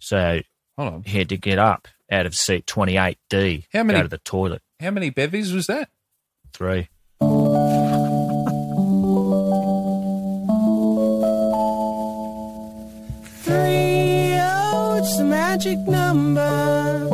So 0.00 0.40
Hold 0.76 0.94
on. 0.94 1.02
he 1.04 1.18
had 1.18 1.28
to 1.30 1.36
get 1.36 1.58
up 1.58 1.88
out 2.10 2.26
of 2.26 2.34
seat 2.34 2.66
28D, 2.66 3.64
How 3.72 3.82
many- 3.82 3.98
go 3.98 4.02
to 4.04 4.08
the 4.08 4.18
toilet. 4.18 4.62
How 4.80 4.90
many 4.90 5.10
bevies 5.10 5.52
was 5.52 5.66
that? 5.66 5.88
Three. 6.52 6.88
Three, 13.42 14.36
oh, 14.40 14.96
it's 14.98 15.16
the 15.16 15.24
magic 15.24 15.78
number. 15.86 17.08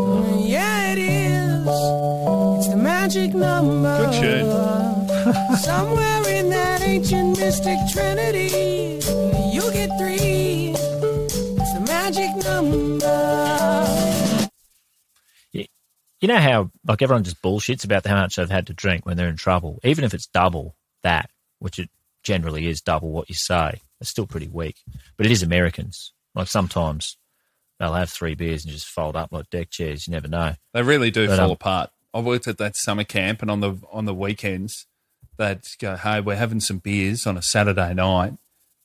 Magic 3.65 4.47
number. 4.47 5.07
Good 5.25 5.49
tune. 5.49 5.57
Somewhere 5.57 6.29
in 6.29 6.51
that 6.51 6.83
ancient 6.83 7.39
mystic 7.39 7.79
trinity, 7.93 9.01
you 9.53 9.63
get 9.73 9.91
three. 9.99 10.75
It's 10.75 11.73
the 11.75 11.85
magic 11.87 12.45
number. 12.45 13.65
You 16.21 16.29
know 16.29 16.39
how 16.39 16.71
like 16.87 17.03
everyone 17.03 17.25
just 17.25 17.43
bullshits 17.43 17.85
about 17.85 18.07
how 18.07 18.15
much 18.15 18.37
they've 18.37 18.49
had 18.49 18.69
to 18.69 18.73
drink 18.73 19.05
when 19.05 19.19
they're 19.19 19.29
in 19.29 19.37
trouble, 19.37 19.79
even 19.85 20.05
if 20.05 20.15
it's 20.15 20.27
double 20.27 20.75
that, 21.03 21.29
which 21.59 21.79
it 21.79 21.91
generally 22.23 22.67
is 22.67 22.81
double 22.81 23.11
what 23.11 23.29
you 23.29 23.35
say. 23.35 23.83
It's 24.01 24.09
still 24.09 24.27
pretty 24.27 24.49
weak, 24.49 24.77
but 25.19 25.27
it 25.27 25.33
is 25.33 25.43
Americans. 25.43 26.15
Like 26.35 26.49
sometimes 26.49 27.19
they'll 27.79 27.93
have 27.93 28.09
three 28.09 28.35
beers 28.35 28.65
and 28.65 28.73
just 28.73 28.89
fold 28.89 29.17
up 29.17 29.33
like 29.33 29.51
deck 29.51 29.69
chairs. 29.69 30.09
You 30.09 30.13
never 30.13 30.29
know. 30.29 30.55
They 30.73 30.83
really 30.83 31.11
do 31.11 31.27
But, 31.27 31.37
fall 31.37 31.47
um, 31.47 31.51
apart. 31.53 31.91
I 32.15 32.21
worked 32.21 32.47
at 32.47 32.59
that 32.59 32.77
summer 32.77 33.03
camp, 33.03 33.43
and 33.43 33.51
on 33.51 33.59
the 33.59 33.75
on 33.91 34.05
the 34.05 34.15
weekends, 34.15 34.87
they'd 35.37 35.63
go, 35.81 35.97
"Hey, 35.97 36.21
we're 36.21 36.37
having 36.37 36.61
some 36.61 36.79
beers 36.79 37.27
on 37.27 37.37
a 37.37 37.43
Saturday 37.43 37.93
night, 37.93 38.35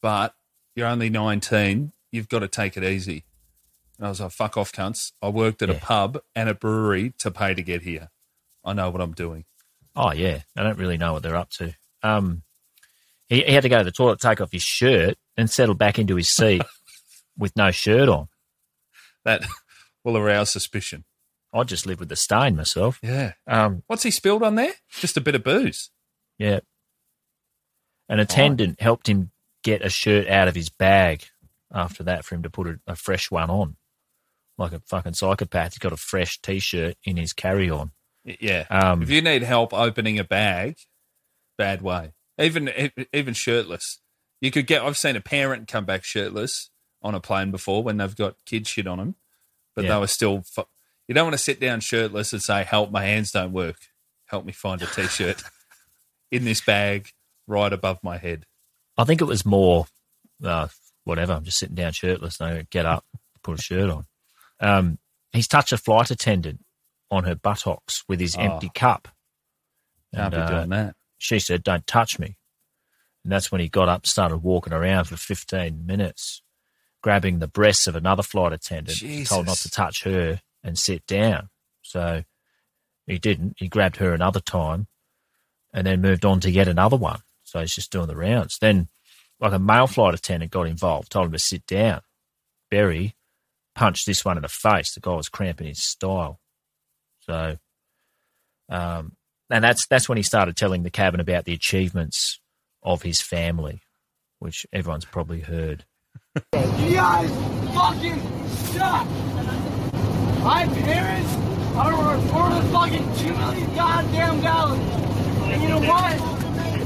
but 0.02 0.34
you're 0.76 0.88
only 0.88 1.10
19. 1.10 1.92
You've 2.12 2.28
got 2.28 2.40
to 2.40 2.48
take 2.48 2.76
it 2.76 2.84
easy." 2.84 3.26
And 3.98 4.08
I 4.08 4.10
was 4.10 4.20
like, 4.20 4.32
"Fuck 4.32 4.58
off, 4.58 4.72
cunts! 4.72 5.12
I 5.22 5.30
worked 5.30 5.62
at 5.62 5.70
a 5.70 5.76
pub 5.76 6.20
and 6.36 6.50
a 6.50 6.56
brewery 6.56 7.14
to 7.20 7.30
pay 7.30 7.54
to 7.54 7.62
get 7.62 7.84
here. 7.84 8.10
I 8.66 8.74
know 8.74 8.90
what 8.90 9.02
I'm 9.02 9.14
doing." 9.14 9.46
Oh 9.96 10.12
yeah, 10.12 10.42
I 10.58 10.64
don't 10.64 10.80
really 10.80 10.98
know 10.98 11.14
what 11.14 11.22
they're 11.22 11.36
up 11.36 11.52
to. 11.52 11.76
Um, 12.02 12.42
he, 13.28 13.42
he 13.44 13.52
had 13.52 13.62
to 13.62 13.70
go 13.70 13.78
to 13.78 13.84
the 13.84 13.92
toilet, 13.92 14.20
take 14.20 14.42
off 14.42 14.52
his 14.52 14.64
shirt, 14.64 15.18
and 15.38 15.52
settle 15.52 15.76
back 15.76 16.00
into 16.00 16.16
his 16.16 16.30
seat 16.30 16.64
with 17.38 17.56
no 17.56 17.70
shirt 17.70 18.10
on. 18.10 18.28
That 19.24 19.46
will 20.04 20.18
arouse 20.18 20.50
suspicion. 20.50 21.06
I 21.54 21.64
just 21.64 21.86
live 21.86 22.00
with 22.00 22.10
the 22.10 22.16
stain 22.16 22.56
myself. 22.56 23.00
Yeah. 23.02 23.34
Um, 23.48 23.84
What's 23.88 24.04
he 24.04 24.12
spilled 24.12 24.44
on 24.44 24.56
there? 24.56 24.74
Just 25.00 25.18
a 25.18 25.22
bit 25.22 25.36
of 25.36 25.44
booze. 25.44 25.90
yeah. 26.38 26.60
An 28.08 28.20
attendant 28.20 28.82
helped 28.82 29.08
him 29.08 29.32
get 29.64 29.86
a 29.86 29.90
shirt 29.90 30.28
out 30.28 30.48
of 30.48 30.56
his 30.56 30.70
bag 30.70 31.26
after 31.72 32.04
that 32.04 32.26
for 32.26 32.34
him 32.36 32.42
to 32.44 32.50
put 32.50 32.66
a, 32.68 32.80
a 32.88 32.96
fresh 32.96 33.30
one 33.30 33.50
on, 33.52 33.76
like 34.58 34.72
a 34.72 34.80
fucking 34.80 35.14
psychopath. 35.14 35.74
He's 35.74 35.78
got 35.80 35.94
a 35.94 35.98
fresh 35.98 36.42
t-shirt 36.42 36.96
in 37.04 37.18
his 37.18 37.34
carry-on. 37.34 37.92
Yeah. 38.24 38.66
Um, 38.72 39.04
if 39.04 39.12
you 39.12 39.22
need 39.22 39.44
help 39.44 39.74
opening 39.74 40.18
a 40.18 40.24
bag, 40.24 40.78
bad 41.58 41.82
way. 41.84 42.14
Even 42.40 42.72
even 43.14 43.34
shirtless, 43.34 44.00
you 44.42 44.50
could 44.50 44.66
get. 44.66 44.82
I've 44.82 44.98
seen 44.98 45.16
a 45.16 45.22
parent 45.22 45.68
come 45.68 45.86
back 45.86 46.04
shirtless 46.04 46.70
on 47.04 47.14
a 47.14 47.20
plane 47.20 47.52
before 47.52 47.84
when 47.84 47.98
they've 47.98 48.16
got 48.16 48.36
kid 48.46 48.66
shit 48.68 48.88
on 48.88 48.98
them, 48.98 49.16
but 49.76 49.86
Yeah. 49.86 49.94
they 49.96 50.00
were 50.00 50.08
still. 50.08 50.42
Fu- 50.42 50.64
you 51.10 51.16
don't 51.16 51.26
want 51.26 51.34
to 51.34 51.44
sit 51.44 51.60
down 51.60 51.82
shirtless 51.82 52.32
and 52.32 52.42
say, 52.42 52.64
"Help, 52.64 52.92
my 52.92 53.04
hands 53.04 53.32
don't 53.32 53.52
work. 53.52 53.76
Help 54.28 54.46
me 54.46 54.54
find 54.54 54.82
a 54.82 54.86
t-shirt 54.86 55.42
in 56.32 56.46
this 56.46 56.62
bag 56.62 57.10
right 57.48 57.74
above 57.74 58.02
my 58.04 58.18
head." 58.18 58.46
I 58.98 59.04
think 59.06 59.20
it 59.20 59.26
was 59.26 59.46
more, 59.46 59.88
uh, 60.44 60.68
whatever. 61.06 61.34
I'm 61.34 61.44
just 61.44 61.58
sitting 61.58 61.76
down 61.76 61.92
shirtless. 61.94 62.40
I 62.40 62.66
get 62.70 62.86
up, 62.86 63.04
put 63.44 63.60
a 63.60 63.62
shirt 63.62 63.90
on. 63.90 64.06
Um, 64.60 65.00
he's 65.32 65.48
touched 65.48 65.72
a 65.74 65.78
flight 65.78 66.12
attendant 66.12 66.64
on 67.10 67.24
her 67.24 67.36
buttocks 67.36 68.04
with 68.08 68.20
his 68.20 68.36
Oh. 68.38 68.42
empty 68.42 68.70
cup. 68.74 69.08
Can't 70.14 70.34
And, 70.34 70.34
be 70.34 70.38
uh, 70.42 70.50
doing 70.60 70.70
that. 70.70 70.96
She 71.18 71.40
said, 71.40 71.64
"Don't 71.64 71.88
touch 71.88 72.20
me." 72.20 72.38
And 73.24 73.32
that's 73.34 73.52
when 73.52 73.62
he 73.62 73.68
got 73.68 73.90
up, 73.90 74.06
started 74.06 74.38
walking 74.38 74.74
around 74.74 75.06
for 75.06 75.18
15 75.18 75.86
minutes, 75.86 76.42
grabbing 77.02 77.40
the 77.40 77.48
breasts 77.48 77.88
of 77.88 77.96
another 77.96 78.24
flight 78.24 78.54
attendant, 78.54 79.00
told 79.28 79.48
not 79.48 79.58
to 79.58 79.70
touch 79.72 80.04
her 80.04 80.42
and 80.64 80.78
sit 80.78 81.06
down. 81.06 81.50
So 81.82 82.24
he 83.08 83.18
didn't. 83.18 83.56
He 83.58 83.68
grabbed 83.68 83.98
her 83.98 84.14
another 84.14 84.40
time, 84.40 84.88
and 85.74 85.86
then 85.86 86.02
moved 86.02 86.26
on 86.26 86.40
to 86.42 86.52
yet 86.52 86.68
another 86.68 86.98
one. 86.98 87.22
So 87.44 87.60
he's 87.60 87.74
just 87.74 87.92
doing 87.92 88.08
the 88.08 88.16
rounds. 88.16 88.58
Then, 88.60 88.88
like 89.40 89.54
a 89.54 89.60
male 89.60 89.88
flight 89.88 90.14
attendant 90.14 90.52
got 90.52 90.68
involved, 90.68 91.12
told 91.12 91.28
him 91.28 91.32
to 91.32 91.40
sit 91.40 91.66
down. 91.66 92.02
Berry 92.70 93.16
punched 93.76 94.06
this 94.06 94.24
one 94.24 94.38
in 94.38 94.44
the 94.44 94.50
face. 94.50 94.94
The 94.94 95.00
guy 95.00 95.16
was 95.16 95.30
cramping 95.30 95.68
his 95.68 95.84
style. 95.84 96.40
So, 97.22 97.58
um, 98.70 99.16
and 99.50 99.64
that's 99.64 99.88
that's 99.88 100.08
when 100.08 100.18
he 100.18 100.24
started 100.24 100.56
telling 100.56 100.84
the 100.84 100.92
cabin 100.92 101.20
about 101.20 101.46
the 101.46 101.54
achievements 101.54 102.40
of 102.84 103.02
his 103.02 103.22
family, 103.22 103.82
which 104.40 104.66
everyone's 104.72 105.06
probably 105.06 105.42
heard. 105.42 105.86
You 106.54 106.96
guys 106.96 107.30
fucking 107.76 108.48
suck. 108.74 109.69
My 110.44 110.66
parents 110.68 111.34
are 111.76 111.98
worth 111.98 112.26
a 112.26 112.72
fucking 112.72 113.16
two 113.18 113.34
million 113.38 113.76
goddamn 113.76 114.42
dollars. 114.42 114.80
And 114.80 115.62
you 115.62 115.68
know 115.70 115.80
what? 115.80 116.14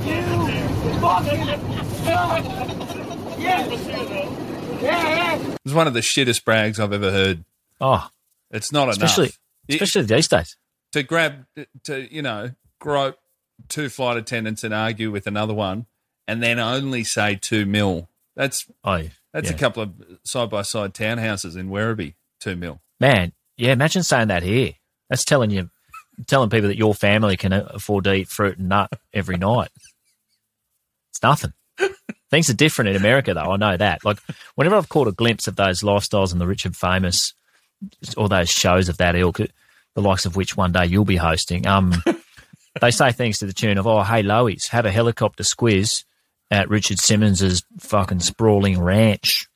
You 0.06 1.00
fucking 1.00 1.46
suck. 2.04 3.40
Yes. 3.40 3.88
Yeah, 4.82 5.38
yeah. 5.38 5.56
It's 5.66 5.74
one 5.74 5.88
of 5.88 5.94
the 5.94 6.00
shittest 6.02 6.44
brags 6.44 6.80
I've 6.80 6.94
ever 6.94 7.12
heard. 7.12 7.44
Oh, 7.80 8.10
It's 8.52 8.72
not 8.72 8.90
especially 8.90 9.26
enough. 9.26 9.40
It- 9.68 9.76
especially 9.76 10.04
these 10.04 10.28
days. 10.28 10.58
to 10.92 11.04
grab 11.04 11.46
to 11.84 12.14
you 12.14 12.22
know 12.22 12.52
grope 12.80 13.18
two 13.70 13.90
flight 13.90 14.18
attendants 14.18 14.64
and 14.64 14.74
argue 14.74 15.10
with 15.12 15.26
another 15.28 15.54
one, 15.54 15.86
and 16.28 16.42
then 16.44 16.60
only 16.60 17.04
say 17.04 17.36
two 17.36 17.66
mil. 17.66 18.10
That's 18.36 18.66
Oh, 18.84 18.96
yeah. 18.96 19.10
that's 19.32 19.50
a 19.50 19.54
couple 19.54 19.84
of 19.84 19.94
side 20.24 20.50
by 20.50 20.64
side 20.64 20.94
townhouses 20.94 21.56
in 21.58 21.70
Werribee. 21.70 22.16
Two 22.40 22.56
mil. 22.58 22.82
Man, 23.00 23.32
yeah, 23.58 23.72
imagine 23.72 24.04
saying 24.04 24.30
that 24.30 24.44
here. 24.44 24.74
That's 25.10 25.26
telling 25.26 25.52
you, 25.52 25.70
telling 26.28 26.50
people 26.50 26.70
that 26.70 26.78
your 26.78 26.94
family 26.94 27.38
can 27.38 27.54
afford 27.54 28.06
to 28.06 28.14
eat 28.14 28.28
fruit 28.28 28.58
and 28.58 28.70
nut 28.70 28.92
every 29.14 29.38
night. 29.38 29.70
It's 31.12 31.22
nothing. 31.22 31.54
Things 32.32 32.50
are 32.50 32.56
different 32.56 32.90
in 32.90 32.96
America, 32.96 33.34
though. 33.34 33.52
I 33.52 33.58
know 33.58 33.78
that. 33.78 34.04
Like, 34.04 34.18
whenever 34.56 34.76
I've 34.76 34.90
caught 34.90 35.08
a 35.08 35.12
glimpse 35.12 35.48
of 35.48 35.56
those 35.56 35.82
lifestyles 35.82 36.32
and 36.32 36.42
the 36.42 36.48
rich 36.48 36.66
and 36.66 36.76
famous, 36.76 37.34
or 38.18 38.28
those 38.28 38.50
shows 38.50 38.90
of 38.90 38.98
that 38.98 39.16
ilk, 39.16 39.38
the 39.38 40.02
likes 40.02 40.26
of 40.26 40.36
which 40.36 40.58
one 40.58 40.72
day 40.72 40.88
you'll 40.88 41.06
be 41.06 41.18
hosting, 41.18 41.68
um, 41.68 41.94
they 42.82 42.90
say 42.90 43.12
things 43.12 43.38
to 43.40 43.46
the 43.46 43.54
tune 43.54 43.78
of, 43.78 43.86
"Oh, 43.86 44.02
hey, 44.02 44.24
Lois, 44.24 44.70
have 44.70 44.88
a 44.88 44.92
helicopter 44.92 45.44
squiz 45.44 46.06
at 46.50 46.70
Richard 46.70 46.98
Simmons's 46.98 47.64
fucking 47.80 48.22
sprawling 48.22 48.82
ranch." 48.82 49.48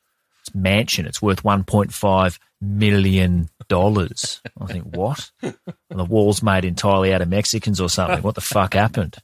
It's 0.42 0.54
mansion. 0.54 1.08
It's 1.08 1.22
worth 1.22 1.44
one 1.44 1.64
point 1.64 1.92
five 1.92 2.38
million 2.62 3.50
dollars. 3.68 4.42
I 4.60 4.66
think 4.66 4.96
what? 4.96 5.32
And 5.42 6.00
the 6.00 6.06
wall's 6.06 6.42
made 6.42 6.66
entirely 6.66 7.14
out 7.14 7.22
of 7.22 7.30
Mexicans 7.30 7.80
or 7.82 7.90
something. 7.90 8.22
What 8.22 8.36
the 8.36 8.42
fuck 8.42 8.74
happened? 8.74 9.18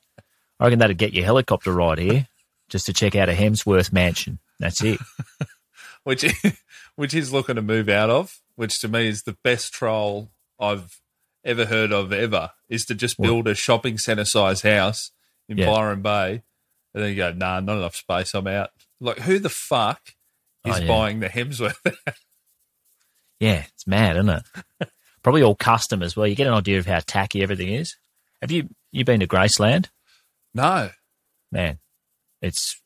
I 0.60 0.66
reckon 0.66 0.80
that'd 0.80 0.98
get 0.98 1.14
your 1.14 1.26
helicopter 1.26 1.72
ride 1.72 1.98
here 2.00 2.28
just 2.70 2.86
to 2.86 2.94
check 2.94 3.16
out 3.16 3.30
a 3.30 3.34
Hemsworth 3.34 3.92
mansion. 3.92 4.40
That's 4.60 4.82
it. 4.84 5.00
which 6.04 6.26
which 6.96 7.14
he's 7.14 7.32
looking 7.32 7.56
to 7.56 7.62
move 7.62 7.90
out 7.90 8.10
of, 8.10 8.40
which 8.56 8.80
to 8.82 8.88
me 8.88 9.08
is 9.08 9.24
the 9.24 9.38
best 9.44 9.74
troll 9.74 10.30
I've 10.60 11.00
ever 11.44 11.66
heard 11.66 11.92
of 11.92 12.14
ever, 12.14 12.52
is 12.70 12.86
to 12.86 12.96
just 12.96 13.20
build 13.20 13.48
a 13.48 13.56
shopping 13.56 13.98
centre 13.98 14.26
size 14.26 14.62
house 14.62 15.12
in 15.50 15.58
Yeah. 15.58 15.66
Byron 15.66 16.02
Bay, 16.02 16.44
and 16.94 17.04
then 17.04 17.10
you 17.10 17.16
go, 17.18 17.34
nah, 17.34 17.60
not 17.60 17.78
enough 17.78 17.96
space, 17.96 18.34
I'm 18.34 18.48
out. 18.48 18.70
Like, 19.02 19.20
who 19.20 19.40
the 19.40 19.50
fuck 19.50 20.14
oh, 20.66 20.70
is 20.72 20.78
Oh, 20.78 20.82
yeah. 20.84 20.88
buying 20.88 21.20
the 21.20 21.28
Hemsworth? 21.30 21.76
Yeah, 23.44 23.66
it's 23.74 23.86
mad, 23.86 24.16
isn't 24.16 24.30
it? 24.30 24.90
Probably 25.24 25.44
all 25.44 25.56
custom 25.56 26.02
as 26.02 26.16
well. 26.16 26.26
You 26.28 26.36
get 26.36 26.48
an 26.48 26.54
idea 26.54 26.80
of 26.80 26.86
how 26.86 27.00
tacky 27.06 27.44
everything 27.44 27.70
is. 27.74 27.98
Have 28.42 28.52
you 28.52 28.70
you 28.92 29.04
been 29.04 29.20
to 29.20 29.28
Graceland? 29.28 29.88
no, 30.54 30.90
Man, 31.52 31.80
it's 32.42 32.80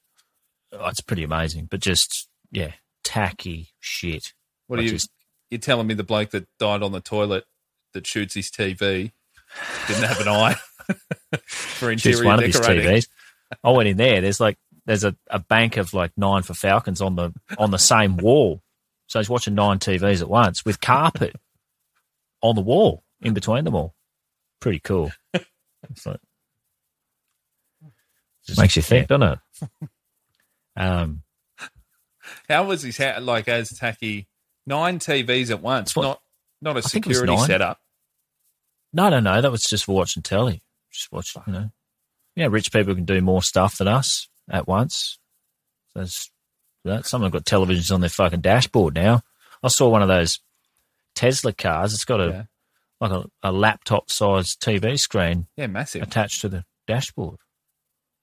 oh, 0.73 0.87
it's 0.87 1.01
pretty 1.01 1.23
amazing. 1.23 1.67
But 1.69 1.79
just 1.81 2.27
yeah, 2.51 2.71
tacky 3.03 3.69
shit. 3.79 4.33
what 4.67 4.79
are 4.79 4.81
I 4.81 4.85
you? 4.85 4.91
just- 4.91 5.09
You're 5.51 5.59
telling 5.59 5.85
me 5.87 5.93
the 5.93 6.03
bloke 6.03 6.31
that 6.31 6.47
died 6.59 6.81
on 6.83 6.91
the 6.91 7.01
toilet 7.01 7.45
that 7.93 8.05
shoots 8.07 8.33
his 8.33 8.49
TV 8.51 9.11
didn't 9.87 10.03
have 10.03 10.19
an 10.21 10.27
eye 10.27 10.55
for 11.45 11.89
interior 11.91 12.25
one 12.25 12.39
of 12.39 12.45
his 12.45 12.59
decorating? 12.59 12.85
TVs. 12.91 13.07
I 13.63 13.71
went 13.71 13.89
in 13.89 13.97
there. 13.97 14.21
There's 14.21 14.39
like 14.39 14.57
there's 14.85 15.03
a, 15.03 15.15
a 15.29 15.39
bank 15.39 15.77
of 15.77 15.93
like 15.93 16.11
nine 16.17 16.43
for 16.43 16.53
Falcons 16.53 17.01
on 17.01 17.15
the 17.15 17.33
on 17.57 17.71
the 17.71 17.77
same 17.79 18.17
wall. 18.17 18.61
So 19.17 19.21
he's 19.21 19.29
watching 19.31 19.55
nine 19.55 19.79
TVs 19.79 20.21
at 20.21 20.29
once 20.29 20.63
with 20.63 20.79
carpet 20.79 21.35
on 22.43 22.53
the 22.53 22.61
wall 22.61 23.03
in 23.19 23.33
between 23.33 23.63
them 23.63 23.73
all. 23.73 23.95
Pretty 24.59 24.79
cool. 24.79 25.11
It's 25.33 26.05
like, 26.05 26.19
just 28.45 28.59
makes 28.59 28.75
you 28.75 28.83
think, 28.83 29.07
doesn't 29.07 29.39
it? 29.63 29.69
Um, 30.79 31.23
How 32.47 32.65
was 32.65 32.83
his 32.83 32.95
hat 32.97 33.23
like 33.23 33.47
as 33.47 33.69
tacky? 33.69 34.27
Nine 34.67 34.99
TVs 34.99 35.49
at 35.49 35.63
once, 35.63 35.95
what- 35.95 36.03
not 36.03 36.21
not 36.61 36.75
a 36.75 36.79
I 36.79 36.81
think 36.83 37.07
it 37.07 37.09
was 37.09 37.17
security 37.17 37.43
setup. 37.47 37.79
no, 38.93 39.09
no, 39.09 39.19
no. 39.19 39.41
That 39.41 39.51
was 39.51 39.63
just 39.63 39.85
for 39.85 39.95
watching 39.95 40.21
telly. 40.21 40.61
Just 40.93 41.11
watching, 41.11 41.41
you 41.47 41.53
know. 41.53 41.69
Yeah, 42.35 42.49
rich 42.51 42.71
people 42.71 42.93
can 42.93 43.05
do 43.05 43.19
more 43.21 43.41
stuff 43.41 43.79
than 43.79 43.87
us 43.87 44.27
at 44.47 44.67
once. 44.67 45.17
So 45.93 46.01
there's 46.01 46.29
that. 46.87 47.05
Someone 47.05 47.31
got 47.31 47.45
televisions 47.45 47.93
on 47.93 48.01
their 48.01 48.09
fucking 48.09 48.41
dashboard 48.41 48.95
now. 48.95 49.21
I 49.63 49.67
saw 49.69 49.89
one 49.89 50.01
of 50.01 50.07
those 50.07 50.39
Tesla 51.15 51.53
cars. 51.53 51.93
It's 51.93 52.05
got 52.05 52.19
a 52.21 52.27
Yeah. 52.29 52.43
like 52.99 53.11
a, 53.11 53.25
a 53.43 53.51
laptop 53.51 54.09
sized 54.11 54.61
TV 54.61 54.99
screen 54.99 55.47
Yeah, 55.55 55.67
massive. 55.67 56.01
attached 56.03 56.41
to 56.41 56.49
the 56.49 56.65
dashboard. 56.87 57.37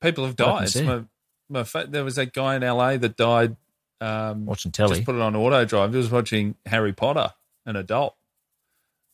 People 0.01 0.27
have 0.27 0.37
died. 0.37 0.69
My, 0.85 1.03
my 1.49 1.65
fa- 1.65 1.87
there 1.89 2.05
was 2.05 2.17
that 2.17 2.33
guy 2.33 2.57
in 2.57 2.62
LA 2.62 2.97
that 2.99 3.17
died. 3.17 3.57
Um, 4.01 4.45
Watching 4.45 4.73
telly. 4.73 4.97
Just 4.97 5.07
put 5.07 5.15
it 5.15 5.21
on 5.23 5.35
auto 5.37 5.65
drive. 5.65 5.93
He 5.93 5.97
was 5.97 6.11
watching 6.11 6.57
Harry 6.67 6.93
Potter, 6.93 7.31
an 7.65 7.77
adult, 7.77 8.17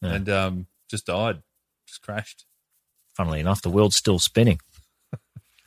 Yeah. 0.03 0.15
and 0.15 0.29
um, 0.29 0.67
just 0.91 1.07
died. 1.07 1.43
Just 1.87 2.03
crashed. 2.03 2.45
Funnily 3.15 3.41
enough, 3.41 3.63
the 3.63 3.71
world's 3.71 3.97
still 3.97 4.19
spinning. 4.19 4.61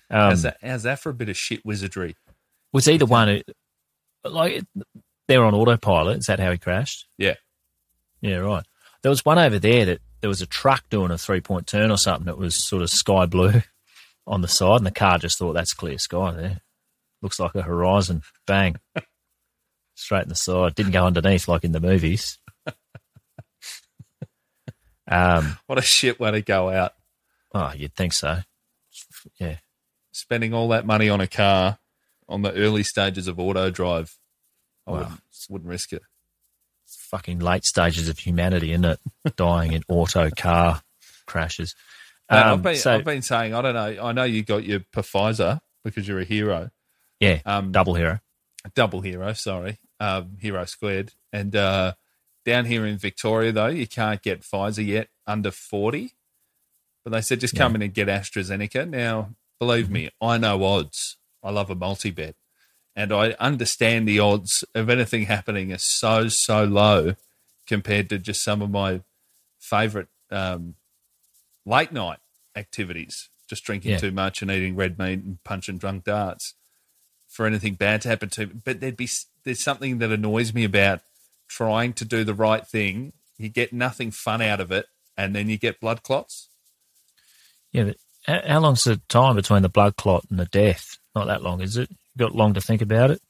Um, 0.10 0.20
how's, 0.30 0.42
that, 0.44 0.58
how's 0.62 0.84
that 0.84 1.00
for 1.00 1.10
a 1.10 1.14
bit 1.14 1.30
of 1.30 1.36
shit 1.38 1.66
wizardry? 1.66 2.16
Was 2.72 2.86
he 2.86 2.98
the 2.98 3.06
one 3.08 3.42
like, 4.32 4.64
they're 5.28 5.44
on 5.44 5.54
autopilot? 5.54 6.20
Is 6.20 6.26
that 6.28 6.40
how 6.40 6.52
he 6.52 6.58
crashed? 6.58 7.06
Yeah. 7.18 7.36
Yeah, 8.22 8.38
right. 8.38 8.64
There 9.02 9.10
was 9.10 9.26
one 9.26 9.38
over 9.40 9.60
there 9.60 9.86
that 9.86 10.00
there 10.22 10.30
was 10.30 10.42
a 10.42 10.46
truck 10.46 10.84
doing 10.90 11.12
a 11.12 11.18
three 11.18 11.42
point 11.42 11.68
turn 11.68 11.92
or 11.92 11.98
something 11.98 12.26
that 12.26 12.38
was 12.38 12.68
sort 12.68 12.82
of 12.84 12.90
sky 12.90 13.26
blue 13.26 13.62
on 14.28 14.42
the 14.42 14.48
side, 14.48 14.78
and 14.78 14.86
the 14.86 14.92
car 14.92 15.18
just 15.18 15.38
thought 15.38 15.54
that's 15.54 15.74
clear 15.74 15.98
sky 15.98 16.32
there. 16.32 16.62
Looks 17.22 17.40
like 17.40 17.56
a 17.56 17.62
horizon. 17.62 18.22
Bang. 18.48 18.76
Straight 19.96 20.24
in 20.24 20.30
the 20.30 20.36
side. 20.36 20.76
Didn't 20.76 20.92
go 20.94 21.06
underneath 21.06 21.48
like 21.48 21.64
in 21.64 21.72
the 21.74 21.80
movies. 21.80 22.38
um, 25.08 25.58
What 25.68 25.78
a 25.78 25.82
shit 25.84 26.20
way 26.20 26.32
to 26.32 26.42
go 26.42 26.70
out. 26.70 26.94
oh, 27.54 27.72
you'd 27.76 27.96
think 27.96 28.14
so. 28.14 28.40
Yeah. 29.40 29.58
Spending 30.12 30.54
all 30.54 30.70
that 30.70 30.86
money 30.86 31.10
on 31.10 31.22
a 31.22 31.28
car 31.28 31.80
on 32.34 32.42
the 32.42 32.54
early 32.54 32.84
stages 32.84 33.28
of 33.28 33.40
auto 33.40 33.70
drive. 33.70 34.18
I 34.88 34.92
Wow. 34.92 34.98
wouldn't, 34.98 35.20
wouldn't 35.50 35.70
risk 35.70 35.94
it. 35.94 36.02
Fucking 36.88 37.40
late 37.40 37.66
stages 37.66 38.10
of 38.10 38.20
humanity, 38.20 38.72
isn't 38.72 38.86
it? 38.86 39.00
Dying 39.36 39.72
in 39.74 39.84
auto 39.88 40.30
car 40.36 40.82
crashes. 41.26 41.76
Um, 42.30 42.40
I've, 42.54 42.62
been, 42.64 42.76
so- 42.76 42.94
I've 42.96 43.06
been 43.06 43.22
saying, 43.22 43.54
I 43.54 43.62
don't 43.62 43.74
know. 43.76 44.04
I 44.04 44.12
know 44.12 44.24
you 44.24 44.44
got 44.44 44.64
your 44.64 44.80
Pfizer 44.94 45.60
because 45.84 46.08
you're 46.08 46.20
a 46.20 46.26
hero. 46.26 46.70
Yeah, 47.20 47.40
Um, 47.46 47.72
double 47.72 47.94
hero. 47.96 48.20
double 48.76 49.02
hero, 49.02 49.32
sorry, 49.34 49.80
um, 50.00 50.38
hero 50.42 50.66
squared. 50.66 51.14
And 51.32 51.56
uh, 51.56 51.94
down 52.46 52.66
here 52.66 52.86
in 52.86 52.98
Victoria, 52.98 53.52
though, 53.52 53.68
you 53.68 53.88
can't 53.88 54.22
get 54.22 54.42
Pfizer 54.42 54.86
yet 54.86 55.08
under 55.26 55.52
40. 55.52 56.14
But 57.06 57.12
they 57.12 57.22
said 57.22 57.40
just 57.40 57.56
come 57.56 57.76
in 57.76 57.82
and 57.82 57.94
get 57.94 58.08
AstraZeneca. 58.08 58.90
Now, 58.90 59.32
believe 59.60 59.90
me, 59.90 60.10
I 60.22 60.38
know 60.38 60.64
odds. 60.64 61.18
I 61.44 61.52
love 61.52 61.70
a 61.70 61.76
multi 61.76 62.12
bet. 62.12 62.36
And 62.96 63.12
I 63.12 63.32
understand 63.40 64.08
the 64.08 64.20
odds 64.20 64.64
of 64.76 64.90
anything 64.90 65.26
happening 65.26 65.74
are 65.74 65.80
so, 65.80 66.28
so 66.28 66.64
low 66.64 67.16
compared 67.66 68.10
to 68.10 68.20
just 68.20 68.44
some 68.44 68.62
of 68.62 68.70
my 68.70 69.02
favorite 69.60 70.08
um, 70.30 70.76
late 71.66 71.92
night 71.92 72.20
activities, 72.56 73.30
just 73.50 73.64
drinking 73.64 73.92
Yeah. 73.92 73.98
too 73.98 74.12
much 74.12 74.42
and 74.42 74.52
eating 74.52 74.76
red 74.76 75.00
meat 75.00 75.20
and 75.24 75.44
punching 75.44 75.80
drunk 75.80 76.04
darts 76.04 76.54
for 77.28 77.48
anything 77.48 77.74
bad 77.74 78.02
to 78.04 78.10
happen 78.10 78.30
to 78.30 78.46
me. 78.48 78.54
But 78.64 78.80
there'd 78.80 78.98
be 78.98 79.10
there's 79.44 79.64
something 79.64 79.98
that 79.98 80.12
annoys 80.12 80.54
me 80.54 80.64
about 80.64 81.02
trying 81.48 81.94
to 81.94 82.06
do 82.06 82.24
the 82.24 82.34
right 82.36 82.66
thing. 82.66 83.14
You 83.40 83.50
get 83.50 83.74
nothing 83.74 84.12
fun 84.12 84.42
out 84.42 84.60
of 84.60 84.72
it, 84.72 84.86
and 85.18 85.36
then 85.36 85.50
you 85.50 85.58
get 85.58 85.80
blood 85.80 86.04
clots. 86.04 86.50
Yeah, 87.72 87.86
but 87.86 87.98
how, 88.28 88.42
how 88.48 88.60
long's 88.60 88.84
the 88.84 88.98
time 89.10 89.36
between 89.36 89.64
the 89.64 89.70
blood 89.70 89.96
clot 89.96 90.26
and 90.30 90.40
the 90.40 90.46
death? 90.46 91.00
Not 91.16 91.28
that 91.28 91.42
long, 91.44 91.62
is 91.62 91.78
it? 91.78 91.90
You 91.90 91.98
got 92.18 92.36
long 92.36 92.54
to 92.56 92.62
think 92.62 92.82
about 92.82 93.12
it? 93.12 93.22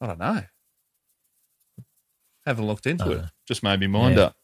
I 0.00 0.06
don't 0.06 0.18
know. 0.18 0.42
Haven't 2.46 2.66
looked 2.66 2.86
into 2.86 3.04
Uh, 3.04 3.08
it. 3.10 3.24
Just 3.46 3.62
made 3.62 3.80
me 3.80 3.86
mind 3.86 4.16
yeah. 4.16 4.24
up. 4.24 4.36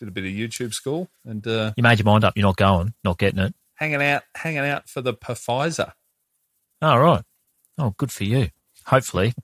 Did 0.00 0.08
a 0.08 0.10
bit 0.10 0.24
of 0.24 0.30
YouTube 0.30 0.74
school 0.74 1.08
and 1.24 1.46
uh, 1.46 1.72
You 1.76 1.82
made 1.82 1.98
your 1.98 2.04
mind 2.06 2.24
up. 2.24 2.34
You're 2.36 2.46
not 2.46 2.56
going, 2.56 2.94
not 3.04 3.18
getting 3.18 3.38
it. 3.40 3.54
hanging 3.74 4.02
out, 4.02 4.22
hanging 4.34 4.60
out 4.60 4.88
for 4.88 5.00
the 5.02 5.14
Pfizer. 5.14 5.92
Oh, 6.82 6.96
right. 6.96 7.22
Oh, 7.78 7.94
good 7.96 8.10
for 8.10 8.24
you. 8.24 8.48
Hopefully, 8.86 9.34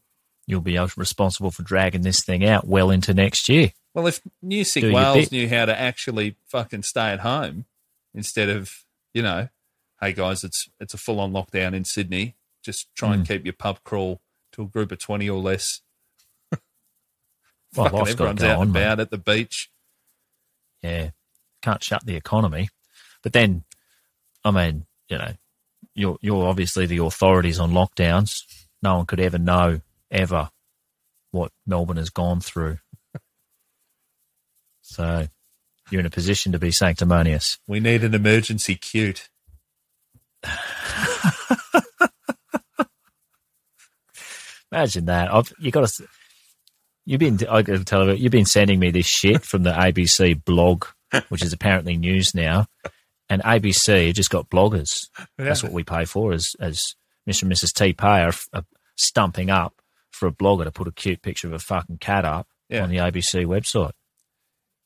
you'll 0.47 0.61
be 0.61 0.79
responsible 0.97 1.51
for 1.51 1.63
dragging 1.63 2.03
this 2.03 2.25
thing 2.25 2.45
out 2.45 2.67
well 2.67 2.91
into 2.91 3.15
next 3.15 3.49
year. 3.49 3.73
Well, 3.95 4.07
if 4.07 4.21
New 4.43 4.65
South 4.65 4.85
Wales 4.85 5.33
knew 5.33 5.49
how 5.49 5.65
to 5.67 5.79
actually 5.79 6.37
fucking 6.47 6.83
stay 6.83 7.11
at 7.11 7.21
home 7.21 7.65
instead 8.15 8.49
of, 8.49 8.85
you 9.15 9.23
know, 9.23 9.49
hey 10.01 10.13
guys, 10.13 10.45
it's 10.45 10.69
it's 10.81 10.95
a 10.95 10.99
full 10.99 11.21
on 11.21 11.33
lockdown 11.33 11.75
in 11.75 11.85
Sydney. 11.85 12.37
Just 12.63 12.95
try 12.95 13.09
Hmm. 13.09 13.15
and 13.15 13.29
keep 13.29 13.45
your 13.45 13.55
pub 13.55 13.81
crawl 13.85 14.21
to 14.53 14.63
a 14.63 14.67
group 14.67 14.93
of 14.93 14.99
twenty 14.99 15.29
or 15.29 15.41
less. 15.41 15.81
Well, 17.77 17.89
fucking 17.89 18.09
everyone's 18.09 18.43
out 18.43 18.57
on, 18.57 18.63
and 18.65 18.73
mate. 18.73 18.81
about 18.83 19.01
at 19.01 19.11
the 19.11 19.19
beach. 19.19 19.71
Yeah, 20.83 21.11
can't 21.63 21.83
shut 21.85 22.05
the 22.05 22.17
economy. 22.17 22.69
But 23.23 23.33
then, 23.33 23.63
I 24.45 24.51
mean, 24.51 24.87
you 25.09 25.19
know, 25.19 25.35
you're 25.95 26.19
you're 26.21 26.49
obviously 26.49 26.87
the 26.87 26.99
authorities 26.99 27.61
on 27.61 27.71
lockdowns. 27.71 28.43
No 28.83 28.97
one 28.97 29.07
could 29.07 29.21
ever 29.21 29.39
know 29.39 29.83
ever 30.11 30.51
what 31.31 31.53
Melbourne 31.65 31.97
has 31.99 32.11
gone 32.11 32.41
through. 32.41 32.79
so 34.83 35.29
you're 35.91 36.01
in 36.01 36.07
a 36.07 36.11
position 36.11 36.51
to 36.53 36.59
be 36.59 36.71
sanctimonious. 36.73 37.59
We 37.69 37.79
need 37.79 38.03
an 38.03 38.15
emergency 38.15 38.75
cute. 38.75 39.29
Imagine 44.73 45.07
that. 45.07 45.33
I've, 45.35 45.53
you 45.59 45.71
got 45.71 45.89
to. 45.89 46.07
You've 47.05 47.19
been. 47.21 47.39
I 47.51 47.63
to 47.63 47.85
tell 47.85 48.07
you, 48.07 48.15
you've 48.15 48.31
been 48.33 48.45
sending 48.47 48.79
me 48.79 48.91
this 48.91 49.07
shit 49.07 49.43
from 49.43 49.63
the 49.65 49.73
ABC 49.73 50.45
blog, 50.45 50.85
which 51.29 51.43
is 51.43 51.53
apparently 51.53 51.97
news 51.97 52.35
now, 52.35 52.67
and 53.29 53.43
ABC 53.43 54.15
just 54.15 54.31
got 54.31 54.49
bloggers. 54.49 55.09
That's 55.37 55.63
what 55.63 55.73
we 55.73 55.83
pay 55.83 56.05
for, 56.05 56.33
as 56.33 56.55
as 56.61 56.95
Mr. 57.29 57.43
and 57.43 57.53
Mrs. 57.53 57.73
T 57.73 57.93
pay 57.93 58.23
are, 58.23 58.33
are 58.53 58.65
stumping 58.97 59.51
up 59.51 59.75
for 60.13 60.29
a 60.29 60.33
blogger 60.33 60.65
to 60.65 60.71
put 60.71 60.87
a 60.89 60.93
cute 60.93 61.23
picture 61.23 61.47
of 61.49 61.53
a 61.55 61.59
fucking 61.59 61.99
cat 61.99 62.25
up 62.25 62.47
Yeah. 62.69 62.83
on 62.83 62.91
the 62.91 62.99
ABC 62.99 63.47
website. 63.47 63.93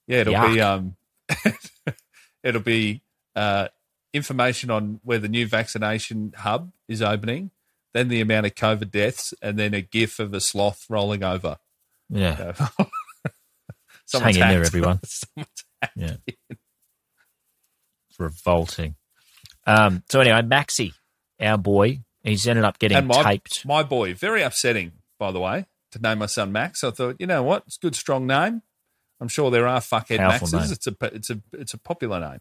Yeah, 0.07 0.21
it'll 0.21 0.49
be 0.49 0.61
um, 0.61 0.97
it'll 2.43 2.61
be 2.63 3.03
uh, 3.37 3.69
information 4.15 4.71
on 4.71 5.01
where 5.05 5.19
the 5.19 5.29
new 5.29 5.47
vaccination 5.47 6.33
hub 6.39 6.73
is 6.89 7.03
opening, 7.03 7.51
then 7.93 8.09
the 8.09 8.21
amount 8.23 8.47
of 8.47 8.55
COVID 8.55 8.91
deaths, 8.91 9.35
and 9.43 9.59
then 9.59 9.75
a 9.75 9.83
GIF 9.83 10.19
of 10.19 10.33
a 10.33 10.41
sloth 10.41 10.87
rolling 10.89 11.23
over. 11.23 11.59
Yeah, 12.09 12.55
So- 12.55 12.69
Someone's 14.07 14.37
hang 14.37 14.49
in 14.51 14.57
there, 14.59 14.67
everyone. 14.67 15.01
Someone's. 15.05 15.65
Yeah. 15.97 16.17
It's 18.11 18.19
revolting. 18.19 18.97
Um, 19.67 20.03
so 20.09 20.21
anyway, 20.21 20.43
Maxi, 20.43 20.93
our 21.41 21.57
boy, 21.59 22.01
he's 22.23 22.47
ended 22.47 22.65
up 22.65 22.79
getting 22.79 22.99
and 22.99 23.07
my, 23.09 23.23
taped. 23.23 23.65
my 23.67 23.83
boy, 23.83 24.15
very 24.15 24.43
upsetting, 24.43 24.93
by 25.19 25.31
the 25.33 25.41
way, 25.41 25.67
to 25.93 25.99
name 26.01 26.19
my 26.19 26.27
son 26.27 26.53
Max. 26.53 26.85
I 26.85 26.91
thought, 26.91 27.17
you 27.19 27.27
know 27.27 27.43
what, 27.43 27.65
it's 27.67 27.77
a 27.77 27.81
good, 27.81 27.95
strong 27.97 28.27
name. 28.27 28.63
I'm 29.21 29.29
sure 29.29 29.51
there 29.51 29.67
are 29.67 29.81
fuckhead 29.81 30.19
Powerful 30.19 30.49
Maxes. 30.49 30.53
name. 30.53 30.73
It's 30.73 30.87
a 30.87 31.15
it's 31.17 31.31
a 31.31 31.41
it's 31.53 31.75
a 31.75 31.79
popular 31.79 32.21
name. 32.21 32.41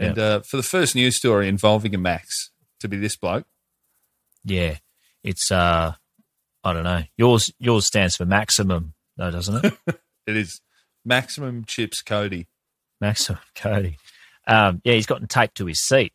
And 0.00 0.18
uh, 0.18 0.40
for 0.40 0.56
the 0.56 0.62
first 0.62 0.94
news 0.94 1.16
story 1.16 1.46
involving 1.48 1.94
a 1.94 1.98
Max 1.98 2.50
to 2.80 2.88
be 2.88 2.96
this 2.96 3.16
bloke, 3.16 3.46
Yeah, 4.44 4.78
it's 5.22 5.50
uh, 5.50 5.92
I 6.64 6.72
don't 6.72 6.84
know. 6.84 7.02
Yours 7.16 7.52
yours 7.58 7.86
stands 7.86 8.16
for 8.16 8.24
maximum, 8.24 8.94
though, 9.16 9.30
doesn't 9.30 9.64
it? 9.64 9.74
it 10.26 10.36
is 10.36 10.60
maximum 11.04 11.64
chips 11.66 12.02
Cody. 12.02 12.46
maximum 13.00 13.40
Cody. 13.54 13.98
Um, 14.46 14.80
yeah, 14.84 14.94
he's 14.94 15.06
gotten 15.06 15.26
taped 15.26 15.56
to 15.58 15.66
his 15.66 15.80
seat. 15.86 16.12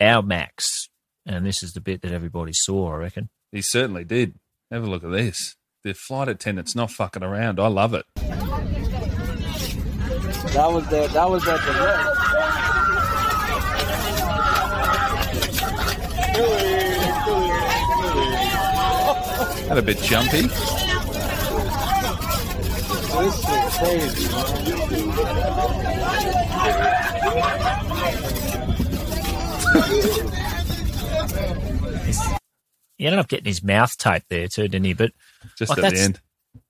Our 0.00 0.22
Max, 0.22 0.88
and 1.24 1.46
this 1.46 1.62
is 1.62 1.72
the 1.72 1.80
bit 1.80 2.02
that 2.02 2.12
everybody 2.12 2.52
saw. 2.52 2.92
I 2.92 2.96
reckon. 2.96 3.30
He 3.50 3.62
certainly 3.62 4.04
did. 4.04 4.34
Have 4.70 4.82
a 4.84 4.86
look 4.90 5.04
at 5.04 5.10
this. 5.12 5.56
The 5.84 5.94
flight 5.94 6.28
attendant's 6.28 6.74
not 6.74 6.90
fucking 6.90 7.22
around. 7.22 7.58
I 7.60 7.68
love 7.68 7.94
it. 7.94 8.04
That 10.54 10.70
was 10.70 10.86
the 10.88 11.08
that 11.12 11.30
was 11.30 11.44
the 11.44 11.56
direct. 11.56 12.31
Had 19.68 19.78
a 19.78 19.82
bit 19.82 19.98
jumpy. 19.98 20.42
This 23.22 23.38
is 23.38 23.78
crazy. 23.78 25.32
He 32.98 33.06
ended 33.06 33.18
up 33.18 33.28
getting 33.28 33.46
his 33.46 33.62
mouth 33.64 33.96
taped 33.98 34.28
there 34.28 34.46
too, 34.48 34.68
didn't 34.68 34.84
he? 34.84 34.92
But 34.94 35.12
Just 35.58 35.70
like, 35.70 35.78
at 35.84 35.92
the 35.94 36.00
end. 36.00 36.20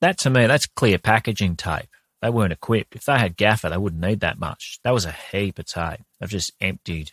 that 0.01 0.19
to 0.19 0.31
me, 0.31 0.47
that's 0.47 0.67
clear 0.67 0.99
packaging 0.99 1.57
tape. 1.57 1.89
They 2.23 2.31
weren't 2.31 2.53
equipped. 2.53 2.95
If 2.95 3.05
they 3.05 3.19
had 3.19 3.37
gaffer, 3.37 3.69
they 3.69 3.77
wouldn't 3.77 4.01
need 4.01 4.21
that 4.21 4.39
much. 4.39 4.79
That 4.85 4.95
was 4.95 5.05
a 5.05 5.13
heap 5.13 5.59
of 5.59 5.67
tape. 5.67 6.01
They've 6.21 6.29
just 6.31 6.53
emptied 6.61 7.11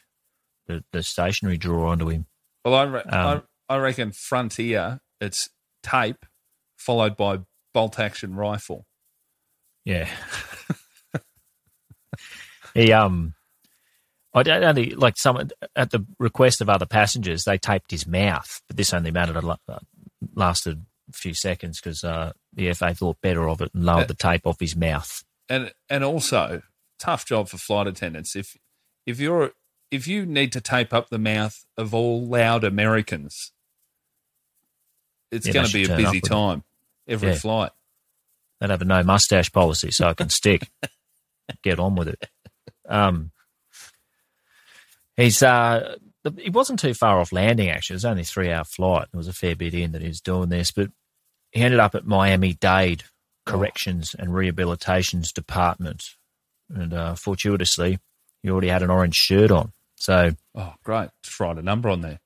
the, 0.67 0.83
the 0.93 1.03
stationery 1.03 1.57
drawer 1.57 1.87
onto 1.87 2.07
him. 2.09 2.27
Well, 2.63 2.75
I, 2.75 2.83
re- 2.83 3.01
Um, 3.01 3.41
I, 3.67 3.75
I 3.75 3.77
reckon 3.79 4.11
Frontier, 4.11 5.01
it's 5.19 5.49
tape 5.83 6.25
followed 6.77 7.17
by 7.17 7.39
bolt 7.73 7.99
action 7.99 8.35
rifle. 8.35 8.85
Yeah. 9.85 10.09
he 12.73 12.91
um, 12.91 13.33
I 14.33 14.43
don't 14.43 14.63
only 14.63 14.91
like 14.91 15.17
some 15.17 15.49
at 15.75 15.91
the 15.91 16.05
request 16.19 16.61
of 16.61 16.69
other 16.69 16.85
passengers, 16.85 17.43
they 17.43 17.57
taped 17.57 17.91
his 17.91 18.05
mouth, 18.07 18.61
but 18.67 18.77
this 18.77 18.93
only 18.93 19.11
mattered 19.11 19.43
uh, 19.43 19.79
lasted 20.35 20.85
a 21.09 21.13
few 21.13 21.33
seconds 21.33 21.79
because 21.81 22.03
uh, 22.03 22.33
the 22.53 22.71
FA 22.73 22.93
thought 22.93 23.21
better 23.21 23.49
of 23.49 23.61
it 23.61 23.71
and 23.73 23.85
lowered 23.85 24.03
Uh, 24.03 24.07
the 24.07 24.13
tape 24.13 24.45
off 24.45 24.59
his 24.59 24.75
mouth. 24.75 25.23
And 25.49 25.73
and 25.89 26.03
also 26.03 26.61
tough 26.99 27.25
job 27.25 27.49
for 27.49 27.57
flight 27.57 27.87
attendants. 27.87 28.35
If 28.35 28.55
if 29.05 29.19
you're 29.19 29.53
if 29.89 30.07
you 30.07 30.25
need 30.25 30.51
to 30.51 30.61
tape 30.61 30.93
up 30.93 31.09
the 31.09 31.17
mouth 31.17 31.65
of 31.75 31.93
all 31.95 32.23
loud 32.25 32.63
Americans, 32.63 33.51
it's 35.31 35.47
Yeah, 35.47 35.53
going 35.53 35.65
to 35.67 35.73
be 35.73 35.83
a 35.85 35.95
busy 35.95 36.17
with 36.17 36.23
it. 36.25 36.27
time 36.29 36.63
every 37.07 37.29
Yeah. 37.29 37.35
flight. 37.35 37.71
They'd 38.59 38.69
have 38.69 38.81
a 38.81 38.85
no 38.85 39.03
mustache 39.03 39.51
policy 39.51 39.91
so 39.91 40.07
I 40.07 40.13
can 40.13 40.29
stick. 40.29 40.69
Get 41.63 41.79
on 41.79 41.95
with 41.95 42.09
it. 42.09 42.29
Um, 42.87 43.31
he's 45.17 45.41
uh, 45.41 45.95
he 46.37 46.49
wasn't 46.49 46.79
too 46.79 46.93
far 46.93 47.19
off 47.19 47.31
landing. 47.31 47.69
Actually, 47.69 47.95
it 47.95 47.97
was 47.97 48.05
only 48.05 48.21
a 48.21 48.25
three 48.25 48.51
hour 48.51 48.63
flight. 48.63 49.07
There 49.11 49.17
was 49.17 49.27
a 49.27 49.33
fair 49.33 49.55
bit 49.55 49.73
in 49.73 49.91
that 49.93 50.01
he 50.01 50.07
was 50.07 50.21
doing 50.21 50.49
this, 50.49 50.71
but 50.71 50.89
he 51.51 51.61
ended 51.61 51.79
up 51.79 51.95
at 51.95 52.05
Miami 52.05 52.53
Dade 52.53 53.03
Corrections 53.45 54.15
and 54.17 54.29
Rehabilitations 54.29 55.33
Department, 55.33 56.15
and 56.73 56.93
uh, 56.93 57.15
fortuitously, 57.15 57.99
he 58.43 58.49
already 58.49 58.67
had 58.67 58.83
an 58.83 58.91
orange 58.91 59.15
shirt 59.15 59.49
on. 59.51 59.71
So 59.95 60.31
Oh, 60.55 60.73
great! 60.83 61.09
Just 61.23 61.39
write 61.39 61.57
a 61.57 61.61
number 61.63 61.89
on 61.89 62.01
there. 62.01 62.19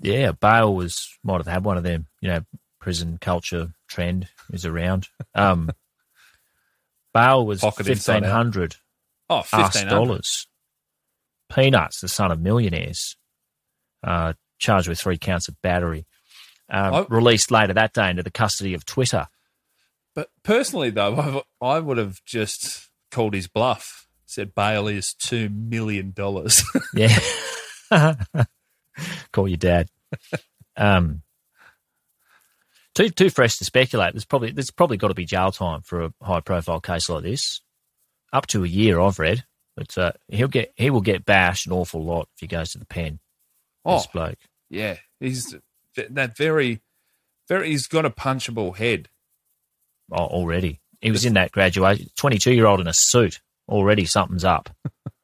Yeah, 0.00 0.32
Bail 0.32 0.74
was 0.74 1.08
might 1.24 1.38
have 1.38 1.46
had 1.46 1.64
one 1.64 1.76
of 1.76 1.82
them. 1.84 2.06
You 2.20 2.28
know, 2.28 2.40
prison 2.80 3.18
culture 3.20 3.72
trend 3.88 4.28
is 4.52 4.64
around. 4.64 5.08
Um, 5.34 5.70
Bail 7.14 7.44
was 7.46 7.60
Pocket 7.60 7.88
inside 7.88 8.16
out. 8.16 8.20
fifteen 8.22 8.30
hundred 8.30 8.76
Oh, 9.30 9.42
fifteen 9.42 9.88
dollars. 9.88 10.46
Peanuts, 11.50 12.00
the 12.00 12.08
son 12.08 12.30
of 12.30 12.40
millionaires, 12.40 13.16
uh, 14.04 14.34
charged 14.58 14.88
with 14.88 15.00
three 15.00 15.16
counts 15.18 15.48
of 15.48 15.60
battery, 15.62 16.06
um, 16.70 16.94
Oh. 16.94 17.06
released 17.08 17.50
later 17.50 17.72
that 17.74 17.94
day 17.94 18.10
into 18.10 18.22
the 18.22 18.30
custody 18.30 18.74
of 18.74 18.84
Twitter. 18.84 19.28
But 20.14 20.30
personally, 20.42 20.90
though, 20.90 21.44
I, 21.62 21.66
I 21.76 21.78
would 21.80 21.96
have 21.96 22.22
just 22.24 22.90
called 23.10 23.34
his 23.34 23.48
bluff. 23.48 24.06
Said 24.26 24.54
Bail 24.54 24.86
is 24.88 25.14
two 25.14 25.48
million 25.48 26.12
dollars. 26.12 26.62
Yeah, 26.94 27.18
call 29.32 29.48
your 29.48 29.56
dad. 29.56 29.88
Um, 30.76 31.22
too 32.94 33.10
too 33.10 33.30
fresh 33.30 33.56
to 33.58 33.64
speculate. 33.64 34.14
There's 34.14 34.24
probably 34.24 34.52
there's 34.52 34.70
probably 34.70 34.96
got 34.96 35.08
to 35.08 35.14
be 35.14 35.24
jail 35.24 35.52
time 35.52 35.82
for 35.82 36.04
a 36.04 36.12
high 36.22 36.40
profile 36.40 36.80
case 36.80 37.08
like 37.08 37.22
this. 37.22 37.60
Up 38.32 38.46
to 38.48 38.64
a 38.64 38.68
year, 38.68 39.00
I've 39.00 39.18
read. 39.18 39.44
But 39.76 39.96
uh, 39.96 40.12
he'll 40.26 40.48
get 40.48 40.72
he 40.76 40.90
will 40.90 41.00
get 41.00 41.24
bashed 41.24 41.66
an 41.68 41.72
awful 41.72 42.04
lot 42.04 42.28
if 42.34 42.40
he 42.40 42.46
goes 42.48 42.72
to 42.72 42.78
the 42.78 42.86
pen. 42.86 43.20
Oh. 43.84 43.98
This 43.98 44.06
bloke. 44.08 44.38
yeah, 44.68 44.96
he's 45.20 45.54
that 45.94 46.36
very, 46.36 46.82
very. 47.48 47.68
He's 47.70 47.86
got 47.86 48.04
a 48.04 48.10
punchable 48.10 48.76
head. 48.76 49.08
Oh, 50.10 50.16
already. 50.26 50.80
He 51.00 51.12
was 51.12 51.24
in 51.24 51.34
that 51.34 51.52
graduation. 51.52 52.08
Twenty-two 52.16 52.52
year 52.52 52.66
old 52.66 52.80
in 52.80 52.88
a 52.88 52.92
suit. 52.92 53.40
Already 53.68 54.04
something's 54.04 54.44
up. 54.44 54.70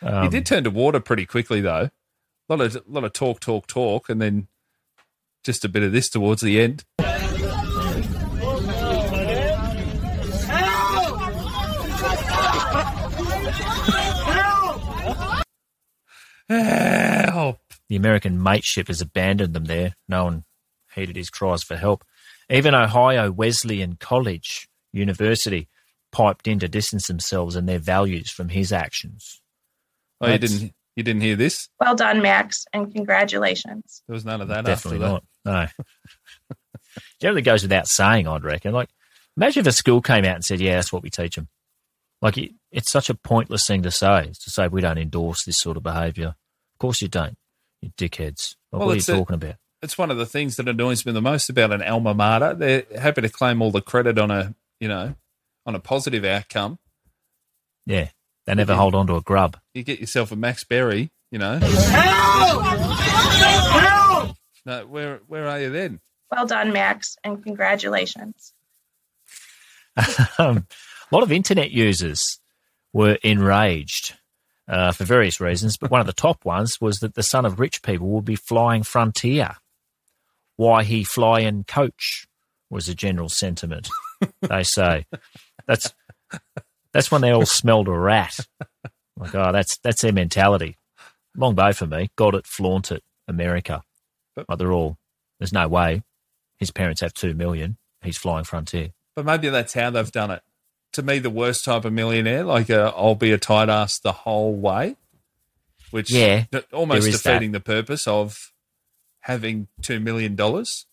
he 0.00 0.06
Um, 0.06 0.30
did 0.30 0.46
turn 0.46 0.64
to 0.64 0.70
water 0.70 1.00
pretty 1.00 1.26
quickly, 1.26 1.60
though. 1.60 1.90
A 2.48 2.54
lot 2.56 2.60
of 2.60 2.82
lot 2.86 3.04
of 3.04 3.12
talk, 3.12 3.40
talk, 3.40 3.66
talk, 3.66 4.08
and 4.08 4.20
then 4.22 4.48
just 5.44 5.64
a 5.64 5.68
bit 5.68 5.82
of 5.82 5.92
this 5.92 6.08
towards 6.08 6.40
the 6.42 6.60
end. 6.60 6.84
Help! 10.48 11.20
Help 16.48 17.28
Help. 17.28 17.58
The 17.88 17.96
American 17.96 18.42
mateship 18.42 18.88
has 18.88 19.00
abandoned 19.00 19.54
them 19.54 19.64
there. 19.64 19.94
No 20.08 20.24
one 20.24 20.44
heeded 20.94 21.16
his 21.16 21.30
cries 21.30 21.62
for 21.62 21.76
help. 21.76 22.04
Even 22.50 22.74
Ohio 22.74 23.30
Wesleyan 23.30 23.96
College 23.98 24.68
University 24.92 25.68
piped 26.12 26.46
in 26.48 26.58
to 26.60 26.68
distance 26.68 27.06
themselves 27.06 27.56
and 27.56 27.68
their 27.68 27.78
values 27.78 28.30
from 28.30 28.48
his 28.50 28.72
actions. 28.72 29.40
Oh, 30.20 30.30
you 30.30 30.38
didn't 30.38 30.74
you 30.96 31.02
didn't 31.04 31.22
hear 31.22 31.36
this? 31.36 31.68
Well 31.80 31.94
done, 31.94 32.20
Max, 32.22 32.64
and 32.72 32.92
congratulations. 32.92 34.02
There 34.08 34.14
was 34.14 34.24
none 34.24 34.40
of 34.40 34.48
that 34.48 34.64
Definitely 34.64 35.04
after 35.06 35.24
not. 35.44 35.72
No. 36.50 36.56
Generally 37.20 37.42
goes 37.42 37.62
without 37.62 37.86
saying, 37.86 38.26
I'd 38.26 38.42
reckon. 38.42 38.72
Like, 38.72 38.88
imagine 39.36 39.60
if 39.60 39.66
a 39.68 39.72
school 39.72 40.02
came 40.02 40.24
out 40.24 40.34
and 40.34 40.44
said, 40.44 40.60
yeah, 40.60 40.74
that's 40.74 40.92
what 40.92 41.02
we 41.04 41.10
teach 41.10 41.36
them. 41.36 41.48
Like, 42.20 42.36
it, 42.36 42.50
it's 42.72 42.90
such 42.90 43.10
a 43.10 43.14
pointless 43.14 43.66
thing 43.66 43.82
to 43.82 43.92
say, 43.92 44.24
is 44.24 44.38
to 44.38 44.50
say 44.50 44.66
we 44.66 44.80
don't 44.80 44.98
endorse 44.98 45.44
this 45.44 45.58
sort 45.58 45.76
of 45.76 45.84
behaviour. 45.84 46.28
Of 46.28 46.78
course 46.80 47.00
you 47.00 47.06
don't, 47.08 47.36
you 47.80 47.90
dickheads. 47.96 48.56
Like, 48.72 48.80
Well, 48.80 48.86
what 48.88 48.92
are 48.92 48.94
you 48.94 48.98
it's 48.98 49.08
a- 49.08 49.16
talking 49.16 49.34
about? 49.34 49.54
It's 49.80 49.96
one 49.96 50.10
of 50.10 50.16
the 50.16 50.26
things 50.26 50.56
that 50.56 50.66
annoys 50.66 51.06
me 51.06 51.12
the 51.12 51.22
most 51.22 51.48
about 51.48 51.72
an 51.72 51.82
alma 51.82 52.12
mater. 52.12 52.52
They're 52.54 52.82
happy 53.00 53.20
to 53.22 53.28
claim 53.28 53.62
all 53.62 53.70
the 53.70 53.80
credit 53.80 54.18
on 54.18 54.32
a 54.32 54.56
you 54.80 54.88
know 54.88 55.14
on 55.64 55.76
a 55.76 55.78
positive 55.78 56.24
outcome. 56.24 56.80
Yeah, 57.86 58.08
they 58.48 58.54
never 58.54 58.74
hold 58.74 58.94
on 58.94 59.06
to 59.08 59.16
a 59.16 59.20
grub. 59.20 59.58
You 59.74 59.82
get 59.82 60.00
yourself 60.00 60.32
a 60.32 60.36
Max 60.36 60.64
Berry, 60.64 61.10
you 61.30 61.38
know. 61.38 61.58
Help! 61.58 62.62
Help! 63.68 64.36
No, 64.64 64.86
where 64.86 65.20
where 65.26 65.46
are 65.46 65.60
you 65.60 65.68
then? 65.68 66.00
Well 66.30 66.46
done, 66.46 66.72
Max, 66.72 67.16
and 67.22 67.42
congratulations. 67.42 68.54
um, 70.38 70.66
a 71.10 71.14
lot 71.14 71.22
of 71.22 71.30
internet 71.30 71.72
users 71.72 72.40
were 72.94 73.18
enraged 73.22 74.14
uh, 74.66 74.92
for 74.92 75.04
various 75.04 75.42
reasons, 75.42 75.76
but 75.76 75.90
one 75.90 76.00
of 76.00 76.06
the 76.06 76.14
top 76.14 76.46
ones 76.46 76.80
was 76.80 77.00
that 77.00 77.16
the 77.16 77.22
son 77.22 77.44
of 77.44 77.60
rich 77.60 77.82
people 77.82 78.08
would 78.08 78.24
be 78.24 78.36
flying 78.36 78.82
Frontier. 78.82 79.56
Why 80.56 80.84
he 80.84 81.04
fly 81.04 81.40
in 81.40 81.64
coach 81.64 82.26
was 82.70 82.86
the 82.86 82.94
general 82.94 83.28
sentiment. 83.28 83.90
they 84.40 84.62
say 84.62 85.04
that's 85.66 85.92
that's 86.92 87.10
when 87.10 87.20
they 87.20 87.30
all 87.30 87.46
smelled 87.46 87.88
a 87.88 87.92
rat. 87.92 88.38
Like, 89.16 89.34
oh, 89.34 89.52
that's 89.52 89.78
that's 89.78 90.02
their 90.02 90.12
mentality. 90.12 90.76
Long 91.36 91.54
bow 91.54 91.72
for 91.72 91.86
me. 91.86 92.10
Got 92.16 92.34
it, 92.34 92.46
flaunt 92.46 92.92
it, 92.92 93.02
America. 93.26 93.82
But 94.36 94.58
they're 94.58 94.72
all. 94.72 94.96
There's 95.38 95.52
no 95.52 95.66
way. 95.68 96.02
His 96.58 96.70
parents 96.70 97.00
have 97.00 97.14
two 97.14 97.34
million. 97.34 97.78
He's 98.02 98.16
flying 98.16 98.44
Frontier. 98.44 98.90
But 99.16 99.24
maybe 99.24 99.48
that's 99.48 99.74
how 99.74 99.90
they've 99.90 100.12
done 100.12 100.30
it. 100.30 100.42
To 100.92 101.02
me, 101.02 101.18
the 101.18 101.30
worst 101.30 101.64
type 101.64 101.84
of 101.84 101.92
millionaire, 101.92 102.44
like 102.44 102.70
i 102.70 102.76
I'll 102.76 103.14
be 103.14 103.32
a 103.32 103.38
tight 103.38 103.68
ass 103.68 103.98
the 103.98 104.12
whole 104.12 104.54
way, 104.54 104.96
which 105.90 106.10
Yeah, 106.10 106.44
almost 106.72 107.10
defeating 107.10 107.52
the 107.52 107.60
purpose 107.60 108.06
of 108.06 108.52
having 109.20 109.68
two 109.82 110.00
million 110.00 110.34
dollars. 110.36 110.86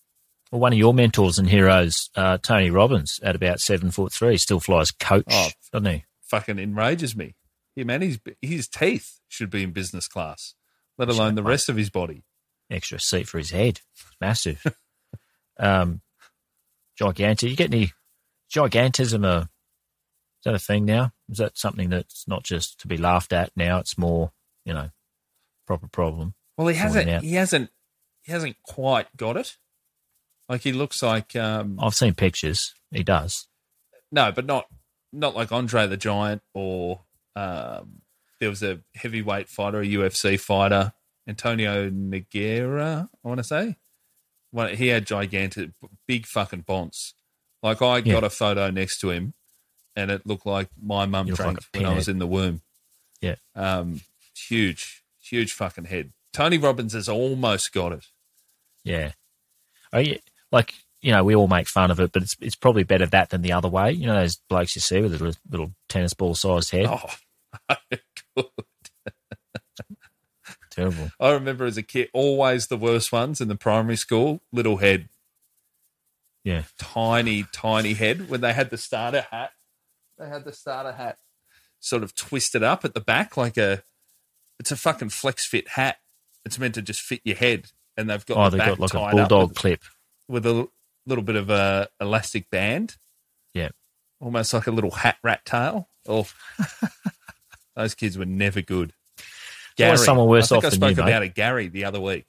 Well, 0.52 0.62
one 0.62 0.74
of 0.74 0.80
your 0.80 0.93
mentors 0.93 1.39
and 1.39 1.50
heroes, 1.50 2.10
uh, 2.16 2.38
Tony 2.38 2.70
Robbins, 2.70 3.20
at 3.24 3.36
about 3.36 3.60
seven 3.60 3.91
foot 3.91 4.12
three, 4.14 4.38
still 4.38 4.60
flies 4.60 4.91
coach, 4.91 5.26
Oh. 5.30 5.50
doesn't 5.74 5.91
he? 5.91 6.06
Fucking 6.22 6.60
enrages 6.60 7.16
me. 7.16 7.36
Yeah, 7.76 7.84
man, 7.86 8.02
his 8.02 8.20
his 8.41 8.68
teeth 8.68 9.20
should 9.28 9.50
be 9.50 9.64
in 9.64 9.72
business 9.72 10.08
class, 10.08 10.54
let 10.98 11.10
alone 11.10 11.36
the 11.36 11.43
rest 11.43 11.68
of 11.68 11.76
his 11.76 11.89
body. 11.89 12.24
Extra 12.70 13.00
seat 13.00 13.28
for 13.28 13.38
his 13.38 13.52
head, 13.52 13.82
massive. 14.22 14.64
um, 15.60 16.02
gigantic. 16.98 17.50
You 17.50 17.56
get 17.56 17.74
any 17.74 17.91
gigantism? 18.54 19.26
A 19.26 19.41
is 19.41 20.43
that 20.46 20.56
a 20.56 20.60
thing 20.60 20.86
now? 20.86 21.12
Is 21.30 21.39
that 21.39 21.58
something 21.58 21.89
that's 21.89 22.28
not 22.28 22.43
just 22.43 22.80
to 22.82 22.88
be 22.88 22.98
laughed 22.98 23.34
at 23.34 23.52
now? 23.56 23.80
It's 23.80 23.98
more, 23.98 24.32
you 24.64 24.74
know, 24.74 24.89
proper 25.68 25.88
problem. 25.88 26.34
Well, 26.58 26.68
he 26.68 26.76
hasn't. 26.76 27.24
He 27.24 27.34
hasn't. 27.34 27.72
He 28.22 28.32
hasn't 28.32 28.56
quite 28.64 29.08
got 29.18 29.38
it. 29.38 29.58
Like 30.50 30.62
he 30.62 30.72
looks 30.72 31.02
like 31.02 31.36
um, 31.36 31.78
I've 31.80 31.96
seen 31.96 32.14
pictures. 32.14 32.74
He 32.91 33.04
does. 33.04 33.48
no, 34.12 34.32
but 34.32 34.46
not 34.46 34.66
not 35.12 35.36
like 35.36 35.52
Andre 35.52 35.88
the 35.88 35.98
Giant 35.98 36.41
or 36.54 37.02
um, 37.36 38.02
there 38.39 38.50
was 38.50 38.62
a 38.64 38.80
heavyweight 38.96 39.50
fighter, 39.50 39.80
a 39.82 39.86
UFC 39.86 40.39
fighter, 40.39 40.93
Antonio 41.28 41.89
Nogueira. 41.89 43.10
I 43.24 43.28
want 43.28 43.39
to 43.39 43.43
say. 43.43 43.78
Well, 44.52 44.68
he 44.70 44.88
had 44.88 45.06
gigantic, 45.06 45.72
big 46.08 46.26
fucking 46.26 46.62
bonds. 46.62 47.14
Like 47.64 47.82
I 47.82 47.98
Yeah. 47.98 48.14
got 48.14 48.24
a 48.24 48.30
photo 48.30 48.70
next 48.70 49.00
to 49.00 49.10
him, 49.10 49.34
and 49.96 50.12
it 50.12 50.26
looked 50.26 50.46
like 50.46 50.70
my 50.82 51.06
mum 51.06 51.28
You 51.28 51.36
drank 51.36 51.58
like 51.58 51.66
when 51.74 51.86
I 51.91 51.96
was 51.96 52.08
in 52.08 52.20
the 52.20 52.28
womb. 52.28 52.62
Yeah. 53.22 53.36
Um, 53.56 54.02
huge, 54.36 55.04
huge 55.22 55.52
fucking 55.54 55.86
head. 55.86 56.14
Tony 56.32 56.58
Robbins 56.58 56.93
has 56.93 57.10
almost 57.10 57.74
got 57.74 57.91
it. 57.93 58.06
Yeah. 58.84 59.14
Oh, 59.91 60.00
yeah. 60.00 60.18
Like, 60.52 60.74
you 61.02 61.12
know, 61.12 61.24
we 61.24 61.36
all 61.36 61.48
make 61.48 61.68
fun 61.68 61.91
of 61.91 62.00
it, 62.00 62.12
but 62.12 62.24
it's 62.24 62.36
it's 62.41 62.56
probably 62.56 62.84
better 62.84 63.06
that 63.08 63.30
than 63.30 63.41
the 63.41 63.52
other 63.54 63.68
way. 63.70 63.91
You 63.91 64.08
know, 64.08 64.16
those 64.16 64.38
blokes 64.50 64.76
you 64.76 64.82
see 64.82 65.02
with 65.02 65.14
a 65.14 65.24
little, 65.24 65.41
little 65.50 65.72
tennis 65.89 66.14
ball 66.14 66.36
sized 66.36 66.72
head. 66.72 66.88
Oh, 66.89 67.16
good. 68.36 68.46
Terrible. 70.72 71.10
I 71.20 71.32
remember 71.32 71.66
as 71.66 71.78
a 71.78 71.84
kid, 71.84 72.10
always 72.14 72.68
the 72.68 72.78
worst 72.78 73.12
ones 73.12 73.39
in 73.39 73.48
the 73.48 73.56
primary 73.56 73.96
school, 73.96 74.41
little 74.52 74.78
head, 74.78 75.08
Yeah. 76.43 76.64
tiny, 76.78 77.46
tiny 77.54 77.93
head. 77.93 78.30
When 78.30 78.41
they 78.41 78.52
had 78.54 78.70
the 78.72 78.78
starter 78.78 79.26
hat, 79.32 79.52
they 80.18 80.28
had 80.28 80.43
the 80.43 80.52
starter 80.52 80.91
hat 80.91 81.18
sort 81.80 82.04
of 82.04 82.14
twisted 82.16 82.62
up 82.64 82.84
at 82.84 82.93
the 82.93 83.00
back 83.00 83.38
like 83.38 83.58
a, 83.58 83.84
it's 84.60 84.72
a 84.72 84.76
fucking 84.76 85.10
flex 85.10 85.48
fit 85.48 85.70
hat. 85.70 85.98
It's 86.43 86.60
meant 86.60 86.76
to 86.76 86.82
just 86.82 87.00
fit 87.02 87.22
your 87.24 87.36
head, 87.38 87.72
and 87.96 88.10
they've 88.10 88.26
got 88.26 88.38
Oh, 88.38 88.50
the 88.50 88.58
they've 88.58 88.60
back 88.60 88.78
got 88.78 88.93
like 88.93 88.93
a 88.93 89.16
bulldog 89.16 89.56
clip. 89.56 89.82
With 90.28 90.45
a 90.45 90.67
little 91.05 91.23
bit 91.23 91.36
of 91.36 91.49
a 91.49 91.88
elastic 92.01 92.49
band, 92.49 92.97
Yeah. 93.53 93.69
almost 94.19 94.53
like 94.53 94.67
a 94.67 94.71
little 94.71 94.91
hat 94.91 95.17
rat 95.23 95.45
tail. 95.45 95.89
Oh, 96.07 96.28
Those 97.76 97.93
kids 97.95 98.17
were 98.17 98.26
never 98.26 98.61
good. 98.61 98.93
always 99.80 100.03
someone 100.05 100.28
worse 100.28 100.51
I 100.51 100.55
think 100.55 100.63
off 100.63 100.67
I 100.67 100.69
than 100.69 100.80
spoke 100.80 100.89
you, 100.97 101.03
mate. 101.03 101.09
about 101.11 101.23
it, 101.23 101.36
Gary, 101.36 101.67
the 101.67 101.86
other 101.86 101.99
week. 101.99 102.28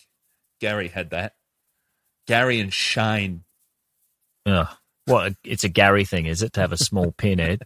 Gary 0.60 0.88
had 0.88 1.10
that. 1.10 1.34
Gary 2.26 2.58
and 2.60 2.72
Shane. 2.72 3.44
Ugh. 4.46 4.66
What? 5.04 5.34
It's 5.44 5.62
a 5.62 5.68
Gary 5.68 6.04
thing, 6.04 6.26
is 6.26 6.42
it, 6.42 6.52
to 6.54 6.60
have 6.60 6.72
a 6.72 6.76
small 6.76 7.12
pinhead? 7.16 7.62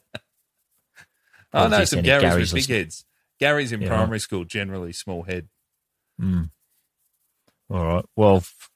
I 1.53 1.69
know 1.69 1.85
some 1.85 2.03
Garys 2.03 2.23
Garys 2.23 2.53
with 2.53 2.67
big 2.69 2.69
heads. 2.77 3.05
Gary's 3.41 3.73
in 3.73 3.81
Yeah. 3.81 3.89
primary 3.89 4.21
school, 4.21 4.45
generally 4.45 4.93
small 4.93 5.23
head. 5.23 5.49
Hmm. 6.19 6.43
All 7.71 7.85
right. 7.87 8.05
Well, 8.17 8.37
f- 8.39 8.71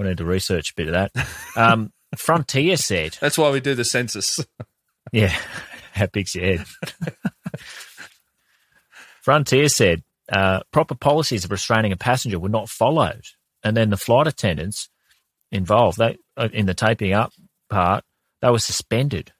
we 0.00 0.06
need 0.08 0.18
to 0.18 0.24
research 0.24 0.70
a 0.70 0.74
bit 0.74 0.88
of 0.88 0.94
that. 0.94 1.26
Um, 1.56 1.92
Frontier 2.16 2.76
said, 2.76 3.18
That's 3.20 3.36
why 3.38 3.50
we 3.50 3.60
do 3.60 3.74
the 3.74 3.84
census. 3.84 4.40
yeah, 5.12 5.36
how 5.92 6.06
big's 6.06 6.34
your 6.34 6.44
head? 6.56 6.66
Frontier 9.22 9.68
said, 9.68 10.02
uh, 10.32 10.60
proper 10.72 10.94
policies 10.94 11.44
of 11.44 11.50
restraining 11.50 11.92
a 11.92 11.96
passenger 11.96 12.38
were 12.38 12.48
not 12.48 12.68
followed. 12.68 13.22
And 13.62 13.76
then 13.76 13.90
the 13.90 13.96
flight 13.96 14.26
attendants 14.26 14.88
involved 15.52 15.98
they, 15.98 16.16
uh, 16.36 16.48
in 16.52 16.66
the 16.66 16.74
taping 16.74 17.12
up 17.12 17.32
part, 17.68 18.04
they 18.40 18.48
were 18.48 18.58
suspended. 18.58 19.32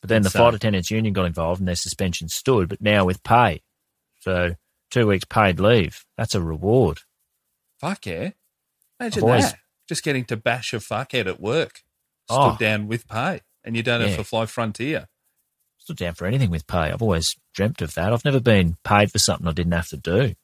But 0.00 0.08
then 0.08 0.22
the 0.22 0.30
So- 0.30 0.40
flight 0.40 0.54
attendants 0.54 0.90
union 0.90 1.12
got 1.14 1.26
involved 1.26 1.60
and 1.60 1.68
their 1.68 1.76
suspension 1.76 2.28
stood, 2.28 2.68
but 2.68 2.80
now 2.80 3.04
with 3.04 3.22
pay. 3.22 3.62
So 4.20 4.56
two 4.90 5.06
weeks 5.06 5.24
paid 5.24 5.60
leave. 5.60 6.04
That's 6.16 6.34
a 6.34 6.40
reward. 6.42 6.98
Fuck 7.80 8.06
yeah. 8.06 8.30
Imagine 8.98 9.22
I've 9.22 9.28
always- 9.28 9.52
that. 9.52 9.58
Just 9.92 10.04
getting 10.04 10.24
to 10.24 10.38
bash 10.38 10.72
a 10.72 10.78
fuckhead 10.78 11.26
at 11.26 11.38
work. 11.38 11.82
Stood 12.30 12.38
Oh. 12.38 12.56
down 12.58 12.88
with 12.88 13.06
pay. 13.06 13.40
And 13.62 13.76
you 13.76 13.82
don't 13.82 14.00
have 14.00 14.08
Yeah. 14.12 14.16
to 14.16 14.24
fly 14.24 14.46
Frontier. 14.46 15.06
stood 15.76 15.98
down 15.98 16.14
for 16.14 16.26
anything 16.26 16.48
with 16.48 16.66
pay. 16.66 16.90
I've 16.92 17.02
always 17.02 17.36
dreamt 17.52 17.82
of 17.82 17.92
that. 17.94 18.10
I've 18.10 18.24
never 18.24 18.40
been 18.40 18.78
paid 18.84 19.12
for 19.12 19.18
something 19.18 19.46
I 19.46 19.52
didn't 19.52 19.72
have 19.72 19.88
to 19.88 19.98
do. 19.98 20.34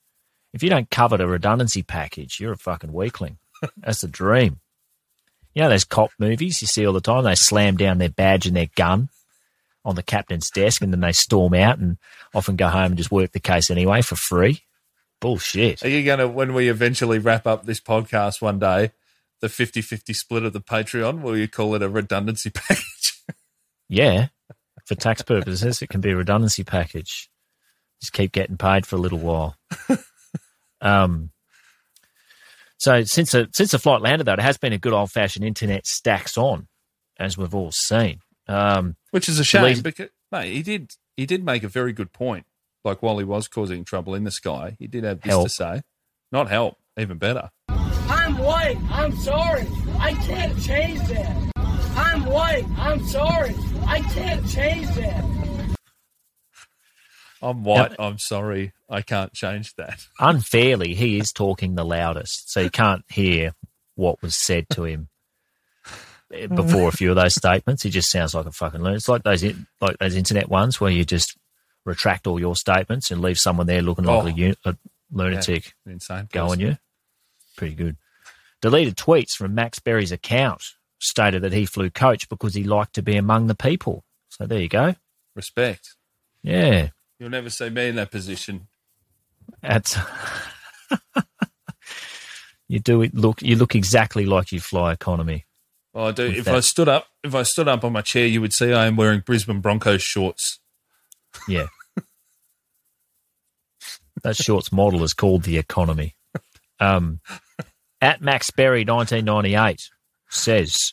If 0.53 0.63
you 0.63 0.69
don't 0.69 0.91
cover 0.91 1.17
the 1.17 1.27
redundancy 1.27 1.83
package, 1.83 2.39
you're 2.41 2.53
a 2.53 2.59
fucking 2.59 2.93
weakling. 2.93 3.39
That's 3.79 4.03
the 4.03 4.09
dream. 4.09 4.61
You 5.55 5.63
know 5.63 5.71
those 5.71 5.85
cop 5.85 6.11
movies 6.19 6.61
you 6.61 6.67
see 6.67 6.87
all 6.87 6.93
the 6.93 7.01
time? 7.01 7.25
They 7.25 7.37
slam 7.37 7.79
down 7.79 7.97
their 7.97 8.11
badge 8.11 8.47
and 8.47 8.55
their 8.55 8.69
gun 8.77 9.09
on 9.83 9.95
the 9.95 10.03
captain's 10.03 10.51
desk 10.51 10.83
and 10.83 10.93
then 10.93 11.01
they 11.01 11.13
storm 11.13 11.55
out 11.55 11.79
and 11.79 11.97
often 12.35 12.57
go 12.57 12.69
home 12.69 12.87
and 12.87 12.97
just 12.99 13.11
work 13.13 13.33
the 13.33 13.41
case 13.41 13.71
anyway 13.71 14.03
for 14.03 14.17
free. 14.17 14.65
Bullshit. 15.21 15.83
Are 15.85 15.89
you 15.89 16.05
going 16.05 16.19
to, 16.19 16.29
when 16.29 16.53
we 16.53 16.69
eventually 16.69 17.19
wrap 17.19 17.47
up 17.47 17.65
this 17.65 17.81
podcast 17.81 18.43
one 18.43 18.59
day, 18.59 18.91
the 19.41 19.49
50 19.49 19.81
50 19.83 20.13
split 20.13 20.45
of 20.45 20.53
the 20.53 20.61
Patreon, 20.61 21.23
will 21.23 21.37
you 21.37 21.49
call 21.49 21.75
it 21.75 21.83
a 21.83 21.89
redundancy 21.89 22.51
package? 22.55 23.23
Yeah. 23.89 24.29
For 24.87 24.95
tax 24.95 25.23
purposes, 25.23 25.83
it 25.83 25.89
can 25.89 26.01
be 26.01 26.11
a 26.11 26.17
redundancy 26.17 26.65
package. 26.65 27.29
Just 28.01 28.13
keep 28.13 28.33
getting 28.33 28.57
paid 28.57 28.87
for 28.87 28.97
a 28.97 28.99
little 28.99 29.19
while. 29.19 29.57
um, 30.81 31.31
so 32.79 33.03
since 33.05 33.33
the, 33.33 33.49
since 33.53 33.73
the 33.73 33.79
flight 33.79 34.01
landed, 34.03 34.25
though, 34.25 34.33
it 34.35 34.41
has 34.41 34.57
been 34.57 34.73
a 34.73 34.79
good 34.79 34.93
old 34.93 35.11
fashioned 35.11 35.45
internet 35.45 35.87
stacks 35.87 36.39
on, 36.39 36.69
as 37.19 37.37
we've 37.37 37.55
all 37.55 37.73
seen. 37.73 38.21
Um, 38.47 38.97
Which 39.11 39.29
is 39.29 39.39
a 39.39 39.45
shame 39.45 39.63
Police- 39.63 39.83
because, 39.83 40.09
mate, 40.33 40.53
he 40.53 40.63
did, 40.63 40.93
he 41.17 41.27
did 41.27 41.45
make 41.45 41.65
a 41.65 41.69
very 41.69 41.93
good 41.93 42.13
point. 42.13 42.47
Like 42.85 43.03
while 43.03 43.19
he 43.19 43.25
was 43.25 43.49
causing 43.49 43.85
trouble 43.85 44.15
in 44.15 44.25
the 44.25 44.31
sky, 44.31 44.77
he 44.79 44.87
did 44.87 45.05
have 45.05 45.21
this 45.21 45.31
Help. 45.31 45.45
to 45.45 45.51
say. 45.51 45.83
Not 46.31 46.49
help, 46.49 46.77
even 46.97 47.19
better. 47.19 47.51
I'm 48.39 48.45
white. 48.45 48.79
I'm 48.93 49.17
sorry. 49.17 49.67
I 49.99 50.15
can't 50.15 50.63
change 50.63 51.01
that. 51.09 51.53
I'm 51.97 52.25
white. 52.25 52.65
I'm 52.79 53.05
sorry. 53.05 53.53
I 53.85 54.01
can't 54.01 54.49
change 54.49 54.87
that. 54.95 55.25
I'm 57.43 57.65
white. 57.65 57.97
I'm 57.99 58.17
sorry. 58.19 58.73
I 58.89 59.03
can't 59.03 59.33
change 59.33 59.75
that. 59.75 60.07
unfairly, 60.21 60.95
he 60.95 61.19
is 61.19 61.33
talking 61.33 61.75
the 61.75 61.85
loudest, 61.85 62.53
so 62.53 62.61
you 62.61 62.71
can't 62.71 63.05
hear 63.09 63.55
what 63.97 64.23
was 64.23 64.37
said 64.37 64.67
to 64.71 64.85
him 64.85 65.09
before 66.55 66.89
a 66.89 66.93
few 66.93 67.11
of 67.11 67.17
those 67.17 67.35
statements. 67.35 67.83
He 67.83 67.91
just 67.91 68.09
sounds 68.11 68.37
like 68.37 68.47
a 68.47 68.53
fucking 68.53 68.83
loon. 68.83 68.95
It's 68.95 69.09
like 69.09 69.25
those 69.25 69.43
like 69.81 69.99
those 69.99 70.15
internet 70.15 70.49
ones 70.49 70.81
where 70.81 70.93
you 70.93 71.05
just 71.05 71.37
retract 71.85 72.29
all 72.29 72.39
your 72.39 72.55
statements 72.55 73.11
and 73.11 73.21
leave 73.21 73.39
someone 73.41 73.67
there 73.67 73.83
looking 73.83 74.05
like 74.05 74.33
Oh. 74.39 74.53
a, 74.65 74.71
a 74.71 74.77
lunatic. 75.11 75.75
Yeah, 75.85 75.95
insane. 75.95 76.29
Go 76.33 76.43
on 76.45 76.49
person. 76.51 76.61
you. 76.61 76.77
Pretty 77.57 77.75
good. 77.75 77.97
Deleted 78.61 78.97
tweets 78.97 79.33
from 79.33 79.55
Max 79.55 79.79
Berry's 79.79 80.13
account 80.13 80.63
stated 81.01 81.43
that 81.43 81.53
he 81.53 81.65
flew 81.65 81.91
coach 81.91 82.29
because 82.29 82.55
he 82.55 82.65
liked 82.65 82.95
to 82.95 83.03
be 83.03 83.17
among 83.17 83.47
the 83.47 83.55
people. 83.55 84.05
So 84.29 84.47
there 84.47 84.61
you 84.61 84.69
go. 84.69 84.95
Respect. 85.37 85.95
Yeah. 86.43 86.89
You'll 87.21 87.31
never 87.31 87.51
see 87.51 87.71
me 87.71 87.89
in 87.89 87.97
that 87.97 88.11
position. 88.11 88.67
That's 89.63 89.97
you 92.69 92.79
do 92.81 93.03
it 93.03 93.15
look 93.15 93.43
you 93.43 93.57
look 93.57 93.75
exactly 93.75 94.27
like 94.27 94.53
you 94.53 94.61
fly 94.61 94.93
economy. 94.93 95.47
Well, 95.95 96.09
I 96.09 96.13
do. 96.13 96.27
If 96.27 96.45
that- 96.45 96.55
I 96.55 96.61
stood 96.61 96.89
up, 96.89 97.07
if 97.25 97.35
I 97.35 97.43
stood 97.43 97.69
up 97.69 97.83
on 97.85 97.93
my 97.93 98.03
chair, 98.03 98.27
you 98.27 98.41
would 98.41 98.53
see 98.53 98.73
I 98.73 98.87
am 98.87 98.97
wearing 98.97 99.21
Brisbane 99.21 99.61
Broncos 99.61 100.03
shorts. 100.03 100.61
Yeah. 101.49 101.67
that 104.23 104.37
shorts 104.37 104.73
model 104.73 105.03
is 105.05 105.15
called 105.15 105.45
the 105.45 105.59
economy. 105.59 106.15
Um, 106.81 107.21
at 108.01 108.21
Max 108.21 108.51
Berry 108.51 108.85
1998 108.85 109.91
says, 110.29 110.93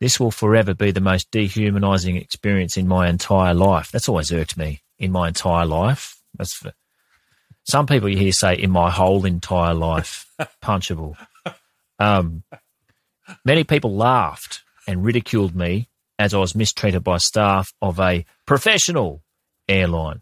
This 0.00 0.18
will 0.20 0.30
forever 0.30 0.74
be 0.74 0.90
the 0.90 1.00
most 1.00 1.30
dehumanizing 1.30 2.16
experience 2.16 2.76
in 2.76 2.88
my 2.88 3.08
entire 3.08 3.54
life. 3.54 3.90
That's 3.90 4.08
always 4.08 4.32
irked 4.32 4.56
me. 4.56 4.80
In 4.98 5.10
my 5.10 5.28
entire 5.28 5.66
life. 5.66 6.20
That's 6.38 6.54
for, 6.54 6.72
some 7.64 7.86
people 7.86 8.08
you 8.08 8.16
hear 8.16 8.32
say, 8.32 8.54
In 8.54 8.70
my 8.70 8.90
whole 8.90 9.24
entire 9.24 9.74
life. 9.74 10.26
Punchable. 10.62 11.16
Um, 11.98 12.44
many 13.44 13.64
people 13.64 13.94
laughed 13.94 14.62
and 14.86 15.04
ridiculed 15.04 15.54
me 15.54 15.88
as 16.18 16.34
I 16.34 16.38
was 16.38 16.54
mistreated 16.54 17.02
by 17.02 17.18
staff 17.18 17.72
of 17.82 17.98
a 17.98 18.24
professional 18.46 19.22
airline. 19.68 20.20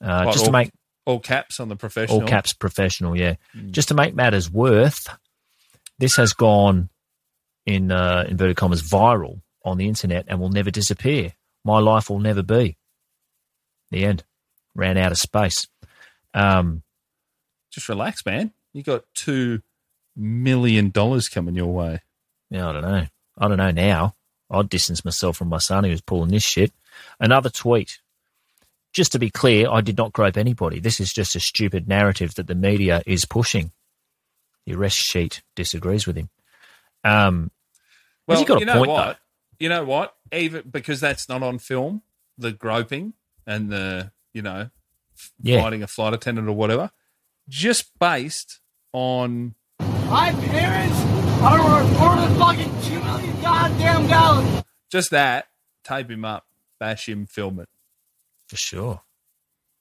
Uh, 0.00 0.32
just 0.32 0.46
to 0.46 0.50
make 0.50 0.70
all 1.06 1.20
caps 1.20 1.60
on 1.60 1.68
the 1.68 1.76
professional. 1.76 2.20
all 2.20 2.26
caps 2.26 2.52
professional, 2.52 3.16
yeah. 3.16 3.36
Just 3.70 3.88
to 3.88 3.94
make 3.94 4.14
matters 4.14 4.50
worth, 4.50 5.08
this 5.98 6.16
has 6.16 6.32
gone 6.32 6.88
in 7.66 7.92
uh, 7.92 8.24
inverted 8.28 8.56
commas 8.56 8.82
viral 8.82 9.40
on 9.64 9.78
the 9.78 9.86
internet 9.88 10.26
and 10.28 10.40
will 10.40 10.48
never 10.48 10.70
disappear. 10.70 11.32
My 11.64 11.78
life 11.78 12.10
will 12.10 12.18
never 12.18 12.42
be. 12.42 12.76
The 13.90 14.04
end. 14.04 14.24
Ran 14.74 14.96
out 14.96 15.12
of 15.12 15.18
space. 15.18 15.68
Um, 16.34 16.82
Just 17.70 17.88
relax, 17.88 18.24
man. 18.24 18.52
You 18.72 18.82
got 18.82 19.04
two 19.14 19.60
million 20.16 20.90
dollars 20.90 21.28
coming 21.28 21.54
your 21.54 21.72
way. 21.72 22.00
Yeah, 22.50 22.68
I 22.68 22.72
don't 22.72 22.82
know. 22.82 23.06
I 23.38 23.48
don't 23.48 23.58
know 23.58 23.70
now. 23.70 24.16
I'd 24.50 24.68
distance 24.68 25.04
myself 25.04 25.36
from 25.36 25.48
my 25.48 25.58
son 25.58 25.84
who 25.84 25.90
was 25.90 26.00
pulling 26.00 26.30
this 26.30 26.42
shit. 26.42 26.72
Another 27.20 27.50
tweet. 27.50 28.00
Just 28.92 29.12
to 29.12 29.18
be 29.18 29.30
clear, 29.30 29.70
I 29.70 29.80
did 29.80 29.96
not 29.96 30.12
grope 30.12 30.36
anybody. 30.36 30.78
This 30.80 31.00
is 31.00 31.12
just 31.12 31.34
a 31.34 31.40
stupid 31.40 31.88
narrative 31.88 32.34
that 32.34 32.46
the 32.46 32.54
media 32.54 33.02
is 33.06 33.24
pushing. 33.24 33.72
The 34.66 34.74
arrest 34.74 34.96
sheet 34.96 35.42
disagrees 35.56 36.06
with 36.06 36.16
him. 36.16 36.30
Um, 37.04 37.50
Well, 38.26 38.38
he 38.38 38.44
got 38.44 38.58
a 38.58 38.60
you 38.60 38.66
know 38.66 38.74
point, 38.78 38.90
what? 38.90 39.06
though? 39.06 39.16
You 39.58 39.68
know 39.68 39.84
what? 39.84 40.14
Even 40.32 40.68
because 40.70 41.00
that's 41.00 41.28
not 41.28 41.42
on 41.42 41.58
film, 41.58 42.02
the 42.38 42.52
groping 42.52 43.14
and 43.46 43.70
the 43.70 44.12
you 44.32 44.42
know 44.42 44.70
Yeah. 45.42 45.60
fighting 45.62 45.82
a 45.82 45.86
flight 45.86 46.14
attendant 46.14 46.48
or 46.48 46.52
whatever, 46.52 46.90
just 47.48 47.96
based 47.98 48.60
on 48.92 49.54
My 49.80 50.32
parents 50.32 50.98
are 51.42 51.64
worth 51.64 52.38
fucking 52.38 52.82
two 52.82 53.00
million 53.02 53.40
goddamn 53.42 54.06
dollars. 54.06 54.64
just 54.90 55.10
that, 55.10 55.48
tape 55.84 56.10
him 56.10 56.24
up, 56.24 56.46
bash 56.78 57.08
him, 57.08 57.26
film 57.26 57.58
it. 57.60 57.68
For 58.48 58.56
sure. 58.56 59.02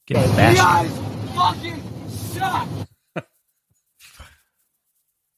Get 0.08 0.18
him 0.18 0.30
You 0.32 0.36
bashed. 0.38 0.58
guys 0.58 1.36
fucking 1.36 2.10
suck. 2.10 2.68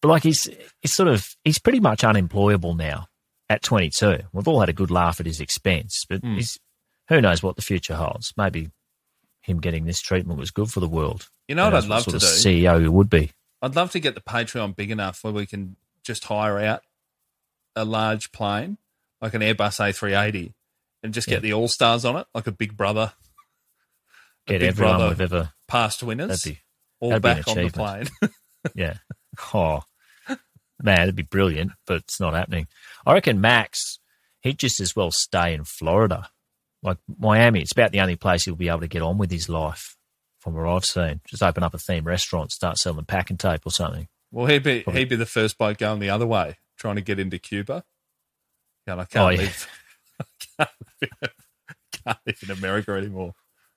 But 0.03 0.09
like 0.09 0.23
he's 0.23 0.47
he's 0.81 0.93
sort 0.93 1.07
of 1.07 1.25
he's 1.45 1.57
pretty 1.59 1.79
much 1.79 2.03
unemployable 2.03 2.75
now 2.75 3.07
at 3.49 3.63
22. 3.63 4.19
We've 4.33 4.47
all 4.49 4.59
had 4.59 4.67
a 4.69 4.73
good 4.73 4.91
laugh 4.91 5.19
at 5.21 5.25
his 5.25 5.39
expense, 5.39 6.05
but 6.07 6.19
Hmm. 6.19 6.35
he's 6.35 6.59
who 7.07 7.21
knows 7.21 7.41
what 7.41 7.55
the 7.55 7.61
future 7.61 7.95
holds. 7.95 8.33
Maybe 8.37 8.69
him 9.41 9.59
getting 9.61 9.85
this 9.85 10.01
treatment 10.01 10.37
was 10.39 10.51
good 10.51 10.69
for 10.69 10.81
the 10.81 10.87
world. 10.89 11.29
You 11.47 11.55
know 11.55 11.65
what 11.65 11.75
I'd 11.75 11.85
love 11.85 12.03
to 12.05 12.11
do? 12.11 12.17
CEO 12.19 12.79
he 12.81 12.87
would 12.89 13.09
be. 13.09 13.31
I'd 13.61 13.75
love 13.77 13.91
to 13.91 13.99
get 14.01 14.13
the 14.15 14.21
Patreon 14.21 14.75
big 14.75 14.91
enough 14.91 15.23
where 15.23 15.31
we 15.33 15.45
can 15.45 15.77
just 16.03 16.25
hire 16.25 16.59
out 16.59 16.81
a 17.75 17.85
large 17.85 18.31
plane, 18.33 18.77
like 19.21 19.33
an 19.33 19.41
Airbus 19.41 19.79
A380, 19.79 20.53
and 21.01 21.13
just 21.13 21.27
get 21.27 21.35
Yeah. 21.35 21.39
the 21.39 21.53
All 21.53 21.67
Stars 21.69 22.03
on 22.05 22.17
it, 22.17 22.27
like 22.35 22.45
a 22.47 22.51
Big 22.51 22.75
Brother. 22.75 23.13
a 24.47 24.51
Get 24.51 24.59
Big 24.59 24.67
everyone 24.69 24.95
Brother 24.97 25.09
we've 25.09 25.21
ever 25.21 25.53
past 25.69 26.03
winners, 26.03 26.27
That'd 26.43 26.55
be- 26.57 26.61
all 26.99 27.09
that'd 27.11 27.25
an 27.25 27.37
back 27.37 27.47
on 27.47 27.55
the 27.55 27.69
plane. 27.69 28.31
yeah. 28.75 28.97
Oh 29.53 29.83
man, 30.83 31.01
it'd 31.01 31.15
be 31.15 31.23
brilliant, 31.23 31.71
but 31.87 31.97
it's 31.97 32.19
not 32.19 32.33
happening. 32.33 32.67
I 33.05 33.13
reckon 33.13 33.41
Max, 33.41 33.99
he'd 34.41 34.59
just 34.59 34.79
as 34.79 34.95
well 34.95 35.11
stay 35.11 35.53
in 35.53 35.63
Florida. 35.63 36.29
Like 36.83 36.97
Miami, 37.17 37.61
it's 37.61 37.71
about 37.71 37.91
the 37.91 38.01
only 38.01 38.17
place 38.17 38.43
he'll 38.45 38.55
be 38.55 38.67
able 38.69 38.81
to 38.81 38.87
get 38.87 39.01
on 39.01 39.17
with 39.17 39.31
his 39.31 39.47
life 39.49 39.95
from 40.39 40.53
what 40.53 40.67
I've 40.67 40.83
seen. 40.85 41.21
Just 41.25 41.41
open 41.41 41.63
up 41.63 41.73
a 41.73 41.77
theme 41.79 42.03
restaurant, 42.03 42.51
start 42.51 42.77
selling 42.77 43.05
pack 43.05 43.29
and 43.29 43.39
tape 43.39 43.61
or 43.65 43.71
something. 43.71 44.07
Well, 44.31 44.47
he'd 44.47 44.63
be 44.63 44.81
Probably. 44.81 45.01
he'd 45.01 45.09
be 45.09 45.15
the 45.15 45.25
first 45.25 45.57
bloke 45.57 45.77
going 45.77 45.99
the 45.99 46.09
other 46.09 46.27
way, 46.27 46.57
trying 46.77 46.95
to 46.95 47.01
get 47.01 47.19
into 47.19 47.39
Cuba. 47.39 47.85
Yeah, 48.85 48.95
I 48.97 49.05
can't 49.05 49.15
Oh, 49.15 49.29
yeah. 49.29 49.49
I 50.19 50.25
can't 50.57 50.69
live, 51.01 51.33
can't 52.05 52.17
live 52.25 52.39
in 52.43 52.51
America 52.51 52.91
anymore. 52.91 53.33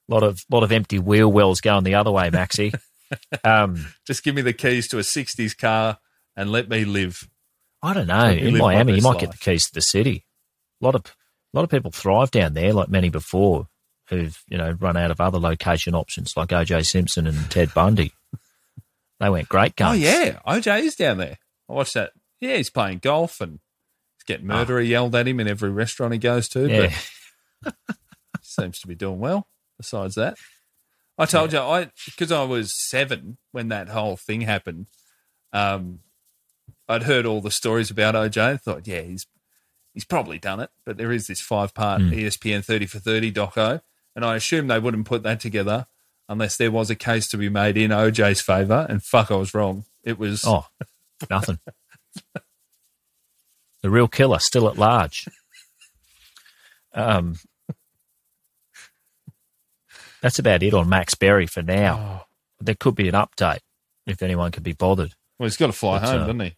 A 0.08 0.12
lot 0.14 0.22
of 0.24 0.40
lot 0.50 0.62
of 0.64 0.72
empty 0.72 0.98
wheel 0.98 1.30
wells 1.30 1.60
going 1.60 1.84
the 1.84 1.94
other 1.94 2.10
way, 2.10 2.30
Maxi. 2.30 2.74
um, 3.44 3.86
Just 4.06 4.24
give 4.24 4.34
me 4.34 4.42
the 4.42 4.52
keys 4.52 4.88
to 4.88 4.98
a 4.98 5.02
'60s 5.02 5.56
car 5.56 5.98
and 6.36 6.50
let 6.50 6.68
me 6.68 6.84
live. 6.84 7.28
I 7.82 7.92
don't 7.94 8.06
know. 8.06 8.30
In 8.30 8.56
Miami, 8.58 8.96
you 8.96 9.02
might 9.02 9.20
get 9.20 9.32
the 9.32 9.38
keys 9.38 9.66
to 9.66 9.74
the 9.74 9.80
city. 9.80 10.24
A 10.80 10.84
lot 10.84 10.94
of 10.94 11.02
a 11.06 11.56
lot 11.56 11.62
of 11.64 11.70
people 11.70 11.90
thrive 11.90 12.30
down 12.30 12.54
there, 12.54 12.72
like 12.72 12.88
many 12.88 13.08
before, 13.08 13.68
who've 14.08 14.36
you 14.48 14.58
know 14.58 14.76
run 14.80 14.96
out 14.96 15.10
of 15.10 15.20
other 15.20 15.38
location 15.38 15.94
options, 15.94 16.36
like 16.36 16.48
OJ 16.50 16.86
Simpson 16.86 17.26
and 17.26 17.50
Ted 17.50 17.72
Bundy. 17.74 18.12
They 19.20 19.30
went 19.30 19.48
great 19.48 19.76
guns. 19.76 19.96
Oh 19.96 19.98
yeah, 19.98 20.38
OJ 20.46 20.82
is 20.82 20.94
down 20.96 21.18
there. 21.18 21.38
I 21.68 21.72
watched 21.72 21.94
that. 21.94 22.12
Yeah, 22.40 22.56
he's 22.56 22.70
playing 22.70 22.98
golf 22.98 23.40
and 23.40 23.52
he's 24.18 24.24
getting 24.26 24.46
murderer 24.46 24.80
yelled 24.80 25.14
at 25.14 25.26
him 25.26 25.40
in 25.40 25.48
every 25.48 25.70
restaurant 25.70 26.12
he 26.12 26.18
goes 26.18 26.48
to. 26.50 26.68
yeah. 26.68 26.94
But 28.32 28.44
seems 28.44 28.78
to 28.80 28.86
be 28.86 28.94
doing 28.94 29.18
well. 29.18 29.48
Besides 29.78 30.14
that, 30.16 30.36
I 31.18 31.24
told 31.24 31.52
you 31.52 31.58
I 31.58 31.90
because 32.04 32.30
I 32.30 32.44
was 32.44 32.72
seven 32.88 33.38
when 33.52 33.68
that 33.68 33.88
whole 33.88 34.16
thing 34.16 34.42
happened. 34.42 34.86
Um, 35.52 36.00
I'd 36.88 37.02
heard 37.04 37.26
all 37.26 37.40
the 37.40 37.50
stories 37.50 37.90
about 37.90 38.14
OJ. 38.14 38.50
and 38.50 38.60
thought, 38.60 38.86
yeah, 38.86 39.00
he's 39.02 39.26
he's 39.92 40.04
probably 40.04 40.38
done 40.38 40.60
it. 40.60 40.70
But 40.84 40.96
there 40.96 41.12
is 41.12 41.26
this 41.26 41.40
five 41.40 41.74
part 41.74 42.00
Hmm. 42.02 42.10
ESPN 42.12 42.64
thirty 42.64 42.86
for 42.86 42.98
thirty 42.98 43.32
doco, 43.32 43.80
and 44.14 44.24
I 44.24 44.36
assumed 44.36 44.70
they 44.70 44.78
wouldn't 44.78 45.06
put 45.06 45.22
that 45.24 45.40
together 45.40 45.86
unless 46.28 46.56
there 46.56 46.70
was 46.70 46.90
a 46.90 46.94
case 46.96 47.28
to 47.28 47.36
be 47.36 47.48
made 47.48 47.76
in 47.76 47.90
OJ's 47.90 48.40
favour. 48.40 48.86
And 48.88 49.02
fuck, 49.02 49.30
I 49.30 49.36
was 49.36 49.54
wrong. 49.54 49.84
It 50.04 50.18
was 50.18 50.44
Oh, 50.46 50.66
nothing. 51.30 51.58
the 53.82 53.90
real 53.90 54.08
killer 54.08 54.38
still 54.38 54.68
at 54.68 54.76
large. 54.78 55.26
Um, 56.94 57.36
that's 60.22 60.38
about 60.38 60.62
it 60.62 60.74
on 60.74 60.88
Max 60.88 61.14
Berry 61.14 61.46
for 61.46 61.62
now. 61.62 62.22
Oh. 62.22 62.26
There 62.60 62.74
could 62.74 62.94
be 62.94 63.08
an 63.08 63.14
update 63.14 63.58
if 64.06 64.22
anyone 64.22 64.50
could 64.50 64.62
be 64.62 64.72
bothered. 64.72 65.14
well, 65.38 65.46
he's 65.46 65.56
got 65.58 65.66
to 65.66 65.72
fly 65.72 65.98
But, 65.98 66.08
home, 66.08 66.16
uh, 66.22 66.26
doesn't 66.26 66.40
he? 66.40 66.56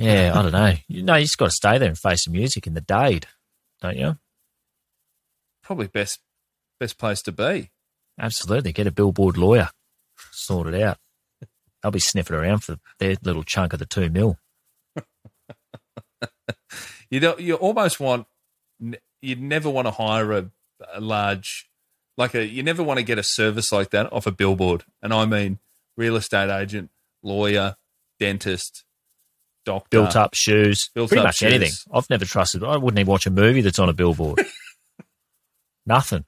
Yeah, 0.00 0.32
I 0.34 0.42
don't 0.42 0.52
know. 0.52 0.74
You 0.88 1.02
know, 1.02 1.16
you 1.16 1.24
just 1.24 1.36
got 1.36 1.46
to 1.46 1.50
stay 1.50 1.76
there 1.76 1.88
and 1.88 1.98
face 1.98 2.24
the 2.24 2.30
music 2.30 2.66
in 2.66 2.72
the 2.72 2.80
Dade, 2.80 3.26
don't 3.82 3.98
you? 3.98 4.16
Probably 5.62 5.88
best 5.88 6.20
best 6.78 6.96
place 6.98 7.20
to 7.22 7.32
be. 7.32 7.70
Absolutely. 8.18 8.72
Get 8.72 8.86
a 8.86 8.90
billboard 8.90 9.36
lawyer, 9.36 9.68
sort 10.30 10.68
it 10.68 10.82
out. 10.82 10.96
They'll 11.82 11.92
be 11.92 11.98
sniffing 11.98 12.36
around 12.36 12.64
for 12.64 12.78
their 12.98 13.16
little 13.22 13.42
chunk 13.42 13.74
of 13.74 13.78
the 13.78 13.86
two 13.86 14.08
mil. 14.08 14.38
You 17.10 17.18
don't. 17.18 17.40
You 17.40 17.56
almost 17.56 17.98
want. 17.98 18.26
You'd 19.20 19.42
never 19.42 19.68
want 19.68 19.88
to 19.88 19.90
hire 19.90 20.30
a, 20.32 20.50
a 20.94 21.00
large, 21.00 21.68
like 22.16 22.34
a. 22.36 22.46
You 22.46 22.62
never 22.62 22.84
want 22.84 22.98
to 22.98 23.04
get 23.04 23.18
a 23.18 23.24
service 23.24 23.72
like 23.72 23.90
that 23.90 24.12
off 24.12 24.28
a 24.28 24.30
billboard, 24.30 24.84
and 25.02 25.12
I 25.12 25.26
mean 25.26 25.58
real 25.96 26.14
estate 26.14 26.50
agent, 26.50 26.90
lawyer, 27.24 27.74
dentist, 28.20 28.84
doctor. 29.64 29.88
built 29.90 30.16
up 30.16 30.34
shoes, 30.34 30.90
Built 30.94 31.08
pretty 31.10 31.20
up 31.20 31.26
much 31.28 31.36
shoes. 31.36 31.52
anything. 31.52 31.72
I've 31.92 32.08
never 32.10 32.24
trusted. 32.24 32.62
I 32.64 32.76
wouldn't 32.76 32.98
even 32.98 33.10
watch 33.10 33.26
a 33.26 33.30
movie 33.30 33.60
that's 33.60 33.78
on 33.78 33.88
a 33.88 33.92
billboard. 33.92 34.40
Nothing. 35.86 36.24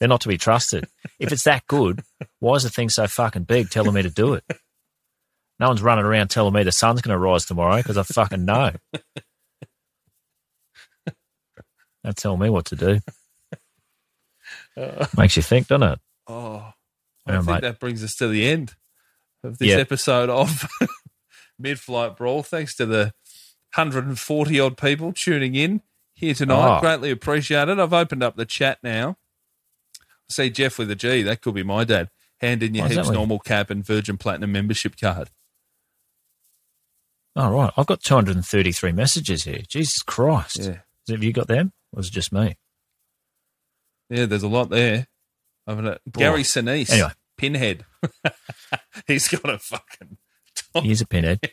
They're 0.00 0.08
not 0.08 0.20
to 0.22 0.28
be 0.28 0.38
trusted. 0.38 0.86
If 1.20 1.32
it's 1.32 1.44
that 1.44 1.66
good, 1.68 2.02
why 2.40 2.54
is 2.56 2.64
the 2.64 2.70
thing 2.70 2.88
so 2.88 3.06
fucking 3.06 3.44
big 3.44 3.70
telling 3.70 3.94
me 3.94 4.02
to 4.02 4.10
do 4.10 4.34
it? 4.34 4.44
No 5.60 5.68
one's 5.68 5.82
running 5.82 6.04
around 6.04 6.28
telling 6.28 6.52
me 6.54 6.64
the 6.64 6.72
sun's 6.72 7.02
going 7.02 7.14
to 7.14 7.18
rise 7.18 7.44
tomorrow 7.44 7.76
because 7.76 7.96
I 7.96 8.02
fucking 8.02 8.44
know. 8.44 8.72
Don't 12.04 12.16
tell 12.16 12.36
me 12.36 12.50
what 12.50 12.64
to 12.66 12.76
do. 12.76 12.98
Makes 15.16 15.36
you 15.36 15.42
think, 15.42 15.68
doesn't 15.68 15.88
it? 15.88 15.98
Oh, 16.26 16.72
I 17.26 17.32
think 17.32 17.46
mate. 17.46 17.60
that 17.62 17.78
brings 17.78 18.02
us 18.02 18.16
to 18.16 18.26
the 18.28 18.48
end 18.48 18.74
of 19.44 19.58
this 19.58 19.68
Yeah. 19.68 19.76
episode 19.76 20.30
of 20.30 20.66
Mid 21.58 21.78
Flight 21.80 22.16
Brawl. 22.16 22.42
Thanks 22.42 22.74
to 22.76 22.86
the 22.86 23.12
140 23.74 24.60
odd 24.60 24.76
people 24.76 25.12
tuning 25.12 25.54
in 25.54 25.82
here 26.14 26.34
tonight. 26.34 26.78
Oh. 26.78 26.80
Greatly 26.80 27.10
appreciated. 27.10 27.78
I've 27.80 27.92
opened 27.92 28.22
up 28.22 28.36
the 28.36 28.44
chat 28.46 28.78
now. 28.82 29.16
I 30.00 30.32
see 30.32 30.50
Jeff 30.50 30.78
with 30.78 30.90
a 30.90 30.94
G. 30.96 31.22
That 31.22 31.40
could 31.40 31.54
be 31.54 31.62
my 31.62 31.84
dad. 31.84 32.10
Hand 32.40 32.62
in 32.62 32.74
your 32.74 32.86
Oh, 32.86 32.88
heaps 32.88 33.10
normal 33.10 33.38
cap 33.38 33.70
and 33.70 33.84
Virgin 33.86 34.18
Platinum 34.18 34.50
membership 34.52 34.96
card. 35.00 35.30
All 37.36 37.50
right. 37.52 37.72
I've 37.76 37.86
got 37.86 38.02
233 38.02 38.92
messages 38.92 39.44
here. 39.44 39.60
Jesus 39.68 40.02
Christ. 40.02 40.58
Yeah. 40.58 40.78
Have 41.08 41.22
you 41.22 41.32
got 41.32 41.48
them? 41.48 41.72
Or 41.92 42.00
is 42.00 42.08
it 42.08 42.12
just 42.12 42.32
me? 42.32 42.56
Yeah, 44.10 44.26
there's 44.26 44.42
a 44.42 44.48
lot 44.48 44.68
there. 44.70 45.06
I've 45.66 45.76
got 45.82 45.86
a- 45.86 46.00
Gary 46.10 46.42
Sinise. 46.42 46.90
Anyway. 46.90 47.10
Pinhead. 47.38 47.84
He's 49.06 49.28
got 49.28 49.48
a 49.48 49.58
fucking. 49.58 50.18
He's 50.82 51.00
a 51.00 51.06
pinhead. 51.06 51.40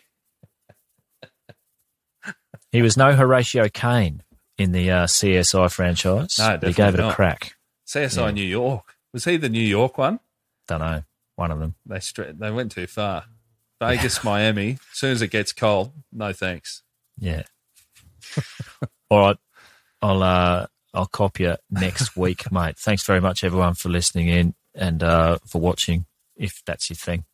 he 2.72 2.82
was 2.82 2.98
no 2.98 3.14
Horatio 3.14 3.68
Kane 3.70 4.24
in 4.58 4.72
the 4.72 4.92
uh, 4.92 5.06
CSI 5.08 5.72
franchise. 5.72 6.38
No, 6.40 6.58
but 6.58 6.68
he 6.68 6.74
gave 6.74 6.90
it 6.90 6.98
definitely 6.98 7.12
a 7.12 7.16
crack. 7.16 7.56
CSI 7.88 8.18
Yeah. 8.26 8.32
New 8.32 8.44
York. 8.44 8.96
Was 9.14 9.26
he 9.26 9.38
the 9.38 9.50
New 9.50 9.60
York 9.60 9.98
one? 9.98 10.20
Don't 10.68 10.80
know. 10.82 11.04
One 11.36 11.52
of 11.52 11.60
them. 11.60 11.76
They 11.86 12.00
stra- 12.00 12.34
they 12.34 12.52
went 12.52 12.72
too 12.72 12.86
far. 12.88 13.26
Vegas, 13.82 14.24
Miami. 14.24 14.72
As 14.74 14.80
soon 14.98 15.12
as 15.12 15.22
it 15.22 15.30
gets 15.32 15.54
cold, 15.54 15.94
no 16.12 16.34
thanks. 16.34 16.84
Yeah. 17.18 17.44
All 19.10 19.20
right. 19.20 19.38
I'll 20.02 20.22
uh, 20.22 20.68
I'll 20.94 21.08
copy 21.08 21.44
you 21.44 21.56
next 21.72 22.16
week, 22.16 22.52
mate. 22.52 22.78
Thanks 22.78 23.04
very 23.06 23.20
much, 23.22 23.44
everyone, 23.44 23.74
for 23.74 23.90
listening 23.90 24.28
in 24.28 24.54
and 24.76 25.02
uh, 25.02 25.40
for 25.48 25.60
watching. 25.60 26.06
If 26.36 26.62
that's 26.66 26.90
your 26.90 26.96
thing. 26.98 27.26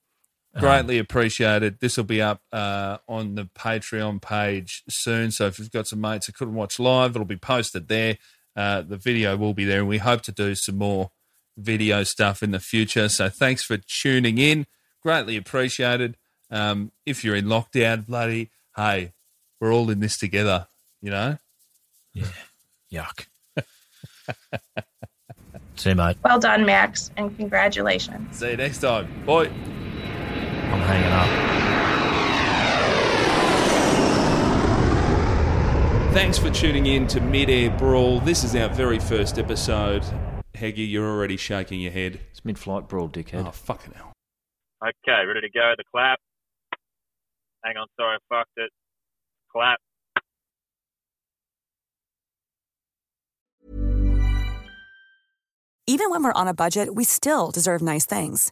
Um, 0.56 0.62
Greatly 0.62 0.99
appreciated. 0.99 1.80
This 1.80 1.97
will 1.97 2.06
be 2.06 2.22
up 2.22 2.41
uh, 2.51 2.97
on 3.08 3.36
the 3.36 3.49
Patreon 3.58 4.22
page 4.22 4.84
soon. 4.89 5.32
So 5.32 5.47
if 5.47 5.60
you've 5.60 5.72
got 5.72 5.88
some 5.88 5.99
mates 5.99 6.28
that 6.28 6.36
couldn't 6.36 6.56
watch 6.56 6.80
live, 6.80 7.12
it'll 7.12 7.26
be 7.26 7.36
posted 7.36 7.88
there. 7.89 8.18
Uh, 8.56 8.82
the 8.82 8.95
video 8.95 9.36
will 9.36 9.53
be 9.53 9.66
there, 9.66 9.80
and 9.80 9.89
we 9.89 9.97
hope 9.97 10.22
to 10.22 10.32
do 10.32 10.56
some 10.56 10.78
more 10.78 11.12
video 11.58 12.03
stuff 12.03 12.41
in 12.41 12.51
the 12.51 12.60
future. 12.60 13.10
So 13.10 13.28
thanks 13.28 13.64
for 13.64 13.78
tuning 13.78 14.38
in. 14.38 14.66
Greatly 15.03 15.36
appreciated. 15.36 16.16
Um, 16.49 16.91
if 17.06 17.24
you're 17.24 17.36
in 17.36 17.45
lockdown, 17.45 18.06
bloody 18.06 18.49
hey, 18.76 19.14
we're 19.60 19.74
all 19.74 19.89
in 19.89 19.99
this 19.99 20.18
together. 20.18 20.68
You 21.01 21.12
know. 21.12 21.38
Yeah. 22.14 22.26
Yuck. 22.91 23.26
See 25.76 25.89
you, 25.89 25.95
mate. 25.95 26.18
Well 26.24 26.39
done, 26.39 26.66
Max, 26.66 27.12
and 27.18 27.36
congratulations. 27.38 28.38
See 28.38 28.51
you 28.51 28.58
next 28.58 28.80
time. 28.80 29.08
Bye. 29.26 29.51
I'm 30.72 30.82
hanging 30.82 31.11
up. 31.11 31.30
Thanks 36.13 36.38
for 36.38 36.49
tuning 36.49 36.86
in 36.86 37.07
to 37.07 37.20
Mid-Air 37.20 37.72
Brawl. 37.72 38.20
This 38.22 38.43
is 38.43 38.55
our 38.55 38.70
very 38.70 38.99
first 38.99 39.38
episode. 39.38 40.03
Heggy, 40.53 40.89
you're 40.89 41.09
already 41.09 41.36
shaking 41.36 41.82
your 41.82 41.91
head. 41.91 42.22
It's 42.32 42.45
mid-flight 42.45 42.88
brawl, 42.88 43.09
dickhead. 43.09 43.45
Oh, 43.45 43.51
fucking 43.51 43.93
hell. 43.93 44.13
Okay, 44.82 45.26
ready 45.26 45.41
to 45.41 45.49
go. 45.53 45.74
The 45.78 45.84
clap. 45.93 46.20
Hang 47.66 47.76
on, 47.76 47.88
sorry, 47.99 48.16
I 48.16 48.20
fucked 48.34 48.57
it. 48.57 48.72
Clap. 49.51 49.80
Even 55.88 56.09
when 56.09 56.24
we're 56.24 56.34
on 56.34 56.47
a 56.47 56.53
budget, 56.53 56.95
we 56.95 57.03
still 57.03 57.51
deserve 57.51 57.82
nice 57.82 58.05
things. 58.05 58.51